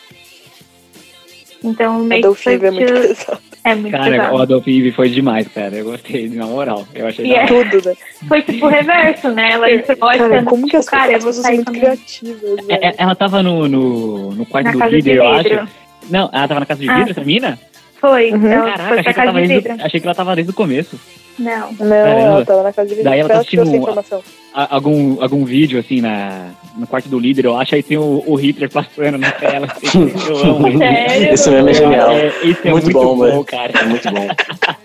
[1.63, 3.41] Então, meio Adolf que Eve é muito pesado.
[3.71, 4.35] É muito Cara, pesado.
[4.35, 5.75] o Adolf Eve foi demais, cara.
[5.75, 6.87] Eu gostei, na moral.
[6.93, 7.45] Eu achei E da é-.
[7.45, 7.95] Tudo, né?
[8.27, 9.51] Foi tipo o reverso, né?
[9.53, 13.15] Ela entrou Cara, como que as, cara, pessoas são muito também criativas, É, é, ela
[13.15, 15.67] tava no, no, no quarto na do líder, eu acho.
[16.09, 17.59] Não, ela tava na casa de Ah, vidro, essa mina?
[17.99, 18.47] Foi, Uhum.
[18.47, 19.85] ela Caraca, foi achei pra que, ela casa tava de desde, vidro.
[19.85, 20.99] achei que ela tava desde o começo.
[21.39, 21.71] Não.
[21.79, 23.09] Não, é ela tava na casa de vidro.
[23.09, 24.23] Daí ela tá ela assistindo-.
[24.53, 28.23] A- algum, algum vídeo, assim, na, no quarto do líder, eu acho, aí tem o,
[28.25, 29.67] o Hitler passando na tela.
[29.67, 31.43] Assim, eu amo isso.
[31.43, 31.57] Sério?
[31.57, 32.11] Meme é genial.
[32.11, 33.71] É, isso é Muito muito, bom, bom, cara.
[33.79, 34.27] É muito bom.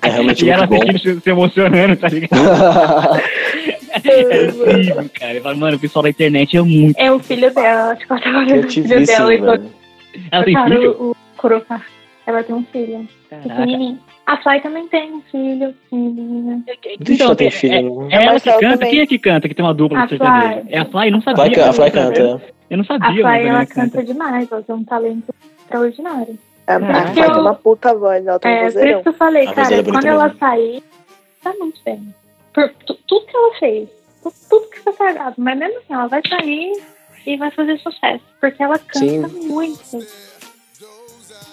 [0.03, 0.89] É realmente E ela muito bom.
[0.91, 2.33] assistindo se, se emocionando, tá ligado?
[4.05, 5.35] É incrível, cara.
[5.35, 6.99] Eu falo, mano, o pessoal da internet é muito.
[6.99, 9.71] É o filho dela, acho que ela tava vendo o filho dela e velho.
[10.31, 10.91] Ela tem filho?
[10.93, 11.81] o, Coroca.
[12.27, 13.09] Ela tem um filho.
[13.29, 13.99] Pequenininho.
[14.27, 16.63] A Fly também tem um filho, menina.
[17.01, 18.09] Vixe, ela tem é- filho.
[18.11, 18.69] É, ela que canta?
[18.79, 18.91] também.
[18.91, 19.49] Quem é que canta?
[19.49, 20.09] Que tem uma dupla A?
[20.09, 20.19] Fly.
[20.69, 21.11] É a Fly?
[21.11, 21.45] Não sabia.
[21.47, 22.43] Fly, a Fly canta.
[22.71, 24.05] Eu não A sabia, Fly, mas ela ela canta canta.
[24.05, 26.39] demais, ela tem um talento extraordinário.
[26.67, 29.13] A a Fly tem uma puta voz, ela tem um É, por isso que eu
[29.15, 30.39] falei, A cara, é quando ela mesmo.
[30.39, 30.83] sair,
[31.43, 32.15] tá muito bem.
[32.55, 33.89] Por tu- tudo que ela fez,
[34.23, 36.73] tu- tudo que foi cagado, mas mesmo assim, ela vai sair
[37.27, 39.81] e vai fazer sucesso, porque ela canta muito.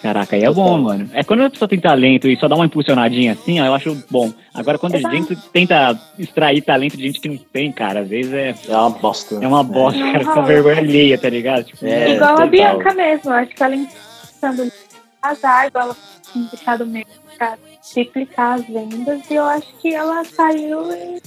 [0.02, 1.10] Caraca, aí é bom, mano.
[1.14, 4.02] É quando a pessoa tem talento e só dá uma impulsionadinha assim, ó, eu acho
[4.10, 4.32] bom.
[4.54, 5.16] Agora, quando a Exato.
[5.16, 8.90] gente tenta extrair talento de gente que não tem, cara, às vezes é, É uma
[8.92, 9.36] bosta.
[9.44, 11.66] é uma bosta, Não cara, com vergonha alheia, tá ligado?
[11.66, 12.50] Tipo, É, Igual a total.
[12.50, 14.72] Bianca mesmo, eu acho que ela pensando
[15.22, 15.98] azar, igual ela
[16.32, 17.58] tinha deixado mesmo pra
[17.94, 21.22] triplicar as vendas, e eu acho que ela saiu e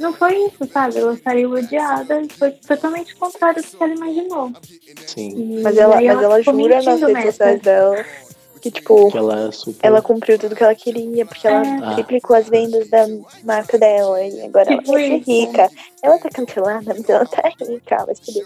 [0.00, 0.98] não foi isso, sabe?
[0.98, 4.52] Ela saiu odiada e foi totalmente contrário do que ela imaginou.
[5.06, 5.58] Sim.
[5.58, 7.30] E Mas ela, mas ela ficou jura nas redes nessa.
[7.32, 8.04] sociais dela
[8.60, 9.86] que, tipo, Que ela é super.
[9.86, 11.94] ela cumpriu tudo que ela queria, porque ela Ah.
[11.94, 13.06] triplicou as vendas da
[13.44, 15.30] marca dela e agora ela Tipo vai ser isso.
[15.30, 15.70] rica.
[16.02, 18.40] Ela tá cancelada, mas ela tá rica, mas tudo.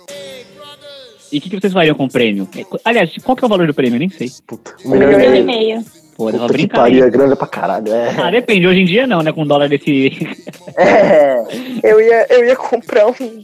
[1.30, 2.48] E o que, que vocês fariam com o prêmio?
[2.84, 3.96] Aliás, qual que é o valor do prêmio?
[3.96, 4.30] Eu nem sei.
[4.46, 5.84] Puta, Um um milhão milhão e meio.
[6.18, 6.78] Pô, brincar.
[6.80, 7.04] pariu, hein?
[7.06, 7.92] é grana pra caralho.
[7.94, 8.10] É.
[8.20, 8.66] Ah, depende.
[8.66, 9.32] Hoje em dia não, né?
[9.32, 10.10] Com dólar desse.
[10.76, 11.42] É.
[11.82, 13.42] Eu ia, eu ia comprar um,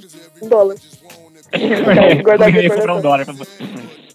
[0.48, 0.76] dólar.
[2.22, 3.24] guardar Eu ia comprar um dólar.
[3.24, 3.34] pra-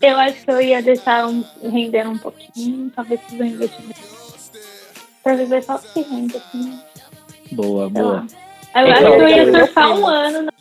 [0.02, 4.00] Eu acho que eu ia deixar um, render um pouquinho, talvez fazer um investimento.
[5.24, 6.80] Pra viver só que rende, assim,
[7.52, 8.26] Boa, boa.
[8.76, 10.54] Eu Então, acho que eu ia eu- surfar um ano na-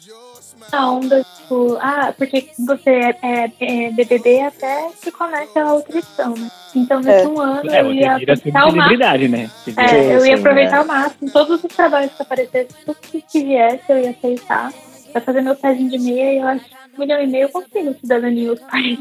[0.72, 5.98] na onda, tipo, ah, porque você é, é, é BBB até que comece a outra
[5.98, 6.48] edição, né?
[6.74, 7.28] Então, nesse É.
[7.28, 9.28] um ano, É, eu ia vira aproveitar o máximo.
[9.28, 9.50] né?
[9.76, 10.78] É, eu ia aproveitar é.
[10.80, 11.30] ao máximo.
[11.30, 14.72] Todos os trabalhos que aparecessem, tudo que que viesse, eu ia aceitar.
[15.12, 17.48] Pra fazer meu pezinho de meia, e eu acho que um milhão e meio eu
[17.48, 18.98] consigo cidadania em outro país.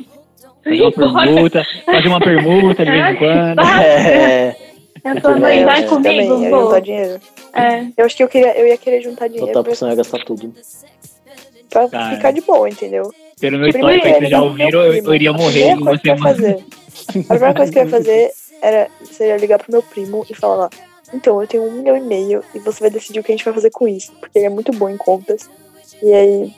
[0.63, 0.91] Fazer uma
[1.23, 3.59] permuta, fazer uma permuta de vez em quando.
[3.81, 4.55] É.
[5.03, 6.65] Eu mãe, É, vai é, comigo, Também, vou.
[6.65, 7.19] juntar dinheiro.
[7.53, 9.95] É, Eu acho que eu, queria, eu ia querer juntar dinheiro Botar pra, sonho ia
[9.95, 10.53] gastar tudo.
[11.69, 12.15] Pra Cara.
[12.15, 13.11] ficar de boa, entendeu?
[13.39, 15.85] Pelo meu histórico aí, vocês já ouviram, eu, eu iria morrer A em primeira uma
[15.85, 16.35] coisa que eu ia semana.
[16.35, 16.65] fazer.
[17.19, 18.31] A primeira coisa que eu ia fazer
[18.61, 20.69] era seria ligar pro meu primo e falar lá.
[21.13, 23.45] Então, eu tenho um milhão e meio e você vai decidir o que a gente
[23.45, 24.11] vai fazer com isso.
[24.19, 25.49] Porque ele é muito bom em contas.
[26.03, 26.51] E aí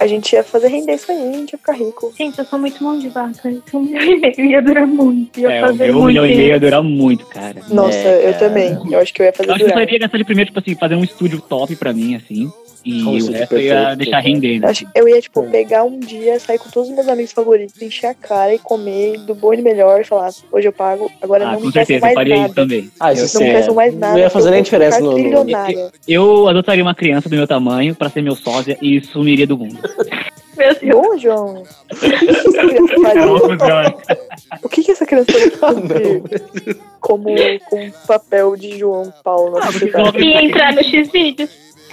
[0.00, 2.14] a gente ia fazer render isso aí, a gente ia ficar rico.
[2.16, 3.50] gente, eu sou muito mão de vaca.
[3.50, 5.40] Esse um milhão e meio ia durar muito.
[5.40, 6.06] Ia É, o fazer meu um muito.
[6.06, 7.60] milhão e meio ia durar muito, cara.
[7.68, 8.38] Nossa, É, eu cara.
[8.48, 8.78] também.
[8.92, 9.82] Eu acho que eu ia fazer Eu acho que eu durar.
[9.88, 12.50] iria gastar de primeiro, tipo assim, fazer um estúdio top pra mim, assim.
[12.84, 14.66] E o resto eu ia perfeito, deixar render, né?
[14.66, 15.48] Eu acho- Eu ia, tipo, É.
[15.48, 19.18] pegar um dia, sair com todos os meus amigos favoritos, encher a cara e comer
[19.18, 21.98] do bom e do melhor e falar, hoje eu pago, agora Ah, não com certeza,
[21.98, 22.54] eu mais faria isso nada.
[22.54, 22.90] também.
[23.00, 23.52] Ah, Eu- isso Não sim.
[23.52, 23.96] peçam mais é.
[23.96, 24.12] nada.
[24.14, 25.12] Não ia fazer eu nem diferença no.
[25.14, 25.90] trilionária.
[26.06, 29.78] Eu adotaria uma criança do meu tamanho pra ser meu sósia e sumiria do mundo.
[30.56, 30.92] Meu Deus.
[30.92, 31.62] Bom, João.
[31.98, 33.94] O que que essa criança faria?
[34.62, 36.22] O que, que essa criança cumprir
[37.00, 37.28] como,
[37.68, 39.68] como papel de João Paulo Ah?
[40.18, 41.50] E entrar no X-Vídeos.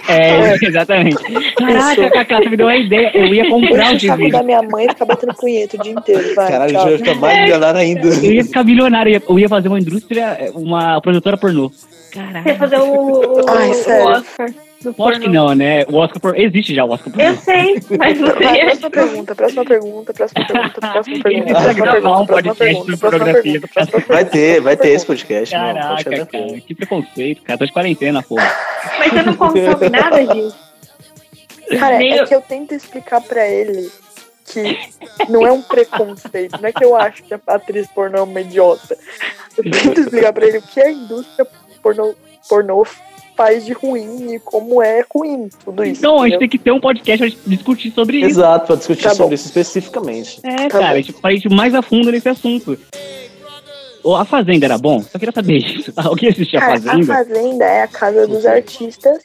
[0.08, 1.16] É, exatamente.
[1.54, 3.10] Caraca, Cacá, você me deu uma ideia.
[3.14, 4.30] Eu ia comprar o X-Video.
[4.30, 6.34] da minha mãe e ficar batendo punheta o dia inteiro.
[6.34, 6.82] Vai, Caralho, tchau.
[6.82, 8.08] já vai ficar mais milionário ainda.
[8.08, 9.10] Eu ia ficar milionário.
[9.10, 11.68] eu ia- Eu ia fazer uma indústria, uma produtora pornô.
[11.70, 12.54] Você ia Caraca.
[12.54, 14.06] fazer o, o, Ai, o.
[14.08, 14.50] Oscar
[14.84, 15.84] Acho que não, né?
[15.88, 16.38] O Oscar por...
[16.38, 17.20] Existe já o Oscar por...
[17.20, 22.20] Eu sei, mas você Vai, próxima pergunta, próxima pergunta, próxima pergunta, próxima pergunta, próxima pergunta,
[22.20, 25.54] um próxima pergunta, próxima pergunta, próxima Vai ter, vai ter esse podcast.
[25.54, 26.60] não, Caraca, ficar cara.
[26.60, 27.58] Que preconceito, cara.
[27.58, 28.54] Tô de quarentena, porra.
[28.98, 30.56] Mas você não consome nada disso.
[31.80, 33.90] Cara, é eu- que eu tento explicar pra ele
[34.44, 34.78] que
[35.28, 38.40] não é um preconceito, não é que eu acho que a atriz pornô é uma
[38.40, 38.96] idiota.
[39.56, 41.44] Eu tento explicar pra ele o que a indústria
[41.82, 42.14] pornô,
[42.48, 42.86] pornô
[43.36, 46.00] faz de ruim e como é ruim tudo isso.
[46.00, 46.38] Então, a gente entendeu?
[46.40, 48.26] tem que ter um podcast pra gente discutir sobre isso.
[48.40, 49.14] Exato, pra discutir Tá bom.
[49.16, 50.40] sobre isso especificamente.
[50.42, 50.90] É, Tá cara, bom.
[50.92, 52.78] a gente, pra gente ir mais a fundo nesse assunto.
[54.18, 55.02] A Fazenda era bom?
[55.02, 55.92] Só queria saber isso.
[55.96, 57.12] Alguém assistia a Fazenda?
[57.12, 59.18] a Fazenda é a casa dos artistas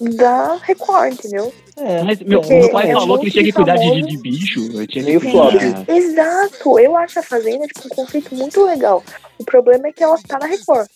[0.00, 1.52] da Record, entendeu?
[1.76, 4.70] É, Mas meu, meu pai é falou que ele tinha que cuidar de, de bicho.
[4.72, 5.54] Eu tinha Meio flop.
[5.88, 9.02] Exato, eu acho a Fazenda tipo, um conceito muito legal.
[9.38, 10.86] O problema é que ela tá na Record.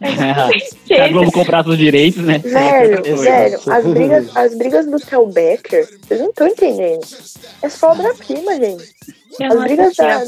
[0.86, 2.38] Se a Globo comprasse os direitos, né?
[2.38, 7.04] Velho, velho, as brigas, as brigas do Theo Becker, vocês não estão entendendo.
[7.60, 8.94] É só obra-prima, gente.
[9.38, 10.24] Eu As brigas da-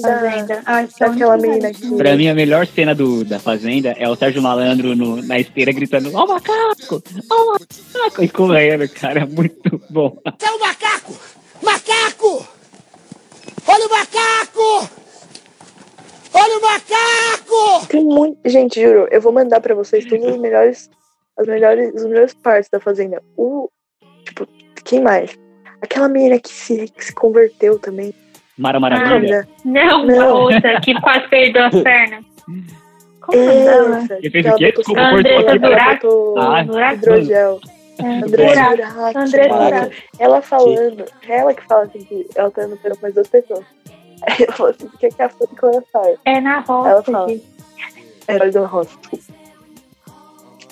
[0.99, 1.97] Daquela menina que.
[1.97, 5.73] Pra mim, a melhor cena do, da Fazenda é o Sérgio Malandro no- na esteira
[5.73, 7.03] gritando: Ó o macaco!
[7.31, 8.23] Ó o macaco!
[8.23, 9.21] E correndo, cara.
[9.21, 10.17] É muito bom.
[10.25, 11.15] É o macaco!
[11.63, 12.47] Macaco!
[13.67, 14.91] Olha o macaco!
[16.33, 17.87] Olha o macaco!
[17.89, 18.39] Tem muito.
[18.49, 20.91] Gente, juro, eu vou mandar pra vocês todas as melhores.
[21.39, 23.23] As melhores, as melhores partes da Fazenda.
[23.37, 23.69] O.
[24.25, 24.47] Tipo,
[24.85, 25.31] quem mais?
[25.81, 28.13] Aquela menina que se, que se converteu também.
[28.61, 29.49] Mara é o Maravilha.
[29.65, 30.23] Não, Não.
[30.23, 32.25] a outra que quase perdeu as pernas.
[33.21, 34.67] Como é o Ele fez que ela o quê?
[34.67, 36.03] botou- Desculpa, cortou ela Durac.
[36.07, 37.61] botou Ah, hidrogel.
[37.99, 38.71] É, Andressa.
[38.77, 39.17] Durac.
[39.19, 39.91] Andressa.
[40.19, 43.65] Ela falando, é ela que fala assim que ela tá andando com mais duas pessoas.
[44.23, 46.15] Aí ela falou assim, por que, que a foto que ela sai?
[46.25, 47.03] É na Ela roça.
[47.13, 47.29] fala.
[47.29, 47.45] gente.
[48.29, 49.25] É, olha Dona Rosa, desculpa.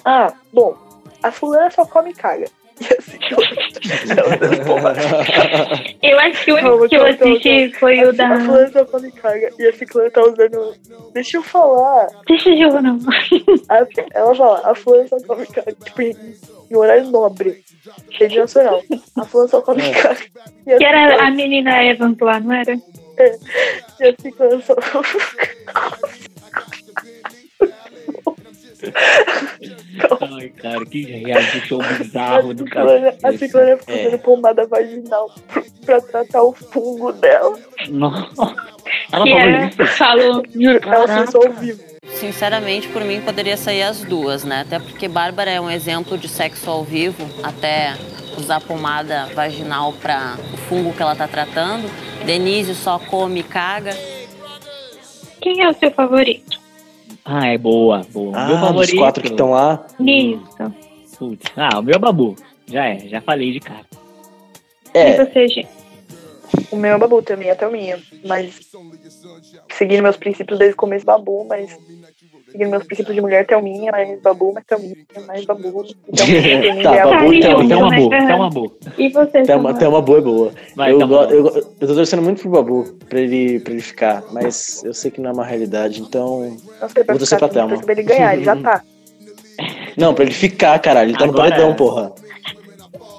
[0.04, 0.76] Ah, bom,
[1.22, 2.46] a fulana só come e caga.
[6.02, 8.40] E Eu acho que o único que eu assisti foi o a da.
[8.40, 9.50] fulana só come e caga.
[9.58, 10.74] E a ciclana tá usando...
[11.12, 12.08] Deixa eu falar.
[12.26, 12.98] Deixa eu não.
[13.68, 15.72] A- ela fala, a fulana só come e caga.
[15.84, 16.16] Tipo, em,
[16.76, 17.62] horário nobre.
[18.10, 18.82] Rede nacional.
[19.16, 20.20] A fulana só come e caga.
[20.66, 22.74] E a Que era a menina Evans lá, não era?
[24.00, 24.74] E a ciclana só...
[30.20, 33.16] Ai, cara, que reality show bizarro do cara.
[33.22, 34.06] a ciclana fica É.
[34.08, 35.30] usando pomada vaginal
[35.84, 37.58] pra tratar o fungo dela.
[37.88, 38.54] Nossa.
[39.12, 39.86] Ela que falou é, isso?
[39.96, 40.42] falou.
[40.54, 41.82] Juro, ela começou ao vivo.
[42.08, 44.62] Sinceramente, por mim, poderia sair as duas, né?
[44.62, 47.94] Até porque Bárbara é um exemplo de sexo ao vivo, até
[48.36, 51.88] usar pomada vaginal para o fungo que ela tá tratando.
[52.24, 53.94] Denise só come e caga.
[55.40, 56.57] Quem é o seu favorito?
[57.30, 58.32] Ah, é boa, boa.
[58.34, 58.96] Ah, meu favorito.
[58.96, 59.86] quatro que estão lá.
[60.00, 60.74] Isso.
[61.18, 61.52] Putz.
[61.54, 62.34] Ah, o meu é Babu.
[62.66, 63.84] Já é, já falei de cara.
[64.94, 65.68] E É, você, gente?
[66.70, 67.98] O meu é babu também, até o minha.
[68.24, 68.58] Mas
[69.70, 71.78] seguindo meus princípios desde o começo, babu, mas
[72.50, 74.96] seguindo meus princípios de mulher, Thelminha, mais babu, mais Thelminha,
[75.26, 75.84] mais babu.
[76.08, 76.26] Então,
[76.82, 77.34] Tá, é babu, babu.
[77.34, 78.72] então, Então, uma boa, então uma boa.
[78.96, 79.74] E você, Samuel?
[79.74, 80.52] tem uma boa é boa.
[80.76, 84.24] Vai, eu, eu, go- eu tô torcendo muito pro Babu, pra ele, pra ele ficar,
[84.32, 86.56] mas eu sei que não é uma realidade, então.
[86.78, 87.78] Pra Vou torcer pra Thelma.
[87.80, 88.82] pra ele ganhar, ele já tá.
[89.96, 91.10] Não, pra ele ficar, caralho.
[91.10, 91.74] Ele tá Agora no paredão, é.
[91.74, 92.12] porra.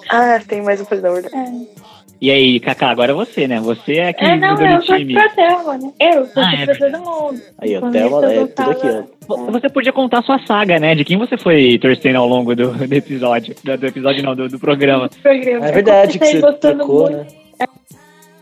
[0.09, 1.13] Ah, tem mais um paredão.
[1.13, 1.35] verdade.
[1.35, 1.98] É.
[2.21, 3.61] E aí, Kaká, agora é você, né?
[3.61, 5.13] Você é que É, não, eu sou time.
[5.13, 5.93] pra Thelma, né?
[5.99, 7.41] Eu sou Ah, é pra todo mundo.
[7.57, 8.87] Aí, Quando Thelma eu é tudo aqui,
[9.29, 9.35] ó.
[9.51, 10.95] Você podia contar sua saga, né?
[10.95, 13.55] De quem você foi torcendo ao longo do, do episódio.
[13.63, 15.09] Do, do episódio não, do, do programa.
[15.21, 15.65] programa.
[15.65, 17.67] É Eu verdade que comecei você gostando trocou, muito, né?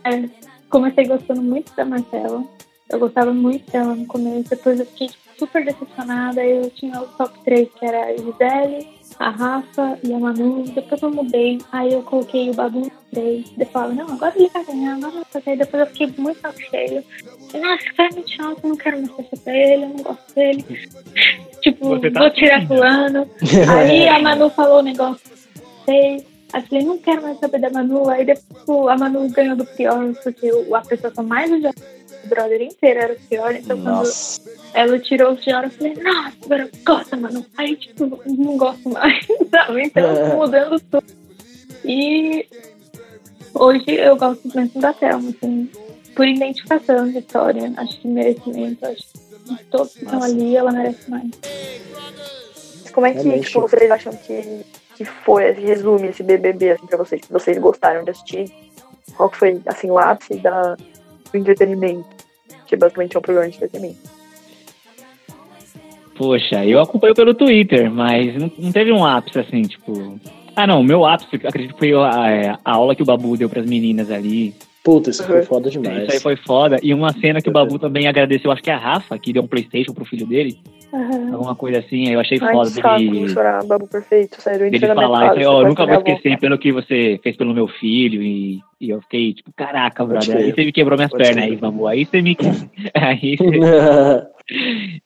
[0.05, 0.23] é,
[0.69, 2.43] comecei gostando muito da Marcela.
[2.89, 6.41] Eu gostava muito dela no começo, depois eu fiquei tipo, super decepcionada.
[6.41, 8.87] Aí eu tinha o top 3, que era a Gisele,
[9.19, 10.63] a Rafa e a Manu.
[10.63, 13.43] Depois eu mudei, aí eu coloquei o Babu no 3.
[13.49, 15.57] Depois eu falava, não, agora ele vai ganhar, agora ele vai ganhar.
[15.57, 17.03] Depois eu fiquei muito saco cheio.
[17.53, 20.35] Nossa, cara é muito chato, eu não quero mais torcer pra ele, eu não gosto
[20.35, 20.65] dele.
[21.61, 22.67] tipo, tá vou tirar assim, né?
[22.67, 23.29] fulano.
[23.77, 25.31] Aí a Manu falou o negócio,
[25.85, 26.25] sei.
[26.53, 28.09] Aí eu falei, não quero mais saber da Manu.
[28.09, 31.96] Aí depois a Manu ganhou do pior, porque a pessoa que eu mais odiava do
[32.27, 33.55] brother inteiro era o pior.
[33.55, 34.41] Então quando Nossa.
[34.73, 37.45] ela tirou o pior, eu falei, nossa, agora eu gosto da Manu.
[37.57, 39.83] Aí, tipo, não gosto mais, sabe?
[39.83, 41.05] Então fui mudando tudo.
[41.85, 42.47] E
[43.53, 45.69] hoje eu gosto mesmo da Thelma, assim,
[46.15, 47.71] por identificação de história.
[47.77, 51.31] Acho que merecimento, acho que todos que estão ali, ela merece mais.
[52.91, 53.47] Como é que Realmente.
[53.47, 57.21] tipo, vocês acham que, que foi, esse resume esse BBB assim, pra vocês?
[57.23, 58.51] Se vocês gostaram de assistir?
[59.15, 62.16] Qual que foi, assim, o ápice da, do entretenimento?
[62.67, 63.99] Que basicamente é um programa de entretenimento.
[66.17, 70.19] Poxa, eu acompanho pelo Twitter, mas não, teve um ápice assim, tipo.
[70.55, 73.65] Ah, não, meu ápice, acredito que foi a, a aula que o Babu deu pras
[73.65, 74.55] meninas ali.
[74.87, 75.43] Puta, isso foi Uhum.
[75.43, 76.09] foda Isso demais.
[76.09, 76.79] aí foi foda.
[76.81, 79.43] E uma cena que o Babu também agradeceu, acho que é a Rafa, que deu
[79.43, 80.57] um Playstation pro filho dele.
[80.93, 81.33] Aham.
[81.33, 84.71] Alguma coisa assim, aí eu achei Ai, foda saco, dele, chorar, babu perfeito, sério, eu
[84.71, 87.67] dele falar isso aí, ó, você nunca vou esquecer pelo que você fez pelo meu
[87.67, 88.21] filho.
[88.23, 90.37] E, e eu fiquei, tipo, caraca, brother.
[90.37, 91.85] Aí você me quebrou minhas Pode pernas aí, Babu.
[91.85, 92.37] Aí você me.
[92.95, 94.27] aí você-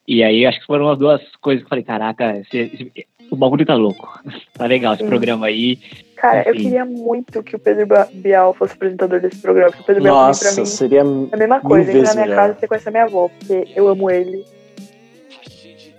[0.06, 3.36] E aí acho que foram as duas coisas que eu falei, caraca, esse- esse- o
[3.36, 4.20] bagulho tá louco.
[4.52, 5.08] Tá legal esse Sim.
[5.08, 5.78] programa aí.
[6.16, 10.02] Cara, eu queria muito que o Pedro Bial fosse apresentador desse programa, porque o Pedro
[10.02, 10.98] Bial também, pra Nossa, mim, seria.
[10.98, 11.90] é a mesma coisa.
[11.90, 12.36] Entra na minha melhor.
[12.36, 14.44] casa e você conhece a minha avó, porque eu amo ele,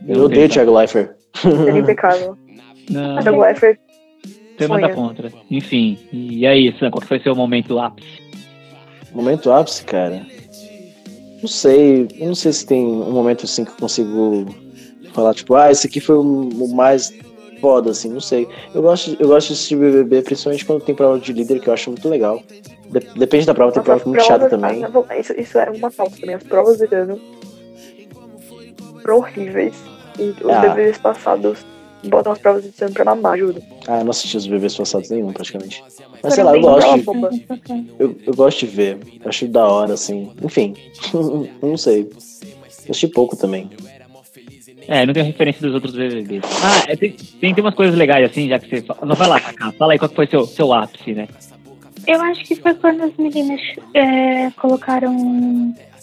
[0.08, 1.10] Eu odeio o Thiago Leifert.
[1.44, 2.38] ele é impecável.
[2.90, 3.80] Não, O Thiago Leifert,
[4.58, 4.94] você nada sonha.
[4.96, 5.32] contra.
[5.52, 8.22] Enfim, e aí, Sam, qual que foi seu momento ápice?
[9.12, 10.26] Momento ápice, cara.
[11.42, 12.08] Não sei.
[12.18, 14.46] Eu não sei se tem um momento assim que eu consigo
[15.14, 17.14] falar, tipo, ah, esse aqui foi o mais
[17.61, 18.48] foda, assim, não sei.
[18.73, 21.73] Eu gosto, eu gosto de assistir BBB, principalmente quando tem prova de líder, que eu
[21.73, 22.41] acho muito legal.
[22.90, 24.84] De- depende da prova, tem Nossa, prova muito chata também.
[25.10, 26.35] ah, isso, isso é uma falta também.
[26.35, 27.19] As provas desse ano
[29.02, 29.76] foram horríveis.
[30.19, 30.60] E os Ah.
[30.61, 31.65] BBBs passados
[32.03, 33.61] botam as provas desse ano pra mamar, juro.
[33.88, 35.84] Ah, eu não assisti os BBBs passados nenhum, praticamente.
[36.22, 37.06] Mas sei lá, eu gosto, de,
[37.98, 38.98] eu, eu gosto de ver.
[39.23, 40.31] Eu acho da hora, assim.
[40.44, 40.76] Enfim,
[41.61, 42.02] não sei.
[42.03, 43.69] Eu assisti pouco também.
[44.88, 46.44] É, não tenho referência dos outros BBBs.
[46.64, 48.86] Ah, é, tem, tem, tem umas coisas legais assim, já que você.
[49.06, 51.28] Não, vai lá, Kaká, fala aí qual foi seu, seu ápice, né?
[52.06, 53.62] Eu acho que foi quando as meninas
[53.94, 55.16] é, colocaram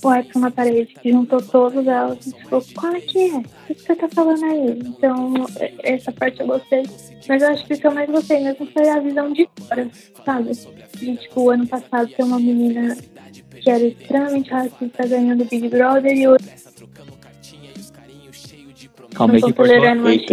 [0.02, 3.36] o Edson na parede, que juntou todas elas e ficou, qual é que é?
[3.36, 3.42] O
[3.74, 4.78] que você tá falando aí?
[4.82, 6.84] Então, é- essa parte eu gostei.
[7.28, 9.88] Mas eu acho que o que eu mais gostei mesmo foi a visão de fora,
[10.24, 10.52] sabe?
[10.96, 12.96] De, tipo, ano passado ter uma menina
[13.60, 16.48] que era extremamente racista ganhando Big Brother e hoje
[19.14, 19.76] Calma aí que cortou.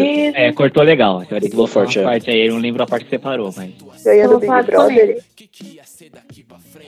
[0.04, 1.20] É, cortou legal.
[1.20, 2.04] Você vai ter que Cortou voltar forte, é.
[2.04, 2.48] parte aí.
[2.48, 3.72] Eu não lembro a parte que você parou, mas.
[4.06, 5.24] Eu Big falar do Brother.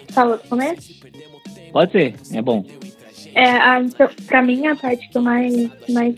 [0.09, 0.93] Fala do começo?
[1.71, 2.65] Pode ser, é bom.
[3.35, 5.53] É, a, então, pra mim, a parte que mais,
[5.89, 6.15] mais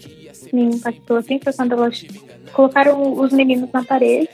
[0.54, 2.06] me impactou assim foi quando elas
[2.54, 4.30] colocaram os meninos na parede.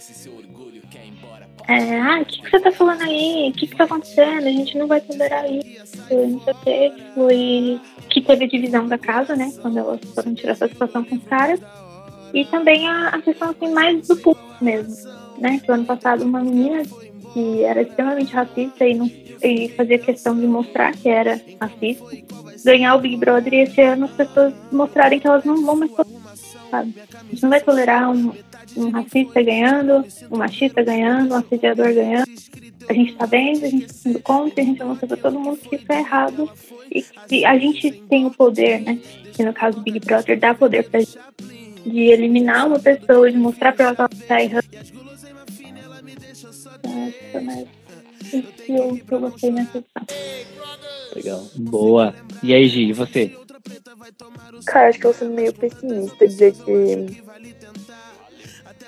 [1.68, 3.49] É, ah, o que, que você tá falando aí?
[3.49, 4.47] O que, que tá acontecendo?
[4.47, 5.97] A gente não vai tolerar isso.
[6.09, 6.93] Não sei o que.
[7.14, 9.52] Foi que teve a divisão da casa, né?
[9.62, 11.60] Quando elas foram tirar satisfação com os caras.
[12.34, 15.12] E também a, a questão assim, mais do público mesmo.
[15.38, 15.60] Né?
[15.60, 16.84] Que o ano passado uma menina
[17.34, 19.06] que era extremamente racista e, não,
[19.44, 22.06] e fazia questão de mostrar que era racista,
[22.66, 25.92] ganhar o Big Brother e esse ano as pessoas mostrarem que elas não vão mais
[25.92, 26.36] tolerar,
[26.72, 26.96] sabe?
[27.14, 28.34] A gente não vai tolerar um,
[28.76, 32.28] um racista ganhando, um machista ganhando, um assediador ganhando.
[32.89, 35.39] A gente tá vendo, a gente tá sendo contra, a gente vai mostrar pra todo
[35.39, 36.49] mundo que isso é errado
[36.89, 38.99] e que a gente tem o poder, né?
[39.34, 41.18] Que no caso do Big Brother dá poder pra gente
[41.85, 44.68] de eliminar uma pessoa, de mostrar pra ela que ela tá errando.
[46.84, 47.68] Nossa, mas
[48.34, 50.05] isso que eu, que eu gostei nessa edição.
[51.15, 51.47] Legal.
[51.55, 52.15] Boa.
[52.43, 53.35] E aí, Gi, e você?
[54.65, 57.23] Cara, acho que eu sou meio pessimista dizer que.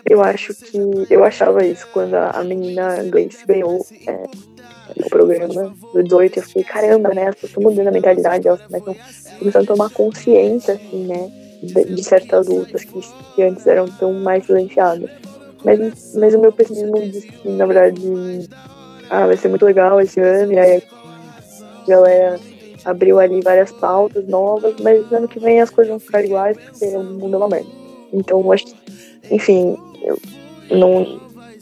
[0.06, 0.78] Eu acho que.
[1.10, 4.24] Eu achava isso quando a menina Gleice ganhou é,
[4.96, 6.40] o programa do 18.
[6.40, 7.28] Eu fiquei, caramba, né?
[7.28, 8.96] As pessoas estão mudando a mentalidade, elas começam
[9.40, 11.32] começando a tomar consciência, assim, né?
[11.62, 13.02] De, de certas lutas que,
[13.36, 15.10] que antes eram tão mais silenciadas.
[15.64, 18.50] Mas, mas o meu pessimismo diz que, na verdade,
[19.10, 20.84] ah, vai ser muito legal esse ano, e aí
[21.84, 22.40] a galera
[22.86, 26.86] abriu ali várias pautas novas, mas ano que vem as coisas vão ficar iguais, porque
[26.96, 27.70] o mundo é uma merda.
[28.14, 28.76] Então, acho que,
[29.32, 29.78] enfim,
[30.10, 31.20] eu não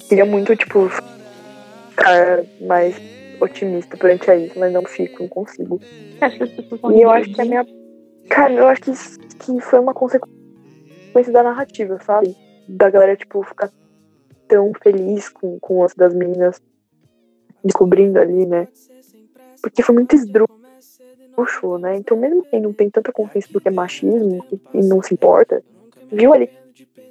[0.07, 0.89] queria muito, tipo,
[1.89, 2.95] ficar mais
[3.39, 5.79] otimista perante a isso, mas não fico, não consigo.
[6.81, 7.65] Vão E eu acho que a minha.
[8.29, 12.35] Cara, eu acho que, que foi uma consequência da narrativa, sabe?
[12.67, 13.71] Da galera, tipo, ficar
[14.47, 16.61] tão feliz com, com as das meninas
[17.63, 18.67] descobrindo ali, né?
[19.61, 21.97] Porque foi muito esdrúxulo, né?
[21.97, 25.63] Então, mesmo quem não tem tanta consciência do que é machismo e não se importa,
[26.11, 26.49] viu ali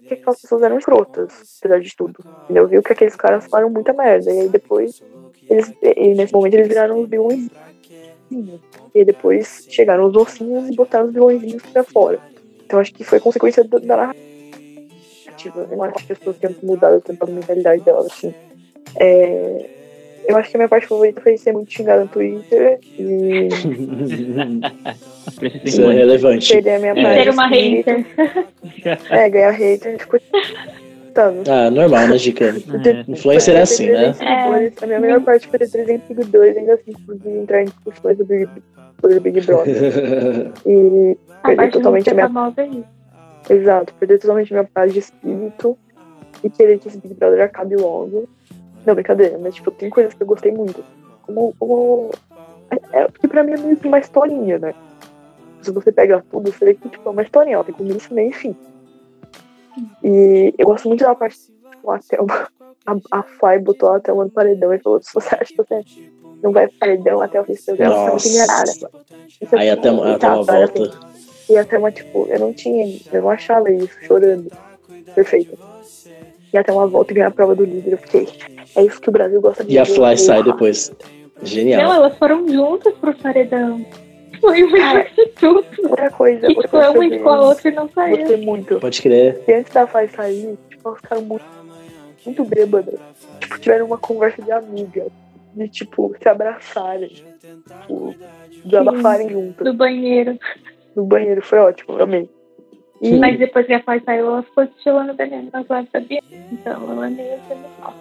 [0.07, 2.25] que aquelas pessoas eram escrotas, apesar de tudo.
[2.45, 2.67] Entendeu?
[2.69, 4.33] Viu que aqueles caras falaram muita merda.
[4.33, 5.03] E aí depois,
[5.49, 7.49] eles, e nesse momento, eles viraram os vilões.
[8.31, 8.61] E
[8.95, 12.21] aí depois chegaram os ossinhos e botaram os vilõezinhos pra fora.
[12.65, 15.69] Então acho que foi consequência da, narrativa.
[15.71, 18.35] Eu acho que as pessoas tenham mudado tanto a mentalidade delas, assim.
[18.99, 19.76] É,
[20.29, 23.49] eu acho que a minha parte favorita foi ser muito xingada no Twitter e
[25.65, 26.53] Isso é ser relevante.
[26.53, 27.03] perder a minha É.
[27.03, 27.23] parte.
[27.25, 28.07] Ser uma hater.
[29.11, 30.19] É, ganhar hater, tipo,
[31.15, 31.51] tanto.
[31.51, 32.45] Ah, normal, né, Dica?
[32.47, 33.11] É.
[33.11, 34.13] Influencer é assim, né?
[34.13, 34.83] Seguidores.
[34.83, 38.49] A minha melhor parte foi ter 300 seguidores, ainda assim, consegui entrar em discussões sobre
[39.01, 39.75] sobre o Big Brother.
[40.67, 42.55] E A perder totalmente a minha.
[42.57, 42.85] é isso.
[43.49, 45.77] Exato, perder totalmente a minha paz de espírito
[46.43, 48.29] e querer que esse Big Brother acabe logo.
[48.87, 50.85] Não, brincadeira, mas tipo, tem coisas que eu gostei muito.
[51.23, 51.53] Como.
[51.59, 52.11] como...
[52.71, 54.75] É, é- porque pra mim é meio que uma historinha, né?
[55.61, 58.31] Se você pega tudo, você vê que tipo, é uma historinha, ela tem começo, meio
[58.31, 58.57] e fim.
[60.03, 62.49] E eu gosto muito da parte tipo, a Thelma,
[62.87, 65.83] a, a Fly botou a Thelma no paredão e falou: se você acha que você
[66.43, 69.83] não vai pro paredão até o fim do programa, você não tem é Aí até,
[69.83, 71.01] tá, uma tá, assim, volta.
[71.51, 74.51] e até uma, tipo, eu não tinha, eu não achava isso, chorando.
[75.15, 75.59] Perfeito.
[76.57, 78.27] E até uma volta e ganhar a prova do líder, eu fiquei.
[78.75, 80.91] É isso que o Brasil gosta de E a ver, Fly sai depois.
[81.39, 81.93] Não, Genial.
[81.93, 83.85] elas foram juntas pro paredão.
[84.41, 85.67] Foi o melhor de tudo.
[85.85, 88.17] Outra coisa, Que outra tipo, uma indicou a outra e não saiu.
[88.17, 88.81] gostei muito.
[88.81, 89.39] Pode crer.
[89.47, 91.45] E antes da Fly sair, tipo, elas ficaram muito,
[92.25, 92.99] muito bêbadas.
[93.41, 95.07] Tipo, tiveram uma conversa de amiga.
[95.55, 97.09] De, tipo, se abraçarem.
[97.83, 98.15] Tipo,
[98.65, 100.39] desabafarem juntas Do banheiro.
[100.95, 101.43] no banheiro.
[101.43, 102.31] Foi ótimo, eu amei.
[103.01, 106.01] E, Mas depois que a Fly saiu, ela ficou estilando o veneno nas lives da.
[106.53, 107.95] Então ela é meio semifinal.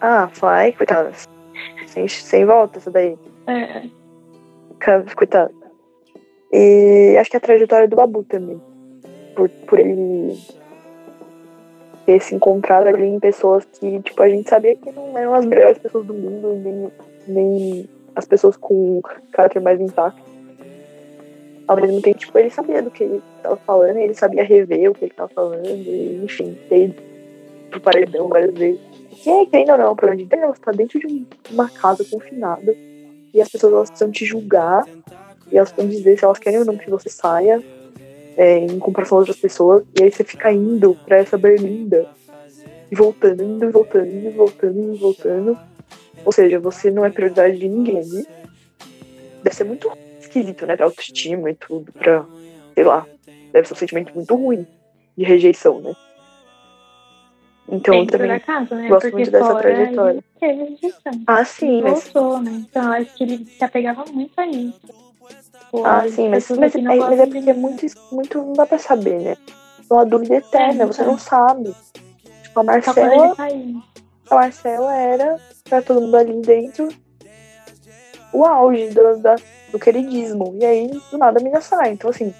[0.00, 1.12] ah, Fly, coitada.
[1.86, 3.16] Sem, sem volta essa daí.
[3.46, 3.82] É,
[4.78, 5.54] Cara, Coitado.
[6.52, 8.60] E acho que a trajetória do Babu também.
[9.36, 10.36] Por, por ele
[12.04, 15.46] ter se encontrado ali em pessoas que, tipo, a gente sabia que não eram as
[15.46, 16.92] melhores pessoas do mundo, nem,
[17.28, 19.00] nem as pessoas com
[19.30, 20.20] caráter mais intacto.
[21.70, 24.92] Ao mesmo tempo, tipo, ele sabia do que ele estava falando, ele sabia rever o
[24.92, 26.92] que ele estava falando, e, enfim, ter
[27.70, 28.80] pro paredão várias vezes.
[29.24, 32.74] E aí, querendo ou não, pra onde Deus tá dentro de um- uma casa confinada
[33.32, 34.84] e as pessoas elas precisam te julgar
[35.52, 37.62] e elas precisam dizer se elas querem ou não que você saia
[38.36, 42.04] é, em comparação a outras pessoas e aí você fica indo pra essa berlinda
[42.90, 45.58] e voltando, indo e voltando, indo e voltando, indo e voltando
[46.24, 48.26] ou seja, você não é prioridade de ninguém
[49.44, 49.88] deve ser muito
[50.30, 52.24] esquisito, né, pra autoestima e tudo, pra,
[52.74, 53.06] sei lá
[53.52, 54.66] deve ser um sentimento muito ruim
[55.16, 55.92] de rejeição, né
[57.72, 58.88] então dentro também da casa, né?
[58.88, 60.24] gosto Porque muito dessa fora trajetória.
[60.40, 61.12] teve rejeição.
[61.26, 62.50] ah, sim, mas Voltou, né?
[62.68, 64.80] Então acho que ele se apegava muito a isso.
[65.70, 68.38] Pô, Ah, as sim, mas, pessoas mas, é, mas é porque é muito, muito.
[68.38, 69.36] Não dá pra saber, né?
[69.88, 71.72] É uma dúvida eterna, É, você não sabe.
[72.42, 73.82] Tipo, a Marcela, saiu.
[74.30, 75.36] a Marcela era,
[75.68, 76.88] pra todo mundo ali dentro,
[78.32, 79.36] o auge do, da,
[79.72, 80.56] do queridismo.
[80.60, 81.90] E aí, do nada, a menina sai.
[81.92, 82.32] Então, assim,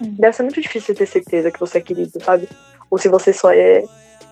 [0.00, 0.14] Hum.
[0.18, 2.48] deve ser muito difícil você ter certeza que você é querido, sabe?
[2.90, 3.84] Ou se você só é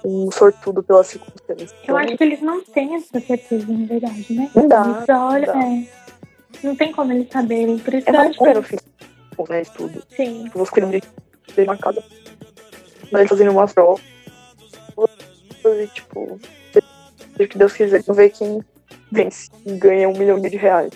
[0.05, 1.73] um sortudo pelas circunstâncias.
[1.87, 4.51] Eu acho que eles não têm essa certeza, na verdade, né?
[4.55, 5.87] Não dá, Eles olham, não é.
[6.65, 7.79] Não tem como eles saberem.
[7.79, 8.69] Por isso É que eu acho maconha no que.
[8.71, 8.77] fim,
[9.49, 10.03] né, tudo.
[10.17, 10.51] Sim.
[10.53, 12.03] Vou escolher de ter uma casa.
[13.13, 14.01] Mas fazendo uma prova.
[15.65, 16.41] E, tipo,
[16.73, 16.87] seja
[17.39, 18.61] o que Deus quiser, vamos ver quem
[19.13, 20.93] vence e ganha um milhão de reais.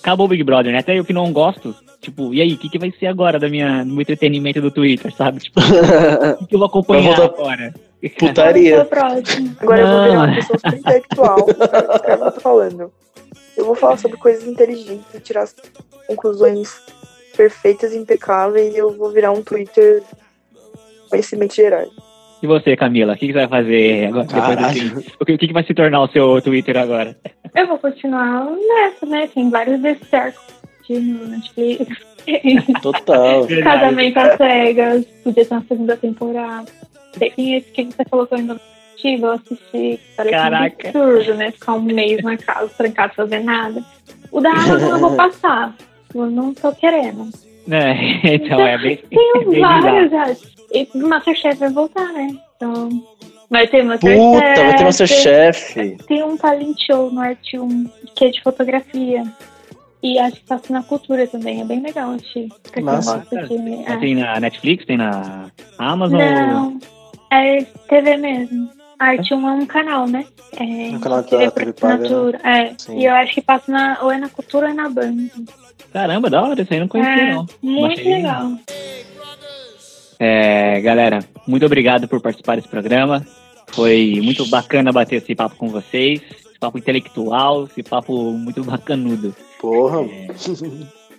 [0.00, 0.78] Acabou o Big Brother, né?
[0.78, 1.74] Até eu que não gosto.
[2.00, 4.72] Tipo, e aí, o que, que vai ser agora da minha, do meu entretenimento do
[4.72, 5.38] Twitter, sabe?
[5.38, 5.60] Tipo,
[6.34, 7.74] o que, que eu vou acompanhar voltar- agora?
[8.18, 8.82] Putaria.
[9.60, 10.24] Agora eu vou virar Não.
[10.24, 11.46] uma pessoa super intelectual.
[11.54, 12.92] cara, cara, eu tô falando.
[13.56, 15.54] Eu vou falar sobre coisas inteligentes e tirar as
[16.08, 16.80] conclusões
[17.36, 20.02] perfeitas e impecáveis e eu vou virar um Twitter
[21.08, 21.86] conhecimento geral.
[22.42, 24.26] E você, Camila, o que, que você vai fazer agora?
[24.26, 27.16] Depois desse- o, que, o que vai se tornar o seu Twitter agora?
[27.54, 29.28] Eu vou continuar nessa, né?
[29.32, 30.08] Tem vários desses
[30.88, 31.86] de Netflix.
[32.82, 33.46] Total.
[33.62, 36.66] Casamento às cegas, podia ter uma segunda temporada.
[37.18, 38.60] Tem esse que você colocou ainda
[39.04, 40.00] eu assisti.
[40.16, 40.86] Parece Caraca.
[40.86, 41.50] um absurdo, né?
[41.50, 43.84] Ficar um mês na casa, trancado, fazer nada.
[44.30, 45.74] O da Amazon eu vou passar.
[46.14, 47.28] Eu não tô querendo.
[47.70, 50.36] É, então, é bem, Tem bem vários já.
[50.72, 52.28] E o Masterchef vai voltar, né?
[52.56, 52.88] Então.
[53.50, 54.18] Vai ter Masterchef.
[54.18, 55.96] Puta, vai ter Masterchef.
[56.06, 59.24] Tem um talent show no Arte 1 que é de fotografia.
[60.02, 61.60] E acho que passa na cultura também.
[61.60, 62.48] É bem legal assistir.
[62.80, 63.18] Massa.
[63.18, 63.84] gosta de.
[63.86, 63.96] é.
[63.98, 66.18] Tem na Netflix, tem na Amazon?
[66.18, 66.78] Não,
[67.30, 68.68] é TV mesmo.
[68.98, 70.24] Arte 1 é um canal, né?
[70.56, 72.38] É, Um canal TV da por TV paga, né?
[72.44, 72.74] É.
[72.78, 72.98] Sim.
[72.98, 75.28] E eu acho que passa na, ou é na cultura ou é na Band.
[75.92, 77.46] Caramba, da hora, isso aí eu não conhecia, É, não.
[77.62, 78.52] muito legal.
[80.18, 83.26] É, galera, muito obrigado por participar desse programa.
[83.72, 86.20] Foi muito bacana bater esse papo com vocês.
[86.30, 89.34] Esse papo intelectual, esse papo muito bacanudo.
[89.60, 90.06] Porra.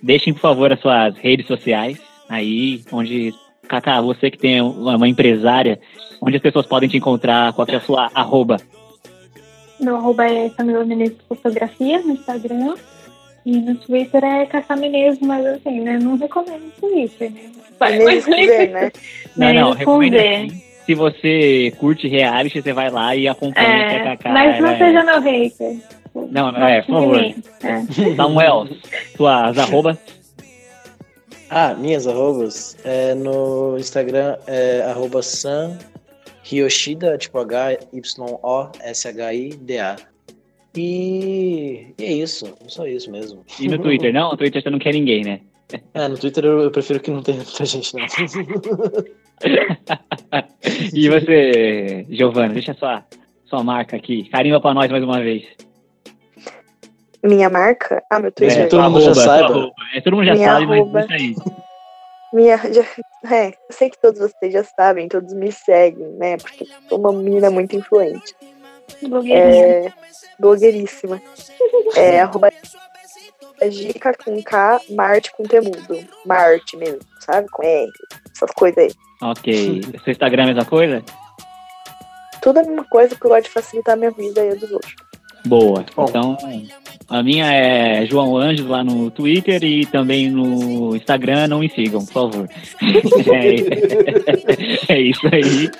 [0.02, 3.34] Deixem, por favor, as suas redes sociais aí, onde.
[3.66, 5.80] Cacá, você que tem uma empresária,
[6.20, 8.58] onde as pessoas podem te encontrar, qual que é a sua arroba?
[9.80, 12.74] Meu arroba é Camila Menezes Fotografia no Instagram.
[13.46, 15.98] E no Twitter é Caça Menezes, mas assim, né?
[15.98, 17.50] Não recomendo o Twitter, né?
[17.78, 18.90] Vai, Z, né?
[19.36, 20.62] Não, não, recomendo assim.
[20.86, 24.30] Se você curte reality, você vai lá e acompanha É, a Cacá.
[24.32, 25.76] mas não ela é- seja meu hater.
[26.14, 27.20] Não, não, é, por favor.
[27.20, 27.34] É.
[28.16, 28.68] Samuel,
[29.16, 29.98] suas arrobas.
[31.50, 32.76] Ah, minhas arrobas.
[32.84, 35.78] É, no Instagram é arroba San
[36.42, 37.38] Hyoshida, tipo
[38.74, 39.96] H-Y-O-S-H-I-D-A.
[40.76, 43.44] E, e é isso, só isso mesmo.
[43.60, 44.30] E no Twitter, não?
[44.30, 45.40] No Twitter você não quer ninguém, né?
[45.94, 48.04] É, no Twitter eu, eu prefiro que não tenha muita gente, não.
[50.92, 53.04] E você, Giovana, deixa sua,
[53.46, 54.28] sua marca aqui.
[54.30, 55.44] Carimba pra nós mais uma vez.
[57.22, 58.02] Minha marca?
[58.10, 58.62] Ah, meu Twitter.
[58.62, 59.72] É, todo mundo já arroba.
[59.94, 60.90] É, todo mundo já Minha sabe, arroba.
[60.92, 61.34] mas deixa aí.
[62.32, 62.82] Minha, já,
[63.34, 66.36] é, eu sei que todos vocês já sabem, todos me seguem, né?
[66.36, 68.34] Porque sou uma menina muito influente.
[69.02, 69.66] Blogueirinha.
[69.66, 69.92] É,
[70.38, 71.20] blogueiríssima.
[71.96, 72.50] É, arroba
[73.60, 75.98] é Gica com K, Marte com Temudo.
[76.26, 77.48] Marte mesmo, sabe?
[77.50, 77.90] Com R,
[78.34, 78.92] essas coisas aí.
[79.22, 79.82] Ok.
[80.04, 81.02] Seu Instagram é a mesma coisa?
[82.42, 84.70] Tudo a mesma coisa, porque eu gosto de facilitar a minha vida e a dos
[84.70, 84.94] outros.
[85.46, 85.84] Boa.
[85.94, 86.06] Bom.
[86.08, 86.36] Então,
[87.08, 91.48] a minha é João Anjos lá no Twitter e também no Instagram.
[91.48, 92.48] Não me sigam, por favor.
[94.88, 95.70] É, é isso aí.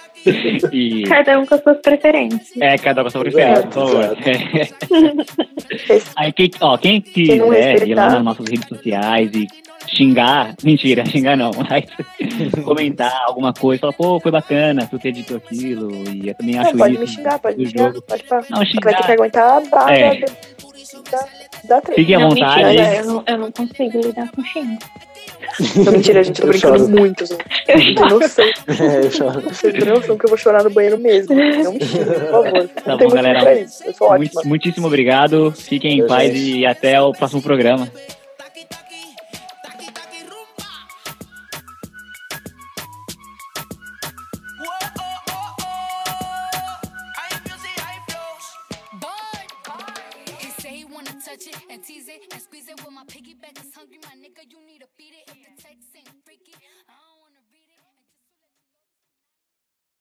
[0.73, 2.51] E Cada um com as suas preferências.
[2.61, 4.17] é cada um com a sua preferência, por favor.
[6.17, 9.47] Aí quem, ó, quem Quem não quiser ir lá nas nossas redes sociais e
[9.87, 11.85] xingar, mentira, xingar não, mas
[12.65, 16.71] comentar alguma coisa, falar, pô, foi bacana, tu que editou aquilo, e eu também acho
[16.73, 18.03] Não, pode isso me xingar, pode me xingar, jogo.
[18.03, 18.45] pode falar.
[18.51, 20.25] Não, Vai ter que xingar, aguentar a barra É.
[21.11, 21.19] da,
[21.65, 21.93] da, treta.
[22.01, 22.65] fique à não, vontade.
[22.65, 24.79] mentira, eu não, eu não consigo lidar com xingo.
[25.85, 26.91] Não, mentira, gente, eu tô Eu brincando choro.
[26.99, 27.45] muito, gente.
[27.69, 28.45] Eu têm noção,
[28.81, 29.41] É, eu choro.
[29.43, 31.35] vocês têm noção que eu vou chorar no banheiro mesmo.
[31.35, 32.53] Não me xingue, por favor.
[32.53, 33.61] não Tá tem bom, galera.
[33.61, 33.85] isso.
[33.85, 34.43] Eu sou ótima.
[34.45, 36.59] Muitíssimo obrigado, fiquem em Valeu, paz gente.
[36.59, 37.89] e até o próximo programa.